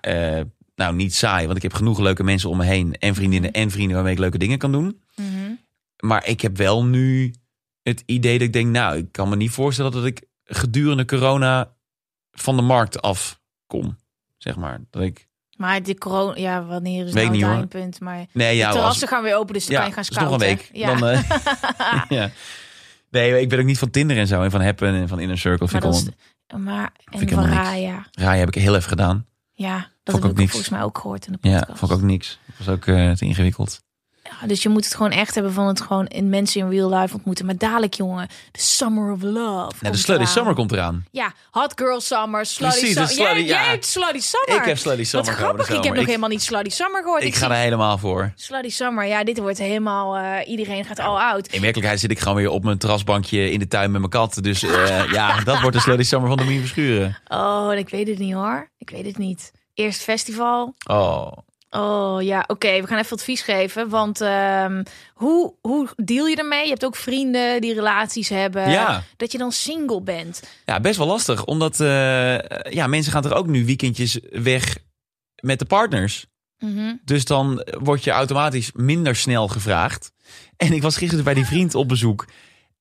[0.76, 1.46] nou niet saai.
[1.46, 2.94] Want ik heb genoeg leuke mensen om me heen.
[3.00, 5.02] En vriendinnen en vrienden waarmee ik leuke dingen kan doen.
[5.16, 5.52] Mhm.
[6.00, 7.34] Maar ik heb wel nu
[7.84, 11.74] het idee dat ik denk, nou, ik kan me niet voorstellen dat ik gedurende corona
[12.32, 13.98] van de markt afkom.
[14.38, 14.80] Zeg maar.
[14.90, 18.00] Dat ik, Maar de corona, ja, wanneer is Weet nou het eindpunt?
[18.00, 20.04] Maar nee, ja, de als- terrassen gaan weer open, dus dan ja, kan je gaan
[20.08, 20.58] dus nog een scouten.
[20.58, 20.70] week.
[20.74, 20.96] Ja.
[20.96, 22.30] Dan, eh, ja.
[23.10, 24.42] Nee, ik ben ook niet van Tinder en zo.
[24.44, 25.68] En van Happen en van Inner Circle.
[25.72, 26.16] maar Vind ik is,
[26.64, 27.46] maar, en van.
[27.46, 28.08] Raya.
[28.12, 29.26] Raai heb ik heel even gedaan.
[29.64, 30.52] Ja, Vond dat ik heb ook ik niks.
[30.52, 31.80] volgens mij ook gehoord in de Ja, podcast.
[31.80, 32.40] vond ik ook niks.
[32.46, 33.82] Dat was ook eh, te ingewikkeld.
[34.42, 36.90] Ja, dus je moet het gewoon echt hebben van het gewoon in mensen in real
[37.00, 37.46] life ontmoeten.
[37.46, 39.72] Maar dadelijk, jongen, de Summer of Love.
[39.80, 40.28] De Slutty eraan.
[40.28, 41.06] Summer komt eraan.
[41.12, 43.16] Ja, Hot Girl Summer, Slutty Precies, Summer.
[43.16, 43.70] Jij, slutty- jij ja.
[43.70, 44.62] hebt Slutty Summer.
[44.62, 47.24] Ik heb Slutty Summer Wat grappig, ik heb nog Ik- helemaal niet Slutty Summer gehoord.
[47.24, 48.32] Ik ga er helemaal voor.
[48.36, 50.16] Slutty Summer, ja, dit wordt helemaal...
[50.18, 51.48] eh, iedereen gaat all out.
[51.48, 54.38] In werkelijkheid zit ik gewoon weer op mijn terrasbankje in de tuin met mijn kat.
[54.42, 57.18] Dus eh, ja, dat wordt de Slutty Summer van de Verschuren.
[57.28, 58.70] Oh, ik weet het niet hoor.
[58.78, 59.52] Ik weet het niet.
[59.74, 60.74] Eerst festival.
[60.90, 61.32] Oh.
[61.76, 62.82] Oh ja, oké.
[62.82, 63.90] we gaan even advies geven.
[63.90, 66.64] Want ehm, hoe, hoe deal je ermee?
[66.64, 68.70] Je hebt ook vrienden die relaties hebben.
[68.70, 69.04] Ja.
[69.18, 70.44] Dat je dan single bent.
[70.66, 71.46] Ja, best wel lastig.
[71.46, 72.38] Omdat eh,
[72.70, 74.78] ja, mensen gaan toch ook nu weekendjes weg
[75.36, 76.26] met de partners.
[76.60, 76.96] Mhm.
[77.06, 80.12] Dus dan word je automatisch minder snel gevraagd.
[80.58, 82.26] En ik was gisteren bij die vriend op bezoek.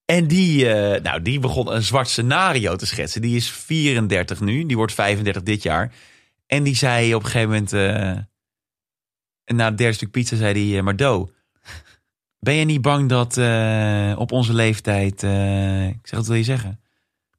[0.05, 3.21] En die, eh, nou, die begon een zwart scenario te schetsen.
[3.21, 4.65] Die is 34 nu.
[4.65, 5.93] Die wordt 35 dit jaar.
[6.47, 7.71] En die zei op een gegeven moment...
[9.43, 10.77] eh, na het derde stuk pizza zei hij...
[10.77, 11.31] eh, maar Do,
[12.39, 15.23] ben je niet bang dat eh, op onze leeftijd...
[15.23, 16.79] eh, ik zeg, wat wil je zeggen?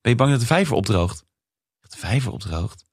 [0.00, 1.24] Ben je bang dat de vijver opdroogt?
[1.80, 2.84] De vijver opdroogt?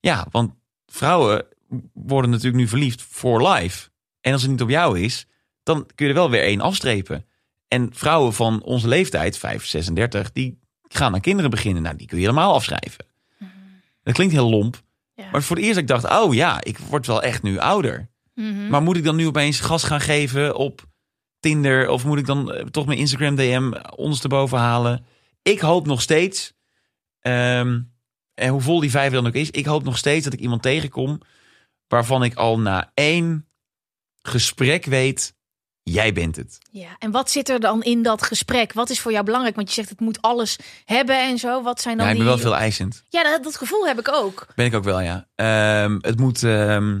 [0.00, 0.52] Ja, want
[0.86, 1.44] vrouwen
[1.92, 3.88] worden natuurlijk nu verliefd voor life.
[4.20, 5.26] En als het niet op jou is,
[5.62, 7.26] dan kun je er wel weer één afstrepen.
[7.68, 10.58] En vrouwen van onze leeftijd, 5, 36, die
[10.88, 11.82] gaan aan kinderen beginnen.
[11.82, 13.06] Nou, die kun je helemaal afschrijven.
[14.02, 14.82] Dat klinkt heel lomp.
[15.14, 15.30] Ja.
[15.30, 18.10] Maar voor het eerst dat ik dacht, oh ja, ik word wel echt nu ouder.
[18.34, 18.68] Mhm.
[18.68, 20.84] Maar moet ik dan nu opeens gas gaan geven op
[21.40, 21.88] Tinder?
[21.88, 25.04] Of moet ik dan eh, toch mijn Instagram DM ondersteboven halen?
[25.42, 26.52] Ik hoop nog steeds
[27.20, 27.80] ehm,
[28.34, 30.62] en hoe vol die vijf dan ook is, ik hoop nog steeds dat ik iemand
[30.62, 31.20] tegenkom
[31.88, 33.48] waarvan ik al na één
[34.22, 35.34] gesprek weet,
[35.82, 36.58] jij bent het.
[36.70, 38.72] Ja, en wat zit er dan in dat gesprek?
[38.72, 39.56] Wat is voor jou belangrijk?
[39.56, 41.62] Want je zegt het moet alles hebben en zo.
[41.62, 42.34] Wat zijn dan Ja, ik ben die...
[42.34, 43.02] wel veel eisend.
[43.08, 44.46] Ja, dat, dat gevoel heb ik ook.
[44.54, 45.28] Ben ik ook wel, ja.
[45.34, 46.42] Ehm, het moet.
[46.42, 47.00] ehm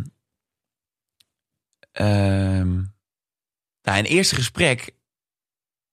[1.92, 2.72] ehm,
[3.82, 4.90] nou, een eerste gesprek.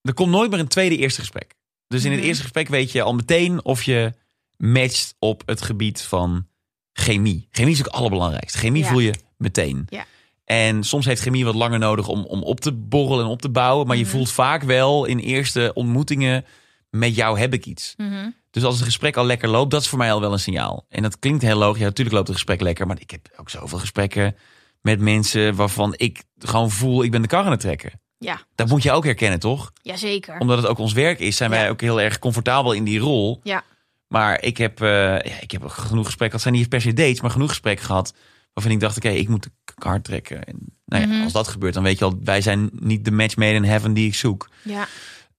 [0.01, 1.55] Er komt nooit meer een tweede eerste gesprek.
[1.87, 2.27] Dus in het Mhm.
[2.27, 4.13] eerste gesprek weet je al meteen of je
[4.57, 6.47] matcht op het gebied van
[6.93, 7.47] chemie.
[7.51, 8.57] Chemie is ook het allerbelangrijkste.
[8.57, 8.89] Chemie Ja.
[8.89, 9.85] voel je meteen.
[9.89, 10.05] Ja.
[10.45, 13.49] En soms heeft chemie wat langer nodig om, om op te borrelen en op te
[13.49, 13.87] bouwen.
[13.87, 14.11] Maar je Mhm.
[14.11, 16.45] voelt vaak wel in eerste ontmoetingen
[16.89, 17.93] met jou heb ik iets.
[17.97, 18.29] Mhm.
[18.51, 20.85] Dus als het gesprek al lekker loopt, dat is voor mij al wel een signaal.
[20.89, 21.79] En dat klinkt heel logisch.
[21.79, 22.87] Ja, natuurlijk loopt het gesprek lekker.
[22.87, 24.35] Maar ik heb ook zoveel gesprekken
[24.81, 27.91] met mensen waarvan ik gewoon voel, ik ben de kar aan het trekken.
[28.17, 29.71] Ja, Dat moet je ook herkennen, toch?
[29.81, 30.37] jazeker.
[30.39, 33.39] Omdat het ook ons werk is, zijn wij ook heel erg comfortabel in die rol.
[33.43, 33.63] Ja.
[34.07, 37.21] Maar ik heb, eh, ja, ik heb genoeg gesprekken, dat zijn niet per se dates,
[37.21, 38.13] maar genoeg gesprekken gehad.
[38.53, 40.43] Waarvan ik dacht, oké, ik moet de kar trekken.
[40.43, 40.55] En
[40.85, 41.23] nou ja, Mhm.
[41.23, 43.93] als dat gebeurt, dan weet je al, wij zijn niet de match made in heaven
[43.93, 44.49] die ik zoek.
[44.63, 44.87] Ja.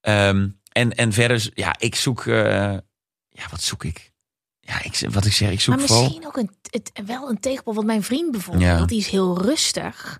[0.00, 2.34] Ehm, en, en verder, ja, ik zoek, eh,
[3.28, 4.09] ja, wat zoek ik?
[4.70, 6.04] Ja, ik, wat ik zeg, ik zoek Maar vooral...
[6.04, 7.74] misschien ook een, het, wel een tegenpol.
[7.74, 8.84] Want mijn vriend bijvoorbeeld, Ja.
[8.84, 10.18] die is heel rustig.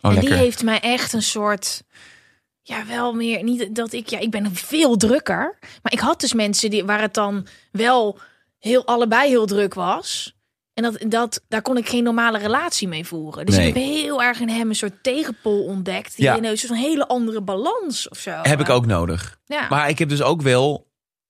[0.00, 0.30] Oh, en lekker.
[0.34, 1.82] die heeft mij echt een soort...
[2.62, 3.42] Ja, wel meer...
[3.42, 4.08] Niet dat ik...
[4.08, 5.58] Ja, ik ben veel drukker.
[5.82, 8.18] Maar ik had dus mensen die, waar het dan wel
[8.58, 10.36] heel, allebei heel druk was.
[10.74, 13.46] En dat, dat, daar kon ik geen normale relatie mee voeren.
[13.46, 13.68] Dus Nee.
[13.68, 16.16] ik heb heel erg in hem een soort tegenpol ontdekt.
[16.16, 16.36] Die Ja.
[16.36, 18.30] in een soort van hele andere balans of zo.
[18.42, 19.38] Heb ik ook nodig.
[19.46, 20.86] Ja, Maar ik heb dus ook wel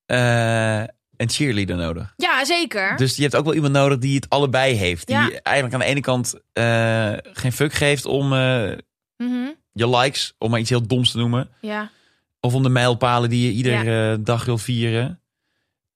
[0.07, 0.83] eh,
[1.19, 2.13] een cheerleader nodig.
[2.17, 2.97] ja zeker.
[2.97, 5.07] Dus je hebt ook wel iemand nodig die het allebei heeft.
[5.07, 5.31] Die Ja.
[5.43, 8.71] eigenlijk aan de ene kant eh, geen fuck geeft om eh,
[9.17, 11.49] Mhm, je likes, om maar iets heel doms te noemen.
[11.61, 11.91] Ja.
[12.41, 15.21] Of om de mijlpalen die je iedere dag wil vieren.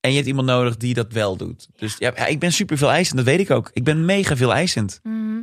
[0.00, 1.68] En je hebt iemand nodig die dat wel doet.
[1.76, 3.70] Dus ja, ja, ik ben super veel eisend, dat weet ik ook.
[3.72, 5.00] Ik ben mega veel eisend.
[5.02, 5.40] Mhm.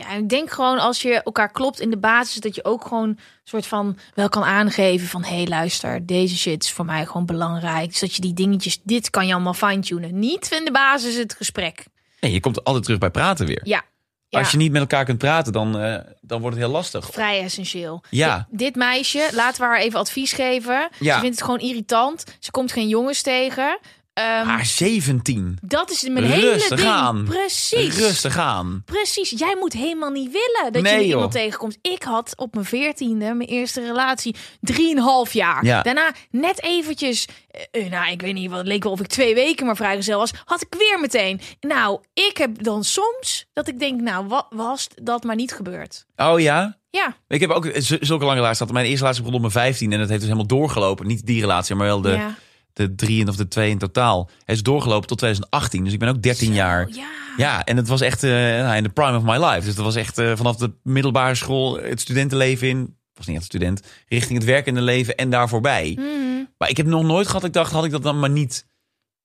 [0.00, 2.82] Ja, en ik denk gewoon als je elkaar klopt in de basis, dat je ook
[2.86, 6.84] gewoon een soort van wel kan aangeven van hé hey, luister, deze shit is voor
[6.84, 7.88] mij gewoon belangrijk.
[7.90, 10.18] Dus dat je die dingetjes, dit kan je allemaal fine-tunen.
[10.18, 11.84] Niet in de basis het gesprek.
[12.20, 13.60] Nee, je komt altijd terug bij praten weer.
[13.64, 13.82] Ja.
[14.28, 14.38] ja.
[14.38, 17.08] Als je niet met elkaar kunt praten, dan, eh, dan wordt het heel lastig.
[17.12, 18.02] Vrij essentieel.
[18.10, 18.46] Ja.
[18.50, 20.88] Di- Dit meisje, laten we haar even advies geven.
[20.98, 21.14] Ja.
[21.14, 22.24] Ze vindt het gewoon irritant.
[22.38, 23.78] Ze komt geen jongens tegen.
[24.12, 25.58] Ehm, Maar 17.
[25.62, 26.88] dat is mijn hele Rustig ding.
[26.90, 27.24] aan.
[27.24, 27.96] Precies.
[27.96, 28.82] Rustig aan.
[28.84, 31.08] Precies, jij moet helemaal niet willen dat Nee, je joh.
[31.08, 31.78] iemand tegenkomt.
[31.82, 35.64] Ik had op mijn veertiende mijn eerste relatie drieënhalf jaar.
[35.64, 35.82] Ja.
[35.82, 39.06] Daarna net eventjes, eh, eh, nou ik weet niet wat, het leek wel of ik
[39.06, 41.40] twee weken maar vrijgezel was, had ik weer meteen.
[41.60, 46.06] Nou, ik heb dan soms dat ik denk, nou wat was dat maar niet gebeurd.
[46.16, 46.78] Oh ja?
[46.90, 48.72] Ja, Ik heb ook z- zulke lange relaties gehad.
[48.72, 51.06] Mijn eerste relatie begon op mijn 15 en dat heeft dus helemaal doorgelopen.
[51.06, 52.34] Niet die relatie, maar wel de, ja.
[52.80, 54.30] De drie of de twee in totaal.
[54.44, 56.88] Het is doorgelopen tot 2018, dus ik ben ook 13 Zo, jaar.
[56.90, 57.06] Ja.
[57.36, 59.66] Ja, en het was echt nou, in de prime of my life.
[59.66, 62.98] Dus dat was echt eh, vanaf de middelbare school, het studentenleven in.
[63.14, 65.92] Was niet echt student, richting het werkende leven en daar voorbij.
[65.96, 66.44] Mhm.
[66.58, 68.66] Maar ik heb nog nooit gehad, ik dacht, had ik dat dan maar niet.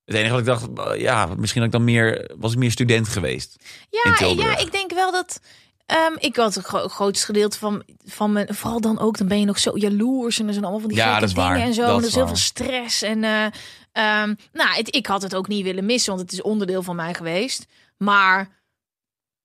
[0.06, 2.72] Het enige wat ik dacht, eh, ja, misschien had ik dan meer, was ik meer
[2.72, 3.56] student geweest.
[3.90, 5.40] Ja, ja, ik denk wel dat.
[5.86, 8.56] Ehm, ik had het gro- grootste gedeelte van, van mijn.
[8.56, 10.40] Vooral dan ook, dan ben je nog zo jaloers.
[10.40, 11.60] En er zijn allemaal van die Ja, gekke dat is dingen waar.
[11.60, 11.82] en zo.
[11.82, 12.36] Dat en er is heel waar.
[12.36, 13.02] veel stress.
[13.02, 13.46] En eh,
[13.92, 16.96] ehm, nou, het, ik had het ook niet willen missen, want het is onderdeel van
[16.96, 17.66] mij geweest.
[17.98, 18.50] Maar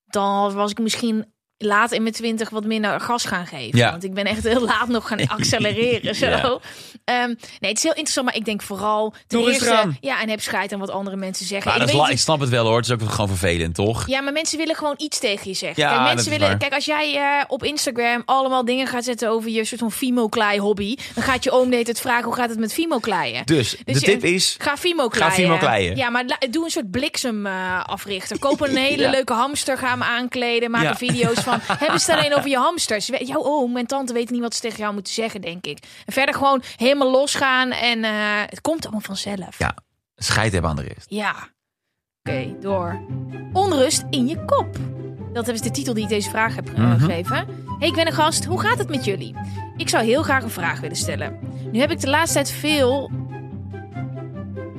[0.06, 1.32] dan was ik misschien
[1.62, 3.78] laat in mijn twintig wat minder gas gaan geven.
[3.78, 3.90] Ja.
[3.90, 6.14] Want ik ben echt heel laat nog gaan accelereren.
[6.14, 6.26] Zo.
[6.26, 6.58] Ja.
[7.04, 10.40] Ehm, nee, het is heel interessant, maar ik denk vooral ten eerste, ja, en heb
[10.40, 11.70] scheid aan wat andere mensen zeggen.
[11.70, 14.06] Maar ik weet ik snap het wel hoor, het is ook gewoon vervelend, toch?
[14.06, 15.82] ja, maar mensen willen gewoon iets tegen je zeggen.
[15.82, 16.58] Ja, kijk, dat mensen is willen, waar.
[16.58, 20.58] kijk, als jij eh, op Instagram allemaal dingen gaat zetten over je soort van fimo-klei
[20.60, 23.46] hobby, dan gaat je oom deed het vragen hoe gaat het met fimo-kleien.
[23.46, 25.30] Dus, de je- tip is, Ga fimo kleien.
[25.32, 25.96] Ga fimo-kleien.
[25.96, 28.38] Ja, maar doe een soort bliksem eh, africhter.
[28.38, 29.10] Koop een hele Ja.
[29.10, 30.88] leuke hamster, ga hem aankleden, maak Ja.
[30.90, 31.48] er video's van.
[31.66, 33.06] Hebben ze het alleen over je hamsters?
[33.06, 35.78] Jouw oom en tante weten niet wat ze tegen jou moeten zeggen, denk ik.
[36.06, 38.12] En verder gewoon helemaal losgaan en eh,
[38.46, 39.58] het komt allemaal vanzelf.
[39.58, 39.74] ja,
[40.16, 41.06] scheid hebben aan de rest.
[41.08, 41.34] Ja.
[42.22, 43.00] Oké, door.
[43.52, 44.76] Onrust in je kop.
[45.32, 46.98] Dat is de titel die ik deze vraag heb Mhm.
[46.98, 47.46] gegeven.
[47.78, 48.44] Hey, ik ben een gast.
[48.44, 49.34] Hoe gaat het met jullie?
[49.76, 51.38] Ik zou heel graag een vraag willen stellen.
[51.72, 53.10] Nu heb ik de laatste tijd veel,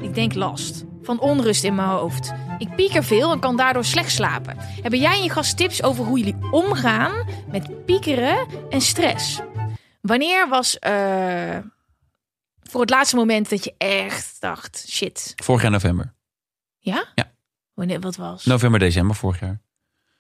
[0.02, 2.32] ik denk last, van onrust in mijn hoofd.
[2.58, 4.56] Ik pieker veel en kan daardoor slecht slapen.
[4.58, 9.40] Hebben jij en je gast tips over hoe jullie omgaan met piekeren en stress?
[10.02, 11.58] Wanneer was eh,
[12.62, 16.14] voor het laatste moment dat je echt dacht, shit, Vorig jaar november.
[16.80, 17.06] ja?
[17.16, 17.30] Ja.
[17.74, 18.46] Wanneer, wat was?
[18.46, 19.62] November, december vorig jaar.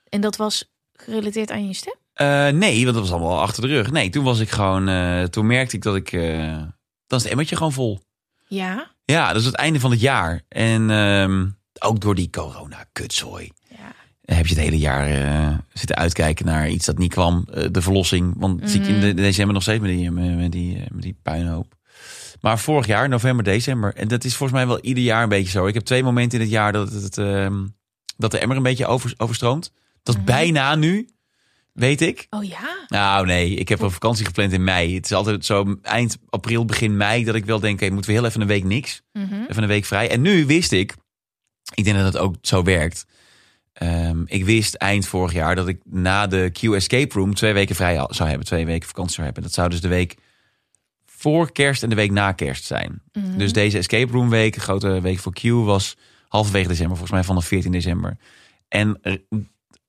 [0.09, 1.93] En dat was gerelateerd aan je stem?
[2.13, 3.91] Eh, nee, want dat was allemaal achter de rug.
[3.91, 7.55] Nee, toen was ik gewoon, eh, toen merkte ik dat ik, dan is het emmertje
[7.55, 7.99] gewoon vol.
[8.47, 8.91] Ja.
[9.11, 10.41] Ja, dat is het einde van het jaar.
[10.47, 11.47] En ehm,
[11.79, 13.51] ook door die corona-kutzooi.
[13.69, 13.93] Ja.
[14.35, 17.47] Heb je het hele jaar eh, zitten uitkijken naar iets dat niet kwam.
[17.53, 18.33] Eh, de verlossing.
[18.37, 21.17] Want zit je in de, december nog steeds met die, met, die, eh, met die
[21.23, 21.75] puinhoop.
[22.41, 23.95] Maar vorig jaar, november, december.
[23.95, 25.67] En dat is volgens mij wel ieder jaar een beetje zo.
[25.67, 27.67] Ik heb twee momenten in het jaar dat, het, ehm,
[28.17, 29.71] dat de emmer een beetje over, overstroomt.
[30.03, 31.09] Dat is bijna nu,
[31.73, 32.27] weet ik.
[32.29, 32.85] Oh ja?
[32.87, 34.95] Nou nee, ik heb een vakantie gepland in mei.
[34.95, 38.17] Het is altijd zo eind april, begin mei dat ik wel denk, hey, moeten we
[38.17, 39.01] heel even een week niks.
[39.13, 39.41] Mhm.
[39.49, 40.09] Even een week vrij.
[40.09, 40.95] En nu wist ik,
[41.75, 43.05] ik denk dat het ook zo werkt.
[43.73, 47.75] Ehm, ik wist eind vorig jaar dat ik na de Q Escape Room twee weken
[47.75, 48.47] vrij zou hebben.
[48.47, 49.43] Twee weken vakantie zou hebben.
[49.43, 50.15] Dat zou dus de week
[51.05, 53.01] voor kerst en de week na kerst zijn.
[53.37, 56.97] Dus deze Escape Room week, grote week voor Q, was halverwege december.
[56.97, 58.17] Volgens mij vanaf 14 december.
[58.67, 58.99] En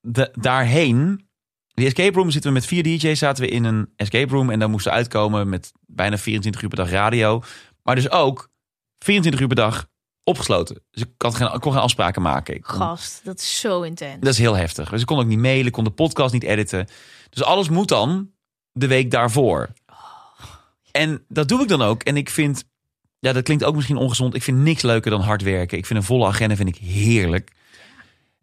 [0.00, 1.26] de- daarheen,
[1.74, 3.18] die Escape Room zitten we met vier DJ's.
[3.18, 6.68] Zaten we in een Escape Room en dan moesten we uitkomen met bijna 24 uur
[6.68, 7.42] per dag radio.
[7.82, 8.50] Maar dus ook
[8.98, 9.86] 24 uur per dag
[10.24, 10.82] opgesloten.
[10.90, 12.54] Dus ik, had geen, ik kon geen afspraken maken.
[12.54, 14.20] Ik kon- Gast, dat is zo intens.
[14.20, 14.90] dat is heel heftig.
[14.90, 16.86] Dus ik kon ook niet mailen, ik kon de podcast niet editen.
[17.30, 18.30] Dus alles moet dan
[18.72, 19.68] de week daarvoor.
[20.90, 22.02] En dat doe ik dan ook.
[22.02, 22.64] En ik vind,
[23.18, 24.34] ja, dat klinkt ook misschien ongezond.
[24.34, 25.78] Ik vind niks leuker dan hard werken.
[25.78, 27.50] Ik vind een volle agenda vind ik heerlijk.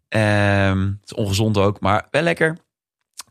[0.08, 2.58] Ehm, het is ongezond ook, maar wel lekker.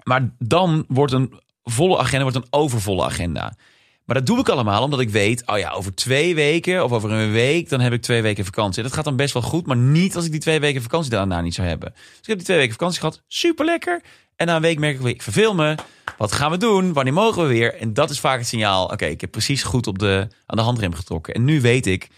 [0.09, 3.56] Maar dan wordt een volle agenda wordt een overvolle agenda.
[4.05, 7.10] Maar dat doe ik allemaal omdat ik weet, oh ja, over twee weken of over
[7.10, 8.82] een week, dan heb ik twee weken vakantie.
[8.82, 11.40] Dat gaat dan best wel goed, maar niet als ik die twee weken vakantie daarna
[11.40, 11.93] niet zou hebben.
[11.94, 14.02] Dus ik heb die twee weken vakantie gehad, super lekker.
[14.36, 15.74] En na een week merk ik weer, ik verveel me.
[16.18, 16.93] Wat gaan we doen?
[16.93, 17.74] Wanneer mogen we weer?
[17.74, 20.62] En dat is vaak het signaal, oké, ik heb precies goed op de, aan de
[20.62, 21.35] handrem getrokken.
[21.35, 22.09] En nu weet ik,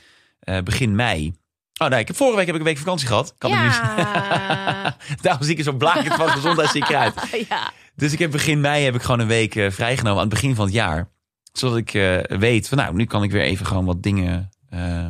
[0.41, 1.33] eh, begin mei.
[1.83, 3.35] Oh nee, ik heb, vorige week heb ik een week vakantie gehad.
[3.39, 4.97] Kan ik nu ja.
[5.23, 7.15] Daarom zie ik er zo blakend van gezondheidsziek uit.
[7.49, 7.73] ja.
[7.97, 10.55] Dus ik heb begin mei heb ik gewoon een week eh, vrijgenomen aan het begin
[10.55, 11.11] van het jaar.
[11.53, 15.07] Zodat ik eh, weet van nou, nu kan ik weer even gewoon wat dingen eh,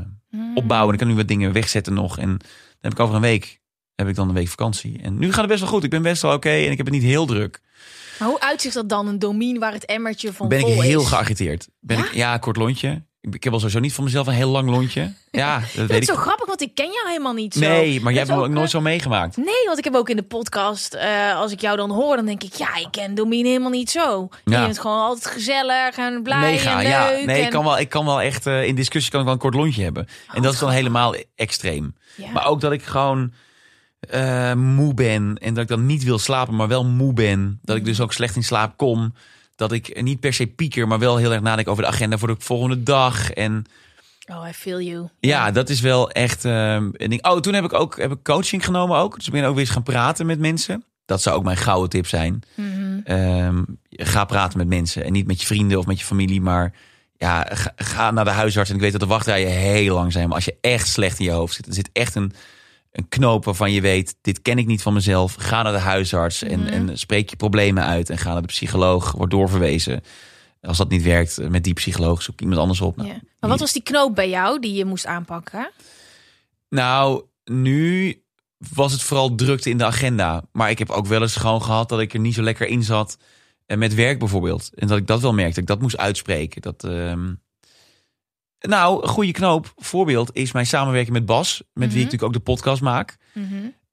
[0.55, 0.93] opbouwen.
[0.93, 2.19] Ik kan nu wat dingen wegzetten nog.
[2.19, 2.49] En dan
[2.81, 3.61] heb ik over een week
[3.95, 4.99] heb ik dan een week vakantie.
[5.03, 5.85] En nu gaat het best wel goed.
[5.85, 7.61] Ik ben best wel oké en ik heb het niet heel druk.
[8.19, 9.07] Maar hoe uitzicht dat dan?
[9.07, 11.07] Een domein waar het emmertje van Ben ik heel is?
[11.07, 11.69] geagiteerd.
[11.81, 12.05] Ben Ja?
[12.05, 13.03] Ik, ja, kort lontje.
[13.21, 15.13] Ik, ik heb al sowieso niet van mezelf een heel lang lontje.
[15.31, 16.05] Ja, dat Ik weet het ik.
[16.05, 17.61] zo grappig, want ik ken jou helemaal niet zo.
[17.61, 19.37] Nee, maar jij hebt is ook nooit eh, zo meegemaakt.
[19.37, 22.27] Nee, want ik heb ook in de podcast, eh, als ik jou dan hoor, dan
[22.27, 24.29] denk ik, ja, ik ken Domien helemaal niet zo.
[24.45, 24.61] Ja.
[24.61, 27.09] Je bent gewoon altijd gezellig en blij Mega, en ja.
[27.09, 27.27] leuk.
[27.27, 27.45] Nee, en...
[27.45, 29.55] ik kan wel, ik kan wel echt eh, in discussie kan ik wel een kort
[29.55, 30.09] lontje hebben.
[30.33, 31.95] en dat is dan helemaal extreem.
[32.17, 32.31] Ja.
[32.31, 33.33] Maar ook dat ik gewoon
[34.57, 37.59] moe ben en dat ik dan niet wil slapen, maar wel moe ben.
[37.63, 39.13] Dat ik dus ook slecht in slaap kom.
[39.61, 42.29] Dat ik niet per se pieker, maar wel heel erg nadenk over de agenda voor
[42.29, 43.31] de volgende dag.
[43.31, 43.65] En
[44.33, 45.09] Oh, I feel you.
[45.21, 47.27] ja, dat is wel echt ehm, een ding.
[47.27, 49.17] Oh, toen heb ik ook heb ik coaching genomen ook.
[49.17, 50.85] Dus ik ben ook weer eens gaan praten met mensen.
[51.07, 52.43] Dat zou ook mijn gouden tip zijn.
[52.55, 53.01] Mhm.
[53.05, 55.05] Ehm, ga praten met mensen.
[55.05, 56.73] En niet met je vrienden of met je familie, maar
[57.17, 58.71] ja, ga, ga naar de huisarts.
[58.71, 60.27] En ik weet dat de wachtrijen heel lang zijn.
[60.27, 62.33] Maar als je echt slecht in je hoofd zit, er zit echt een,
[62.93, 65.35] een knoop waarvan je weet, dit ken ik niet van mezelf.
[65.39, 68.11] Ga naar de huisarts en, en spreek je problemen uit.
[68.11, 70.03] En ga naar de psycholoog, word doorverwezen.
[70.61, 72.97] Als dat niet werkt met die psycholoog, zoek iemand anders op.
[72.97, 73.21] Nou, Ja.
[73.41, 75.71] Maar wat was die knoop bij jou die je moest aanpakken?
[76.69, 78.17] Nou, nu
[78.75, 80.45] was het vooral drukte in de agenda.
[80.53, 82.83] Maar ik heb ook wel eens gewoon gehad dat ik er niet zo lekker in
[82.83, 83.19] zat.
[83.67, 84.71] En met werk bijvoorbeeld.
[84.75, 85.53] En dat ik dat wel merkte.
[85.55, 86.63] Dat ik dat moest uitspreken.
[86.63, 87.33] Dat, ehm,
[88.61, 89.73] Nou, een goede knoop.
[89.77, 91.63] Voorbeeld is mijn samenwerking met Bas.
[91.73, 93.17] Met wie ik natuurlijk ook de podcast maak.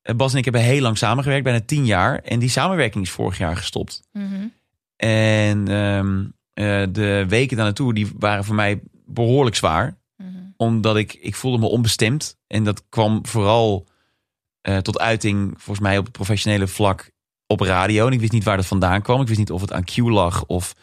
[0.02, 1.44] Eh, Bas en ik hebben heel lang samengewerkt.
[1.44, 2.20] Bijna tien jaar.
[2.20, 4.02] En die samenwerking is vorig jaar gestopt.
[4.96, 9.98] En ehm, eh, de weken daar naartoe, die waren voor mij behoorlijk zwaar.
[10.58, 12.38] Omdat ik, ik voelde me onbestemd.
[12.48, 13.88] En dat kwam vooral
[14.62, 17.12] eh, tot uiting, volgens mij op het professionele vlak,
[17.48, 18.08] op radio.
[18.08, 19.22] En ik wist niet waar dat vandaan kwam.
[19.22, 20.76] Ik wist niet of het aan Q lag of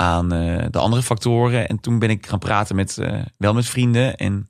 [0.00, 1.68] aan eh, de andere factoren.
[1.68, 4.16] En toen ben ik gaan praten met, eh, wel met vrienden.
[4.16, 4.48] En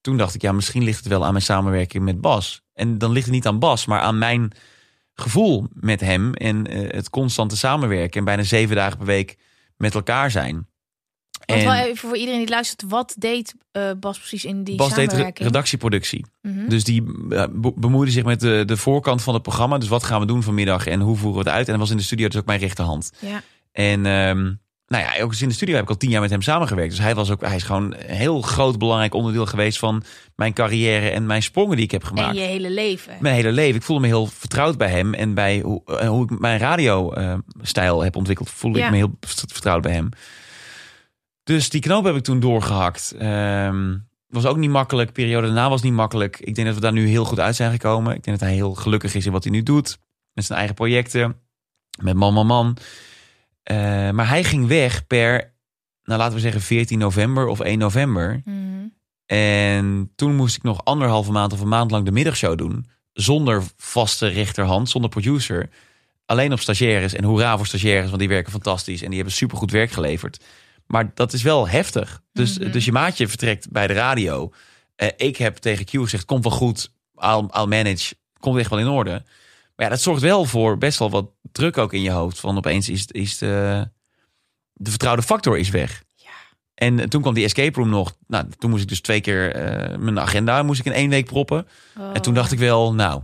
[0.00, 2.62] toen dacht ik, ja, misschien ligt het wel aan mijn samenwerking met Bas.
[2.72, 4.52] En dan ligt het niet aan Bas, maar aan mijn
[5.14, 6.34] gevoel met hem.
[6.34, 8.18] En eh, het constante samenwerken.
[8.18, 9.38] En bijna zeven dagen per week
[9.76, 10.54] met elkaar zijn.
[11.46, 13.54] Want En- wel even voor iedereen die luistert, wat deed
[14.00, 16.24] Bas precies in die Bas deed redactieproductie.
[16.42, 16.68] Mhm.
[16.68, 19.78] Dus die be- bemoeide zich met de, de voorkant van het programma.
[19.78, 21.64] Dus wat gaan we doen vanmiddag en hoe voeren we het uit?
[21.66, 23.12] En hij was in de studio dus ook mijn rechterhand.
[23.20, 23.42] Ja.
[23.72, 24.52] En ehm,
[24.86, 26.90] nou ja, ook eens in de studio heb ik al tien jaar met hem samengewerkt.
[26.90, 30.02] Dus hij, was ook, hij is gewoon een heel groot belangrijk onderdeel geweest van
[30.36, 32.34] mijn carrière en mijn sprongen die ik heb En gemaakt.
[32.36, 33.16] je hele leven.
[33.20, 33.74] Mijn hele leven.
[33.76, 35.14] Ik voelde me heel vertrouwd bij hem.
[35.14, 38.84] En bij hoe, eh, hoe ik mijn radiostijl heb ontwikkeld, voelde Ja.
[38.84, 40.08] ik me heel vert- vertrouwd bij hem.
[41.42, 43.14] Dus die knoop heb ik toen doorgehakt.
[43.18, 43.94] Ehm
[44.26, 45.12] was ook niet makkelijk.
[45.12, 46.38] Periode daarna was niet makkelijk.
[46.40, 48.14] Ik denk dat we daar nu heel goed uit zijn gekomen.
[48.14, 49.98] Ik denk dat hij heel gelukkig is in wat hij nu doet.
[50.32, 51.36] Met zijn eigen projecten.
[52.02, 52.76] Met man, man, man.
[53.66, 55.54] Eh, maar hij ging weg per,
[56.02, 58.42] nou laten we zeggen 14 november of 1 november.
[58.44, 58.86] Mhm.
[59.26, 62.86] En toen moest ik nog anderhalve maand of een maand lang de middagshow doen.
[63.12, 65.68] Zonder vaste rechterhand, zonder producer.
[66.26, 67.12] Alleen op stagiaires.
[67.14, 69.02] En hoera voor stagiaires, want die werken fantastisch.
[69.02, 70.44] En die hebben supergoed werk geleverd.
[70.86, 72.22] Maar dat is wel heftig.
[72.32, 74.52] Dus, dus je maatje vertrekt bij de radio.
[74.96, 76.92] Eh, ik heb tegen Q gezegd, komt wel goed.
[77.14, 78.14] I'll, I'll manage.
[78.38, 79.22] Komt echt wel in orde.
[79.76, 82.40] Maar ja, dat zorgt wel voor best wel wat druk ook in je hoofd.
[82.40, 83.88] Van opeens is, is de,
[84.72, 86.04] de vertrouwde factor is weg.
[86.76, 88.16] En toen kwam die escape room nog.
[88.26, 91.26] Nou, toen moest ik dus twee keer eh, mijn agenda moest ik in één week
[91.26, 91.68] proppen.
[92.12, 93.22] En toen dacht ik wel, nou,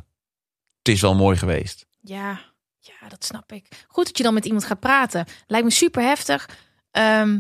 [0.79, 1.87] het is wel mooi geweest.
[2.01, 2.41] Ja,
[2.79, 3.85] ja, dat snap ik.
[3.89, 5.27] Goed dat je dan met iemand gaat praten.
[5.47, 6.49] Lijkt me super heftig
[6.91, 7.39] ehm,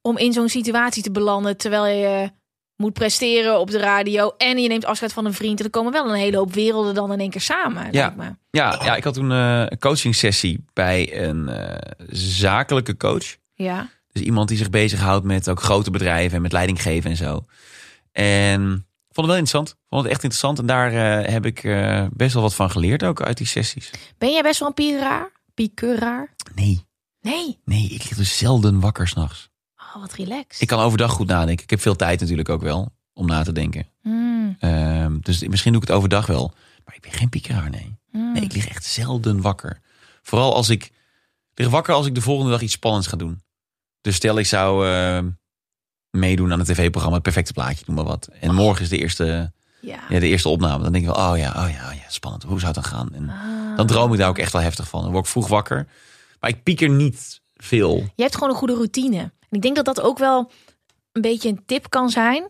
[0.00, 2.32] om in zo'n situatie te belanden terwijl je
[2.76, 5.58] moet presteren op de radio en je neemt afscheid van een vriend.
[5.58, 7.88] En er komen wel een hele hoop werelden dan in één keer samen.
[7.92, 8.24] Ja, me.
[8.50, 13.36] ja, ja, ik had toen eh, een coaching sessie bij een eh, zakelijke coach.
[13.54, 13.88] Ja.
[14.12, 17.44] Dus iemand die zich bezighoudt met ook grote bedrijven en met leidinggeven en zo.
[18.12, 18.60] En
[19.10, 19.76] vond het wel interessant.
[19.88, 20.58] Vond het echt interessant.
[20.58, 21.62] En daar eh, heb ik
[22.12, 23.90] best wel wat van geleerd ook uit die sessies.
[24.18, 25.30] Ben jij best wel een piekeraar?
[25.54, 26.34] Piekeraar?
[26.54, 26.84] Nee,
[27.20, 27.58] Nee.
[27.64, 29.50] nee, ik lig dus zelden wakker s'nachts.
[29.94, 30.60] Oh, wat relaxed.
[30.60, 31.64] Ik kan overdag goed nadenken.
[31.64, 33.86] Ik heb veel tijd natuurlijk ook wel om na te denken.
[34.58, 36.52] Ehm, dus misschien doe ik het overdag wel.
[36.84, 37.98] Maar ik ben geen piekeraar, nee.
[38.10, 38.32] hmm.
[38.32, 39.80] Nee, ik lig echt zelden wakker.
[40.22, 40.84] Vooral als ik...
[40.84, 43.42] Ik lig wakker als ik de volgende dag iets spannends ga doen.
[44.00, 45.18] Dus stel ik zou eh,
[46.10, 48.28] meedoen aan het tv-programma Het Perfecte Plaatje, noem maar wat.
[48.40, 49.98] En morgen is de eerste, Ja.
[50.08, 50.82] ja, de eerste opname.
[50.82, 52.42] Dan denk ik wel, oh ja, oh ja, oh ja, spannend.
[52.42, 53.08] Hoe zou het dan gaan?
[53.14, 53.76] En Ah.
[53.76, 55.02] dan droom ik daar ook echt wel heftig van.
[55.02, 55.86] Dan word ik vroeg wakker.
[56.40, 57.96] Maar ik pieker niet veel.
[58.14, 59.32] Je hebt gewoon een goede routine.
[59.54, 60.50] En ik denk dat dat ook wel
[61.12, 62.48] een beetje een tip kan zijn.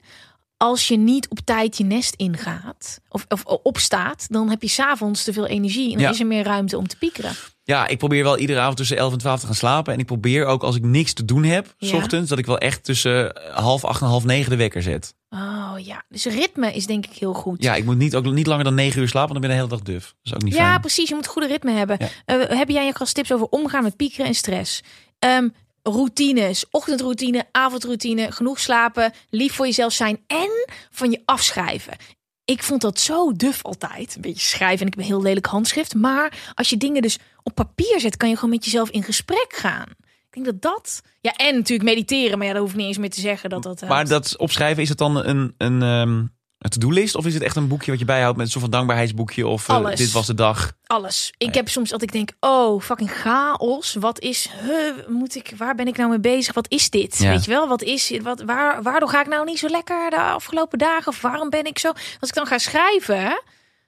[0.56, 5.24] Als je niet op tijd je nest ingaat of, of opstaat, dan heb je s'avonds
[5.24, 6.10] te veel energie en dan Ja.
[6.10, 7.32] is er meer ruimte om te piekeren.
[7.64, 9.92] Ja, ik probeer wel iedere avond tussen 11 en 12 te gaan slapen.
[9.92, 11.96] En ik probeer ook als ik niks te doen heb, s Ja.
[11.96, 15.14] ochtends, dat ik wel echt tussen eh, half acht en half negen de wekker zet.
[15.30, 17.62] Oh ja, dus ritme is denk ik heel goed.
[17.62, 19.68] Ja, ik moet niet, ook niet langer dan negen uur slapen, want dan ben ik
[19.68, 20.04] de hele dag duf.
[20.04, 20.80] Dat is ook niet Ja, fijn.
[20.80, 21.08] precies.
[21.08, 21.96] Je moet een goede ritme hebben.
[22.00, 22.08] Ja.
[22.24, 24.82] Eh, heb jij als tips over omgaan met piekeren en stress?
[25.18, 25.48] Ehm,
[25.90, 31.96] routines, ochtendroutine, avondroutine, genoeg slapen, lief voor jezelf zijn en van je afschrijven.
[32.44, 34.14] Ik vond dat zo duf altijd.
[34.14, 35.94] Een beetje schrijven en ik heb een heel lelijk handschrift.
[35.94, 39.52] Maar als je dingen dus op papier zet, kan je gewoon met jezelf in gesprek
[39.56, 39.86] gaan.
[40.30, 41.02] Ik denk dat dat...
[41.20, 42.38] Ja, en natuurlijk mediteren.
[42.38, 43.80] Maar ja, daar hoef ik niet eens meer te zeggen dat dat...
[43.80, 44.08] Maar helpt.
[44.08, 46.24] dat opschrijven, is het dan een, een, ehm,
[46.64, 47.14] een to-do-list?
[47.14, 49.46] Of is het echt een boekje wat je bijhoudt met een soort van dankbaarheidsboekje?
[49.46, 50.72] Of eh, dit was de dag?
[50.86, 51.32] Alles.
[51.38, 53.94] Ik heb soms dat ik denk, oh, fucking chaos.
[53.94, 56.54] Wat is, huh, moet ik, waar ben ik nou mee bezig?
[56.54, 57.18] Wat is dit?
[57.18, 57.30] Ja.
[57.30, 60.20] Weet je wel, wat is, wat, waar, waardoor ga ik nou niet zo lekker de
[60.20, 61.06] afgelopen dagen?
[61.08, 61.88] Of waarom ben ik zo?
[62.20, 63.42] Als ik dan ga schrijven,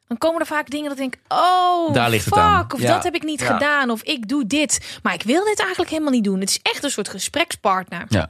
[0.09, 2.43] dan komen er vaak dingen dat ik denk, oh, Daar ligt het fuck.
[2.43, 2.67] aan.
[2.75, 2.95] Of Ja.
[2.95, 3.47] dat heb ik niet Ja.
[3.53, 3.91] gedaan.
[3.91, 4.99] Of ik doe dit.
[5.03, 6.41] Maar ik wil dit eigenlijk helemaal niet doen.
[6.41, 8.05] Het is echt een soort gesprekspartner.
[8.09, 8.29] Ja.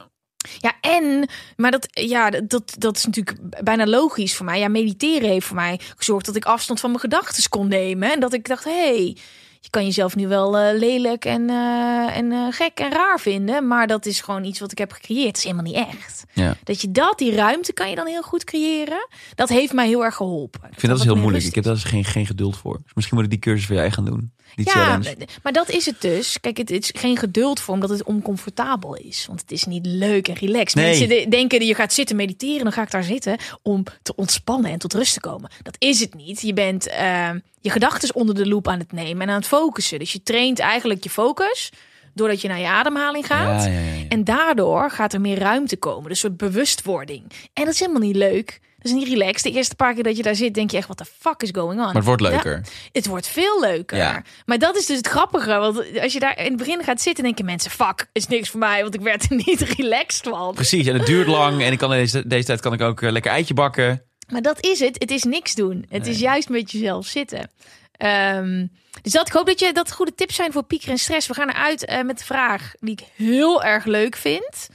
[0.57, 4.59] Ja, en, maar dat, ja, dat, dat is natuurlijk bijna logisch voor mij.
[4.59, 8.11] Ja, mediteren heeft voor mij gezorgd dat ik afstand van mijn gedachten kon nemen.
[8.11, 9.17] En dat ik dacht, hé, hey,
[9.61, 13.67] je kan jezelf nu wel eh, lelijk en, eh, en eh, gek en raar vinden.
[13.67, 15.27] Maar dat is gewoon iets wat ik heb gecreëerd.
[15.27, 16.23] Het is helemaal niet echt.
[16.33, 16.55] Ja.
[16.63, 19.07] Dat je dat, die ruimte kan je dan heel goed creëren.
[19.35, 20.61] Dat heeft mij heel erg geholpen.
[20.71, 21.43] Ik vind dat is heel moeilijk.
[21.45, 22.79] Ik heb daar dus geen, geen geduld voor.
[22.83, 24.31] Dus misschien moet ik die cursus voor jij gaan doen.
[24.55, 25.27] Die Ja, challenge.
[25.43, 26.39] maar dat is het dus.
[26.39, 29.25] Kijk, het, het is geen geduld voor omdat het oncomfortabel is.
[29.27, 30.75] Want het is niet leuk en relaxed.
[30.75, 30.85] Nee.
[30.85, 34.15] Mensen de- denken dat je gaat zitten mediteren, dan ga ik daar zitten om te
[34.15, 35.51] ontspannen en tot rust te komen.
[35.61, 36.41] Dat is het niet.
[36.41, 37.29] Je bent eh,
[37.61, 39.99] je gedachten onder de loep aan het nemen en aan het focussen.
[39.99, 41.71] Dus je traint eigenlijk je focus
[42.13, 43.63] doordat je naar je ademhaling gaat.
[43.65, 44.05] Ja, ja, ja.
[44.09, 46.09] En daardoor gaat er meer ruimte komen.
[46.09, 47.23] Dus een soort bewustwording.
[47.53, 48.59] En dat is helemaal niet leuk.
[48.77, 49.43] Dat is niet relaxed.
[49.43, 51.49] De eerste paar keer dat je daar zit, denk je echt, wat de fuck is
[51.51, 51.85] going on?
[51.85, 52.61] Maar het wordt leuker.
[52.91, 54.23] het wordt veel leuker.
[54.45, 55.57] Maar dat is dus het grappige.
[55.57, 58.59] Want als je daar in het begin gaat zitten, denken mensen: fuck, is niks voor
[58.59, 58.81] mij.
[58.81, 60.53] Want ik werd er niet relaxed van.
[60.53, 61.61] Precies, en het duurt lang.
[61.63, 64.06] En ik kan deze, deze tijd kan ik ook eh, lekker eitje bakken.
[64.31, 64.99] Maar dat is het.
[64.99, 65.85] Het is niks doen.
[65.89, 67.49] Het is juist met jezelf zitten.
[67.91, 68.65] Ehm,
[69.01, 71.27] dus dat, ik hoop dat je dat goede tips zijn voor pieker en stress.
[71.27, 74.69] We gaan eruit eh, met de vraag die ik heel erg leuk vind.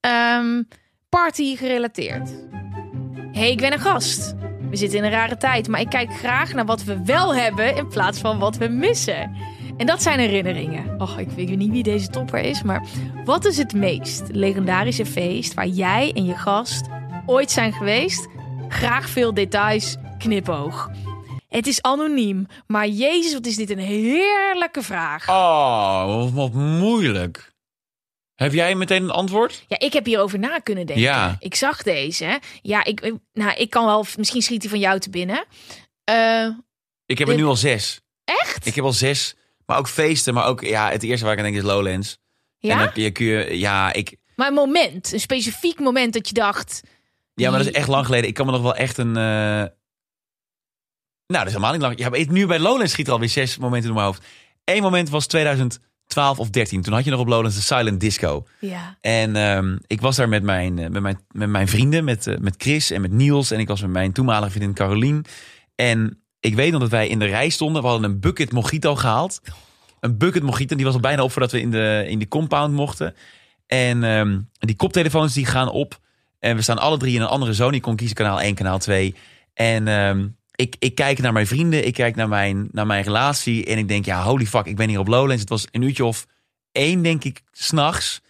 [0.00, 0.62] Ehm,
[1.08, 2.30] party gerelateerd.
[3.32, 4.34] hey, ik ben een gast.
[4.70, 7.76] We zitten in een rare tijd, maar ik kijk graag naar wat we wel hebben
[7.76, 9.36] in plaats van wat we missen.
[9.76, 11.00] En dat zijn herinneringen.
[11.00, 12.86] Och, ik weet niet wie deze topper is, maar
[13.24, 16.86] wat is het meest legendarische feest waar jij en je gast
[17.26, 18.28] ooit zijn geweest?
[18.68, 20.90] Graag veel details, knipoog.
[21.48, 25.28] Het is anoniem, maar Jezus, wat is dit een heerlijke vraag.
[25.28, 27.52] Oh, wat, moeilijk.
[28.34, 29.64] Heb jij meteen een antwoord?
[29.68, 31.04] Ja, ik heb hierover na kunnen denken.
[31.04, 31.36] Ja.
[31.38, 32.40] Ik zag deze.
[32.62, 35.44] Ja, ik, ik- nou, ik kan wel, misschien schiet die van jou te binnen.
[36.04, 36.48] Eh,
[37.06, 38.00] Ik heb er nu al zes.
[38.24, 38.66] echt?
[38.66, 39.34] Ik heb al zes.
[39.66, 40.34] Maar ook feesten.
[40.34, 42.18] Maar ook, ja, het eerste waar ik aan denk is Lowlands.
[42.60, 42.78] En ja?
[42.78, 46.34] dan kun je, kun je, ja, ik, Maar een moment, een specifiek moment dat je
[46.34, 46.80] dacht...
[47.38, 48.28] Ja, maar dat is echt lang geleden.
[48.28, 49.16] Ik kan me nog wel echt een...
[49.16, 49.70] eh, Nou,
[51.26, 51.98] dat is helemaal niet lang.
[51.98, 54.24] Ja, maar nu bij Lowlands schiet er alweer zes momenten door mijn hoofd.
[54.64, 56.82] Eén moment was 2012 of 13.
[56.82, 58.46] Toen had je nog op Lowlands de Silent Disco.
[58.60, 58.96] Ja.
[59.00, 62.36] En ehm, ik was daar met mijn, eh, met mijn, met mijn vrienden, met, eh,
[62.38, 63.50] met Chris en met Niels.
[63.50, 65.24] En ik was met mijn toenmalige vriendin Carolien.
[65.74, 67.82] En ik weet nog dat wij in de rij stonden.
[67.82, 69.40] We hadden een bucket mojito gehaald.
[70.00, 72.74] Een bucket mojito, die was al bijna op voordat we in de, in de compound
[72.74, 73.14] mochten.
[73.66, 75.98] En ehm, die koptelefoons die gaan op.
[76.38, 77.74] En we staan alle drie in een andere zone.
[77.74, 79.14] Je kon kiezen kanaal 1, kanaal 2.
[79.54, 83.64] En ehm, ik, ik kijk naar mijn vrienden, ik kijk naar mijn, naar mijn relatie.
[83.64, 85.40] En ik denk, ja, holy fuck, ik ben hier op Lowlands.
[85.40, 86.26] Het was een uurtje of
[86.72, 88.22] één, denk ik, s'nachts.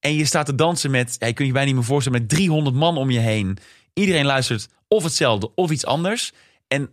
[0.00, 2.28] En je staat te dansen met, ja, je kunt je bijna niet meer voorstellen, met
[2.28, 3.58] 300 man om je heen.
[3.92, 6.32] Iedereen luistert of hetzelfde of iets anders.
[6.68, 6.90] En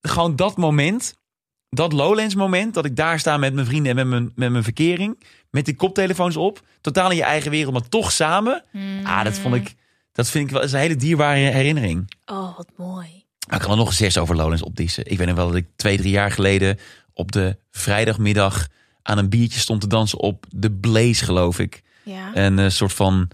[0.00, 1.14] gewoon dat moment,
[1.68, 4.64] dat Lowlands moment, dat ik daar sta met mijn vrienden en met mijn, met mijn
[4.64, 5.22] verkering.
[5.50, 6.60] Met die koptelefoons op.
[6.80, 8.64] Totaal in je eigen wereld, maar toch samen.
[9.02, 9.74] Ah, dat vond ik,
[10.12, 12.14] dat vind ik wel is een hele dierbare herinnering.
[12.26, 13.24] Oh, wat mooi.
[13.52, 15.10] Ik kan er nog eens zes over Lowlands opdissen.
[15.10, 16.78] Ik weet nog wel dat ik twee, drie jaar geleden
[17.12, 18.68] op de vrijdagmiddag
[19.02, 21.82] aan een biertje stond te dansen op de Blaze, geloof ik.
[22.02, 22.36] Ja.
[22.36, 23.28] Een soort van,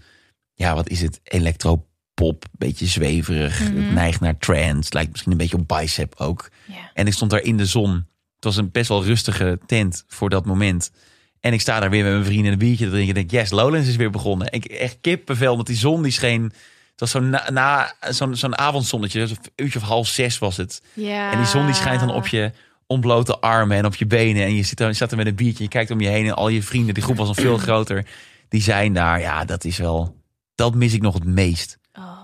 [0.53, 1.19] ja, wat is het?
[1.23, 3.59] Electropop, beetje zweverig.
[3.59, 4.93] Het neigt naar trance.
[4.93, 6.49] Lijkt misschien een beetje op bicep ook.
[6.65, 6.91] ja.
[6.93, 7.91] En ik stond daar in de zon.
[8.35, 10.91] Het was een best wel rustige tent voor dat moment.
[11.39, 13.15] En ik sta daar weer met mijn vrienden een biertje te drinken.
[13.15, 14.51] En denk, yes, Lowlands is weer begonnen.
[14.51, 16.43] Ik echt kippenvel, want die zon die scheen.
[16.91, 19.21] Het was zo'n na, na, zo'n zo'n avondzonnetje.
[19.21, 20.81] Een uurtje of half zes was het.
[20.93, 21.31] ja.
[21.31, 22.51] En die zon die schijnt dan op je
[22.87, 24.43] ontblote armen en op je benen.
[24.43, 25.63] En je zit er, zat er met een biertje.
[25.63, 28.05] Je kijkt om je heen en al je vrienden, die groep was nog veel groter.
[28.49, 29.19] Die zijn daar.
[29.19, 30.15] Ja, dat is wel.
[30.55, 31.77] Dat mis ik nog het meest.
[31.93, 32.17] Oh.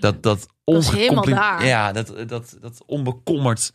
[0.00, 1.66] Dat, dat, was helemaal ongecompli- daar.
[1.66, 3.72] Ja, dat, dat, dat onbekommerd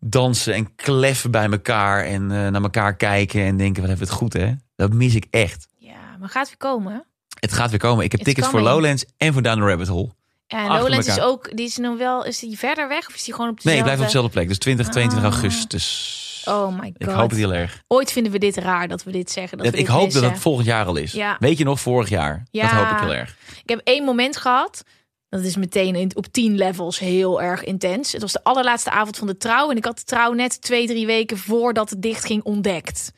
[0.00, 2.04] dansen en kleffen bij elkaar.
[2.04, 4.52] En eh, naar elkaar kijken en denken, wat hebben we het goed hè.
[4.76, 5.68] Dat mis ik echt.
[5.76, 7.04] Ja, maar gaat weer komen.
[7.40, 8.04] Het gaat weer komen.
[8.04, 8.60] Ik heb It's tickets voor.
[8.60, 10.08] Lowlands en voor Down the Rabbit Hole.
[10.46, 13.24] Ja, en Lowlands is ook, die is nog wel, is die verder weg of is
[13.24, 13.78] die gewoon op Nee, dezelfde?
[13.78, 14.48] ik blijf op dezelfde plek.
[14.48, 15.34] Dus 20, 22 Ah.
[15.34, 16.44] augustus.
[16.48, 16.94] Oh my god.
[16.98, 17.82] Ik hoop het heel erg.
[17.86, 19.56] Ooit vinden we dit raar dat we dit zeggen.
[19.58, 20.22] Dat Dat, we ik dit hoop missen.
[20.22, 21.12] dat het volgend jaar al is.
[21.12, 21.36] Ja.
[21.38, 22.42] Weet je nog, vorig jaar.
[22.50, 22.62] Ja.
[22.62, 23.36] Dat hoop ik heel erg.
[23.62, 24.82] Ik heb één moment gehad.
[25.30, 28.12] Dat is meteen in, op tien levels heel erg intens.
[28.12, 29.70] Het was de allerlaatste avond van de trouw.
[29.70, 33.12] En ik had de trouw net twee, drie weken voordat het dicht ging ontdekt.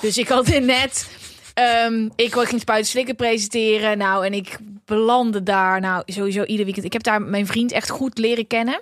[0.00, 1.10] Dus ik had net...
[1.54, 3.98] ehm, ik ging Spuiten Slikken presenteren.
[3.98, 5.80] Nou, en ik belandde daar.
[5.80, 6.86] Nou, sowieso ieder weekend.
[6.86, 8.80] Ik heb daar mijn vriend echt goed leren kennen.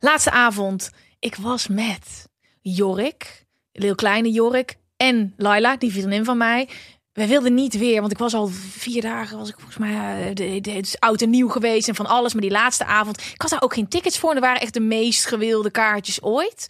[0.00, 0.90] Laatste avond.
[1.18, 2.28] Ik was met
[2.60, 3.44] Jorik.
[3.72, 4.76] Heel kleine Jorik.
[4.96, 6.68] En Laila, die vriendin van mij.
[7.12, 10.34] Wij wilden niet weer, want ik was al vier dagen, was ik volgens mij eh,
[10.60, 12.32] de, het oud en nieuw geweest en van alles.
[12.32, 14.30] Maar die laatste avond, ik had daar ook geen tickets voor.
[14.30, 16.66] En er waren echt de meest gewilde kaartjes ooit.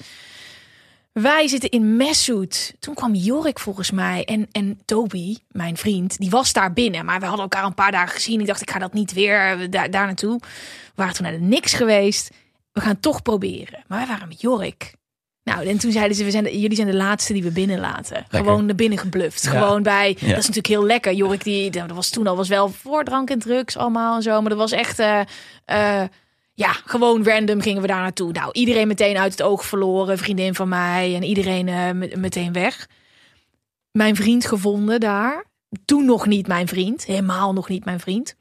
[1.13, 2.75] Wij zitten in Messoet.
[2.79, 7.05] Toen kwam Jorik volgens mij en, en Toby, mijn vriend, die was daar binnen.
[7.05, 8.41] Maar we hadden elkaar een paar dagen gezien.
[8.41, 10.39] Ik dacht, ik ga dat niet weer eh, daar, naartoe.
[10.41, 10.47] We
[10.95, 12.31] waren toen naar niks geweest.
[12.73, 13.85] We gaan toch proberen.
[13.87, 14.95] Maar wij waren met Jorik.
[15.45, 18.25] Nou, en toen zeiden ze, we zijn de, jullie zijn de laatste die we binnenlaten.
[18.29, 19.43] Gewoon naar binnen gebluft.
[19.43, 19.51] Ja.
[19.51, 20.15] Gewoon bij, Ja.
[20.29, 21.13] dat is natuurlijk heel lekker.
[21.13, 24.41] Jorik, die, dat was toen al was wel voor drank en drugs allemaal en zo.
[24.41, 25.21] Maar dat was echt, eh,
[25.65, 26.09] eh,
[26.55, 28.33] ja, gewoon random gingen we daar naartoe.
[28.33, 30.19] Nou, iedereen meteen uit het oog verloren.
[30.19, 32.89] Vriendin van mij en iedereen eh, met- meteen weg.
[33.93, 35.45] Mijn vriend gevonden daar.
[35.85, 37.05] Toen nog niet mijn vriend.
[37.05, 38.35] Helemaal nog niet mijn vriend.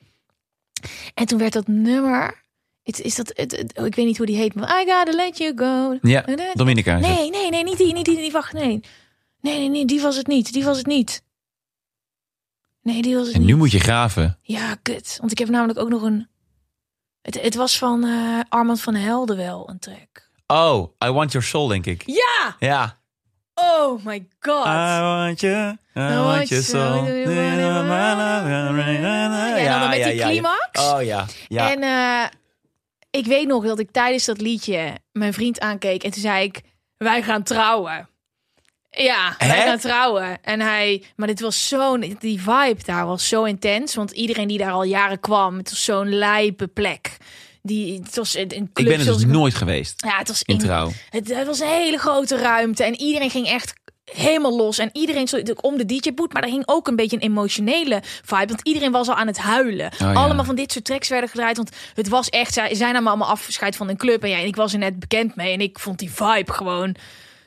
[1.14, 2.44] En toen werd dat nummer...
[2.84, 5.12] Het, is dat, het, het- oh, ik weet niet hoe die heet, maar I gotta
[5.12, 5.98] let you go.
[6.10, 6.22] Ja,
[6.54, 6.98] Dominica.
[6.98, 7.16] is het.
[7.18, 8.80] Nee, nee, nee, niet die, niet die, die, wacht, nee.
[9.42, 11.24] Nee, nee, nee, die was het niet, die was het niet.
[12.82, 13.50] Nee, die was het En niet.
[13.50, 14.38] nu moet je graven.
[14.42, 15.18] Ja, kut.
[15.20, 16.28] Want ik heb namelijk ook nog een...
[17.22, 20.30] Het, het was van eh Armand van Helden wel, een track.
[20.48, 22.04] Oh, I Want Your Soul, denk ik.
[22.06, 22.56] Ja!
[22.60, 23.00] Ja.
[23.54, 24.66] Oh my god.
[24.66, 27.06] I want you, I want want your you, soul.
[27.06, 28.38] you Ja,
[29.58, 30.80] Ja, dan met die climax.
[30.80, 31.72] Oh ja, ja.
[31.72, 32.30] En eh,
[33.12, 36.62] ik weet nog dat ik tijdens dat liedje mijn vriend aankeek en toen zei ik:
[36.98, 38.10] Wij gaan trouwen.
[38.90, 40.44] Ja, wij gaan trouwen.
[40.44, 43.96] En hij, maar dit was zo'n, die vibe daar was zo intens.
[43.96, 47.18] Want iedereen die daar al jaren kwam, het was zo'n lijpe plek.
[47.64, 50.28] Die, het was een een club ik ben er dus zoals- nooit geweest Ja, het
[50.28, 50.92] was in in, trouw.
[51.10, 53.74] het, het was een hele grote ruimte en iedereen ging echt
[54.16, 54.78] helemaal los.
[54.78, 58.48] En iedereen stond om de DJ-boot, maar er ging ook een beetje een emotionele vibe.
[58.48, 59.92] Want iedereen was al aan het huilen.
[59.94, 60.14] Oh, ja.
[60.14, 61.58] Allemaal van dit soort tracks werden gedraaid.
[61.58, 64.24] Want het was echt, zij zij namen allemaal afscheid van een club.
[64.24, 65.54] En ja, en ik was er net bekend mee.
[65.54, 66.96] En ik vond die vibe gewoon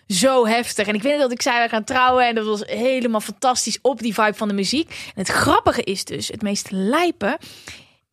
[0.09, 0.87] zo heftig.
[0.87, 2.27] En ik weet dat ik zei, we gaan trouwen.
[2.27, 4.89] En dat was helemaal fantastisch op die vibe van de muziek.
[4.89, 7.37] En het grappige is dus, het meest lijpen.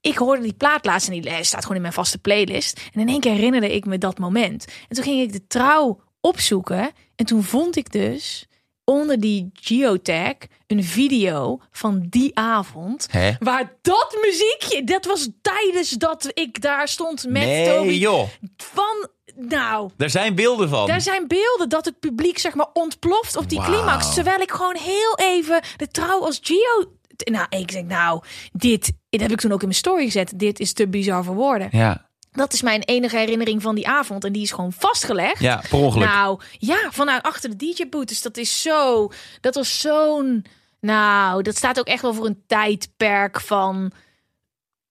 [0.01, 2.81] Ik hoorde die plaat laatst en die staat gewoon in mijn vaste playlist.
[2.93, 4.65] En in één keer herinnerde ik me dat moment.
[4.89, 6.91] En toen ging ik de trouw opzoeken.
[7.15, 8.45] En toen vond ik dus
[8.83, 10.33] onder die geotag
[10.67, 13.07] een video van die avond.
[13.11, 13.31] Hè?
[13.39, 17.91] Waar dat muziekje, dat was tijdens dat ik daar stond met Nee, Toby.
[17.93, 18.27] joh.
[18.57, 20.87] Van, nou, Daar zijn beelden van.
[20.87, 23.71] daar zijn beelden dat het publiek zeg maar ontploft op die Wauw.
[23.73, 24.13] climax.
[24.13, 26.91] Terwijl ik gewoon heel even de trouw als Gio...
[27.31, 28.21] Nou, ik denk, nou,
[28.51, 30.39] dit, dit heb ik toen ook in mijn story gezet.
[30.39, 31.67] Dit is te bizar voor woorden.
[31.71, 34.23] Ja, Dat is mijn enige herinnering van die avond.
[34.23, 35.39] En die is gewoon vastgelegd.
[35.39, 36.07] ja, per ongeluk.
[36.07, 38.07] Nou, ja, vanuit achter de DJ-boot.
[38.07, 39.11] Dus dat is zo...
[39.41, 40.45] Dat was zo'n...
[40.79, 43.91] Nou, dat staat ook echt wel voor een tijdperk van...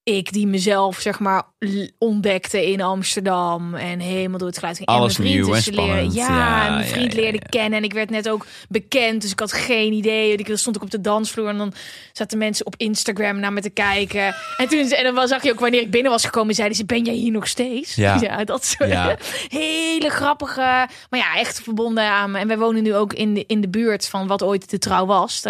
[0.03, 1.43] Ik die mezelf, zeg maar,
[1.99, 3.75] ontdekte in Amsterdam.
[3.75, 4.89] En helemaal door het geluid ging.
[4.89, 6.15] Alles en mijn vriend nieuw en dus leren- spannend.
[6.15, 7.47] Ja, Ja, en mijn vriend ja, leerde ja.
[7.49, 7.79] kennen.
[7.79, 9.23] En ik werd net ook bekend.
[9.23, 10.37] Dus ik had geen idee.
[10.37, 11.49] Ik stond ik op de dansvloer.
[11.49, 11.73] En dan
[12.13, 14.35] zaten mensen op Instagram naar me te kijken.
[14.57, 16.55] En toen en dan zag je ook wanneer ik binnen was gekomen.
[16.55, 17.95] Zeiden ze, ben jij hier nog steeds?
[17.95, 18.45] Ja.
[18.45, 18.91] dat soort
[19.49, 20.61] hele grappige,
[21.11, 22.39] maar ja, echt verbonden aan me.
[22.39, 25.07] En wij wonen nu ook in de, in de buurt van wat ooit de trouw
[25.07, 25.43] was.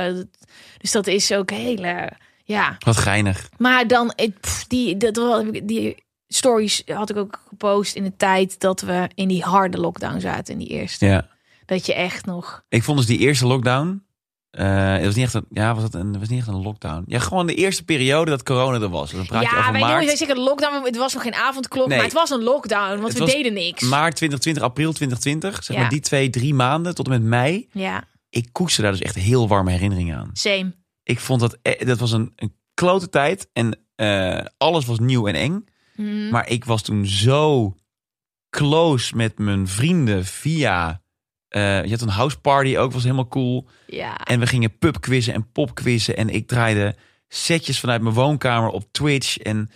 [0.78, 2.10] Dus dat is ook hele,
[2.50, 2.76] ja.
[2.78, 3.48] Wat geinig.
[3.58, 8.60] Maar dan, ik- pff, die, dat, die stories had ik ook gepost in de tijd
[8.60, 11.06] dat we in die harde lockdown zaten, in die eerste.
[11.06, 11.28] Ja.
[11.66, 14.02] Dat je echt nog, Ik vond dus die eerste lockdown.
[14.50, 17.02] eh, het was niet echt een, ja, was het een, was niet echt een lockdown.
[17.06, 19.10] Ja, gewoon de eerste periode dat corona er was.
[19.10, 19.92] Dan praat je ja, over wij maart.
[19.92, 21.96] noemen wij zeggen lockdown, het was nog geen avondklok, Nee.
[21.96, 23.82] maar het was een lockdown, want Het we deden niks.
[23.82, 25.64] Maart 2020, april 2020.
[25.64, 25.82] Zeg Ja.
[25.82, 27.68] maar die twee, drie maanden tot en met mei.
[27.72, 30.30] Ja, Ik koester daar dus echt heel warme herinneringen aan.
[30.32, 30.72] same.
[31.10, 33.48] Ik vond dat, eh, dat was een, een klote tijd.
[33.52, 35.64] En eh, alles was nieuw en eng.
[35.96, 36.28] Mhm.
[36.28, 37.74] Maar ik was toen zo
[38.50, 41.02] close met mijn vrienden via...
[41.48, 43.68] eh, je had een house party ook, was helemaal cool.
[43.86, 46.16] Ja, En we gingen pubquizzen en popquizzen.
[46.16, 46.96] En ik draaide
[47.28, 49.38] setjes vanuit mijn woonkamer op Twitch.
[49.38, 49.70] En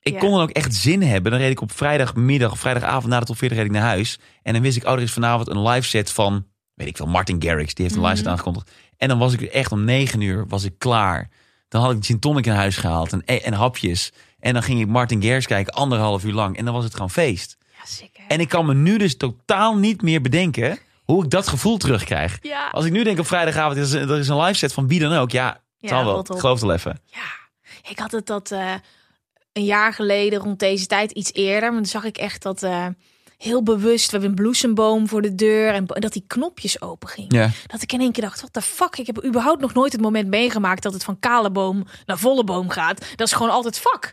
[0.00, 0.18] ik Ja.
[0.18, 1.30] kon dan ook echt zin hebben.
[1.32, 4.18] Dan reed ik op vrijdagmiddag vrijdagavond na de top 40 reed ik naar huis.
[4.42, 7.06] En dan wist ik, oh, er is vanavond een live set van, weet ik veel,
[7.06, 7.74] Martin Garrix.
[7.74, 8.32] Die heeft een live set Mhm.
[8.34, 8.70] aangekondigd.
[9.02, 11.28] En dan was ik echt om negen uur was ik klaar.
[11.68, 14.12] Dan had ik gin tonic in huis gehaald en, en hapjes.
[14.40, 16.56] En dan ging ik Martin Garrix kijken, anderhalf uur lang.
[16.56, 17.56] En dan was het gewoon feest.
[17.78, 18.24] ja zeker.
[18.28, 22.38] En ik kan me nu dus totaal niet meer bedenken hoe ik dat gevoel terugkrijg.
[22.42, 22.68] ja.
[22.68, 25.00] Als ik nu denk op vrijdagavond, er is, er is een live set van wie
[25.00, 25.30] dan ook.
[25.30, 26.18] Ja, het Ja, zal wel.
[26.18, 27.00] Ik geloof het wel even.
[27.04, 27.58] Ja,
[27.90, 28.74] ik had het dat eh,
[29.52, 31.68] een jaar geleden rond deze tijd, iets eerder.
[31.68, 32.86] Maar toen zag ik echt dat eh,
[33.42, 37.34] heel bewust, we hebben een bloesemboom voor de deur en dat die knopjes open ging.
[37.34, 37.50] Ja.
[37.66, 40.00] Dat ik in één keer dacht, wat de fuck, ik heb überhaupt nog nooit het
[40.00, 43.06] moment meegemaakt dat het van kale boom naar volle boom gaat.
[43.16, 44.12] Dat is gewoon altijd fuck.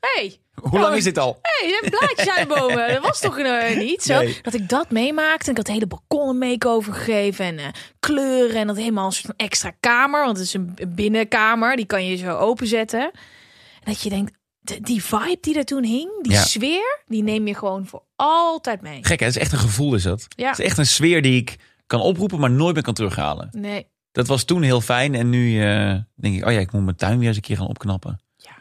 [0.00, 1.38] Hey, Hoe lang is dit al?
[1.42, 2.92] hey, je blaadjes aan bomen.
[2.92, 4.18] Dat was toch eh, niet zo?
[4.18, 4.38] Nee.
[4.42, 5.44] Dat ik dat meemaakte.
[5.44, 7.44] En ik had de hele balkon een make-over gegeven.
[7.44, 7.66] En eh,
[8.00, 8.56] kleuren.
[8.56, 10.24] En dat helemaal een soort van extra kamer.
[10.24, 11.76] Want het is een binnenkamer.
[11.76, 13.00] Die kan je zo openzetten.
[13.00, 16.22] En dat je denkt, de- die vibe die er toen hing.
[16.22, 16.42] Die Ja.
[16.42, 17.02] sfeer.
[17.06, 19.04] Die neem je gewoon voor altijd mee.
[19.04, 19.26] Gek, hè?
[19.26, 20.26] Het is echt een gevoel, is dat.
[20.36, 20.48] Ja.
[20.50, 21.56] Het is echt een sfeer die ik
[21.86, 23.48] kan oproepen, maar nooit meer kan terughalen.
[23.52, 23.86] Nee.
[24.12, 25.14] Dat was toen heel fijn.
[25.14, 27.56] En nu eh, denk ik, oh ja, ik moet mijn tuin weer eens een keer
[27.56, 28.20] gaan opknappen.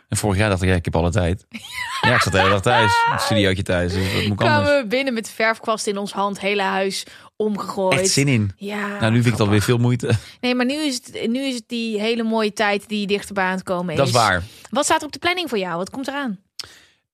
[0.09, 1.45] En vorig jaar dacht ik, ja, ik heb alle tijd.
[2.01, 3.03] Ja, ik zat de hele dag thuis.
[3.11, 3.93] Een studiootje thuis.
[3.93, 4.69] Dus moet anders?
[4.81, 6.39] We binnen met verfkwast in ons hand.
[6.39, 7.05] Hele huis
[7.35, 7.99] omgegooid.
[7.99, 8.51] Echt zin in.
[8.57, 8.87] Ja.
[8.87, 10.11] Nou, nu vind ik het alweer veel moeite.
[10.41, 13.51] Nee, maar nu is, het, nu is het die hele mooie tijd die dichterbij aan
[13.51, 13.97] het komen is.
[13.97, 14.43] Dat is waar.
[14.69, 15.77] Wat staat er op de planning voor jou?
[15.77, 16.39] Wat komt eraan?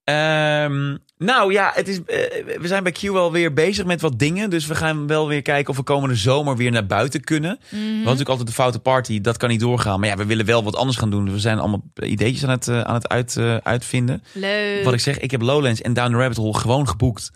[0.04, 4.18] Ehm, nou ja, het is, eh, we zijn bij Q wel weer bezig met wat
[4.18, 4.50] dingen.
[4.50, 7.58] Dus we gaan wel weer kijken of we komende zomer weer naar buiten kunnen.
[7.70, 10.00] We hadden natuurlijk altijd de foute party, dat kan niet doorgaan.
[10.00, 11.24] Maar ja, we willen wel wat anders gaan doen.
[11.24, 14.22] Dus we zijn allemaal ideetjes aan het, eh, aan het uit, eh, uitvinden.
[14.32, 14.84] Leuk.
[14.84, 17.32] Wat ik zeg, ik heb Lowlands en Down the Rabbit Hole gewoon geboekt.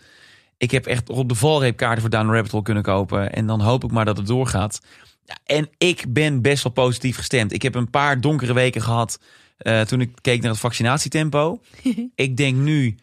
[0.57, 3.33] Ik heb echt op de valreep kaarten voor Down the Rabbit Hole kunnen kopen.
[3.33, 4.81] En dan hoop ik maar dat het doorgaat.
[5.25, 7.53] Ja, en ik ben best wel positief gestemd.
[7.53, 9.19] Ik heb een paar donkere weken gehad
[9.61, 11.61] eh, toen ik keek naar het vaccinatietempo.
[12.15, 12.97] ik denk nu,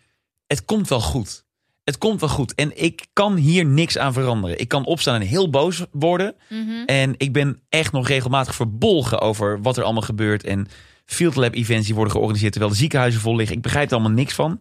[0.48, 1.46] het komt wel goed.
[1.84, 2.56] Het komt wel goed.
[2.56, 4.60] En ik kan hier niks aan veranderen.
[4.60, 6.36] Ik kan opstaan en heel boos worden.
[6.50, 6.84] Mhm.
[6.86, 10.44] En ik ben echt nog regelmatig verbolgen over wat er allemaal gebeurt.
[10.44, 10.68] En
[11.06, 13.56] field lab events die worden georganiseerd terwijl de ziekenhuizen vol liggen.
[13.56, 14.60] Ik begrijp er allemaal niks van.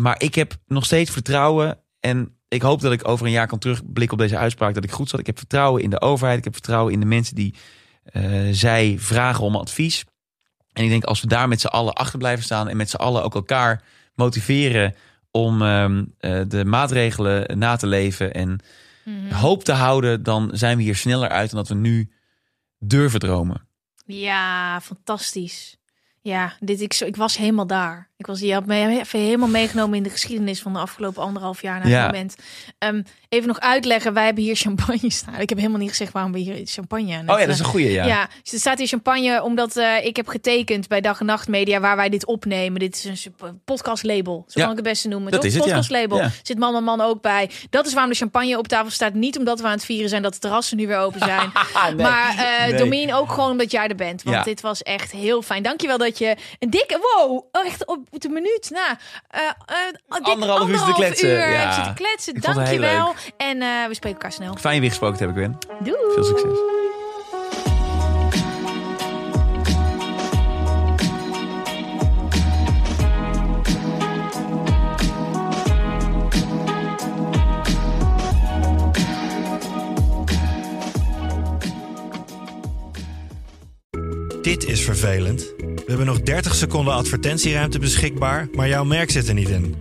[0.00, 1.78] Maar ik heb nog steeds vertrouwen.
[2.00, 4.74] En ik hoop dat ik over een jaar kan terugblikken op deze uitspraak.
[4.74, 5.20] Dat ik goed zat.
[5.20, 6.38] Ik heb vertrouwen in de overheid.
[6.38, 7.54] Ik heb vertrouwen in de mensen die
[8.04, 10.04] eh, zij vragen om advies.
[10.72, 12.68] En ik denk als we daar met z'n allen achter blijven staan.
[12.68, 13.82] En met z'n allen ook elkaar
[14.14, 14.94] motiveren
[15.30, 18.34] om ehm, eh, de maatregelen na te leven.
[18.34, 18.60] En
[19.30, 20.22] hoop te houden.
[20.22, 22.12] Dan zijn we hier sneller uit dan dat we nu
[22.78, 23.68] durven dromen.
[24.06, 25.76] Ja, fantastisch.
[26.26, 28.12] Ja, dit, ik, ik was helemaal daar.
[28.16, 31.62] Ik was, je had me even helemaal meegenomen in de geschiedenis van de afgelopen anderhalf
[31.62, 32.02] jaar na Ja.
[32.02, 32.36] het moment.
[32.78, 35.34] Ehm, even nog uitleggen, wij hebben hier champagne staan.
[35.40, 37.64] Ik heb helemaal niet gezegd waarom we hier champagne aan Oh ja, dat is een
[37.64, 38.04] goeie, ja.
[38.06, 41.48] Ja, dus er staat hier champagne omdat eh, ik heb getekend bij Dag en Nacht
[41.48, 42.80] Media waar wij dit opnemen.
[42.80, 45.30] Dit is een podcastlabel, zo Ja, kan ik het beste noemen.
[45.32, 45.50] dat toch?
[45.50, 45.64] is het.
[45.64, 46.18] Podcastlabel.
[46.18, 46.30] Ja.
[46.42, 47.50] Zit man en man ook bij.
[47.70, 49.14] Dat is waarom de champagne op tafel staat.
[49.14, 51.52] Niet omdat we aan het vieren zijn dat de terrassen nu weer open zijn.
[51.96, 52.78] Maar eh nee.
[52.78, 54.22] Domien ook gewoon omdat jij er bent.
[54.22, 55.62] Want dit was echt heel fijn.
[55.62, 56.98] Dankjewel dat je een dikke...
[57.00, 58.98] Wow, echt op de minuut na.
[59.30, 61.28] eh, dik Anderhalf uur zitten kletsen.
[61.28, 61.44] uur Ja.
[61.44, 62.34] heb zitten kletsen.
[62.34, 63.14] Ik Dankjewel.
[63.36, 64.54] En eh, we spreken elkaar snel.
[64.56, 65.58] Fijn weer gesproken te hebben, Gwen.
[65.84, 66.12] Doei.
[66.14, 66.58] Veel succes.
[84.44, 85.40] Dit is vervelend.
[85.58, 89.76] We hebben nog 30 seconden advertentieruimte beschikbaar, maar jouw merk zit er niet in.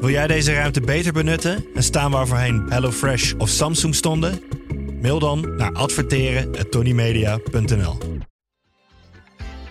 [0.00, 4.40] Wil jij deze ruimte beter benutten en staan waar voorheen HelloFresh of Samsung stonden?
[5.02, 7.98] Mail dan naar adverteren@tonymedia.nl.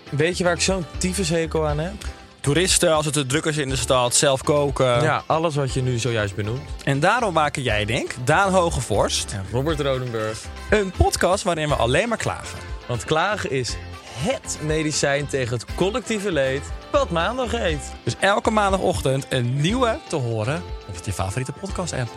[0.09, 1.93] Weet je waar ik zo'n tyfushekel aan heb?
[2.39, 5.01] Toeristen, als het te druk is in de stad, zelf koken.
[5.01, 6.61] Ja, alles wat je nu zojuist benoemt.
[6.83, 10.39] En daarom maken jij, denk Daan Hogevorst, Ja, Robert Rodenburg.
[10.69, 12.57] een podcast waarin we alleen maar klagen.
[12.87, 13.75] Want klagen is
[14.15, 17.93] HET medicijn tegen het collectieve leed wat maandag heet.
[18.03, 22.09] Dus elke maandagochtend een nieuwe te horen op je favoriete podcast-app.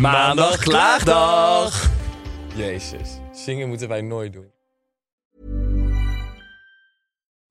[0.00, 1.90] Maandag Klaagdag!
[2.54, 4.50] Jezus, zingen moeten wij nooit doen.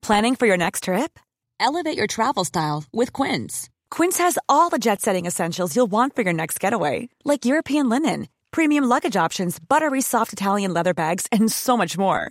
[0.06, 1.18] Planning for your next trip?
[1.56, 3.68] Elevate your travel style with Quince.
[3.88, 7.88] Quince has all the jet setting essentials you'll want for your next getaway, like European
[7.88, 12.30] linen, premium luggage options, buttery soft Italian leather bags, and so much more.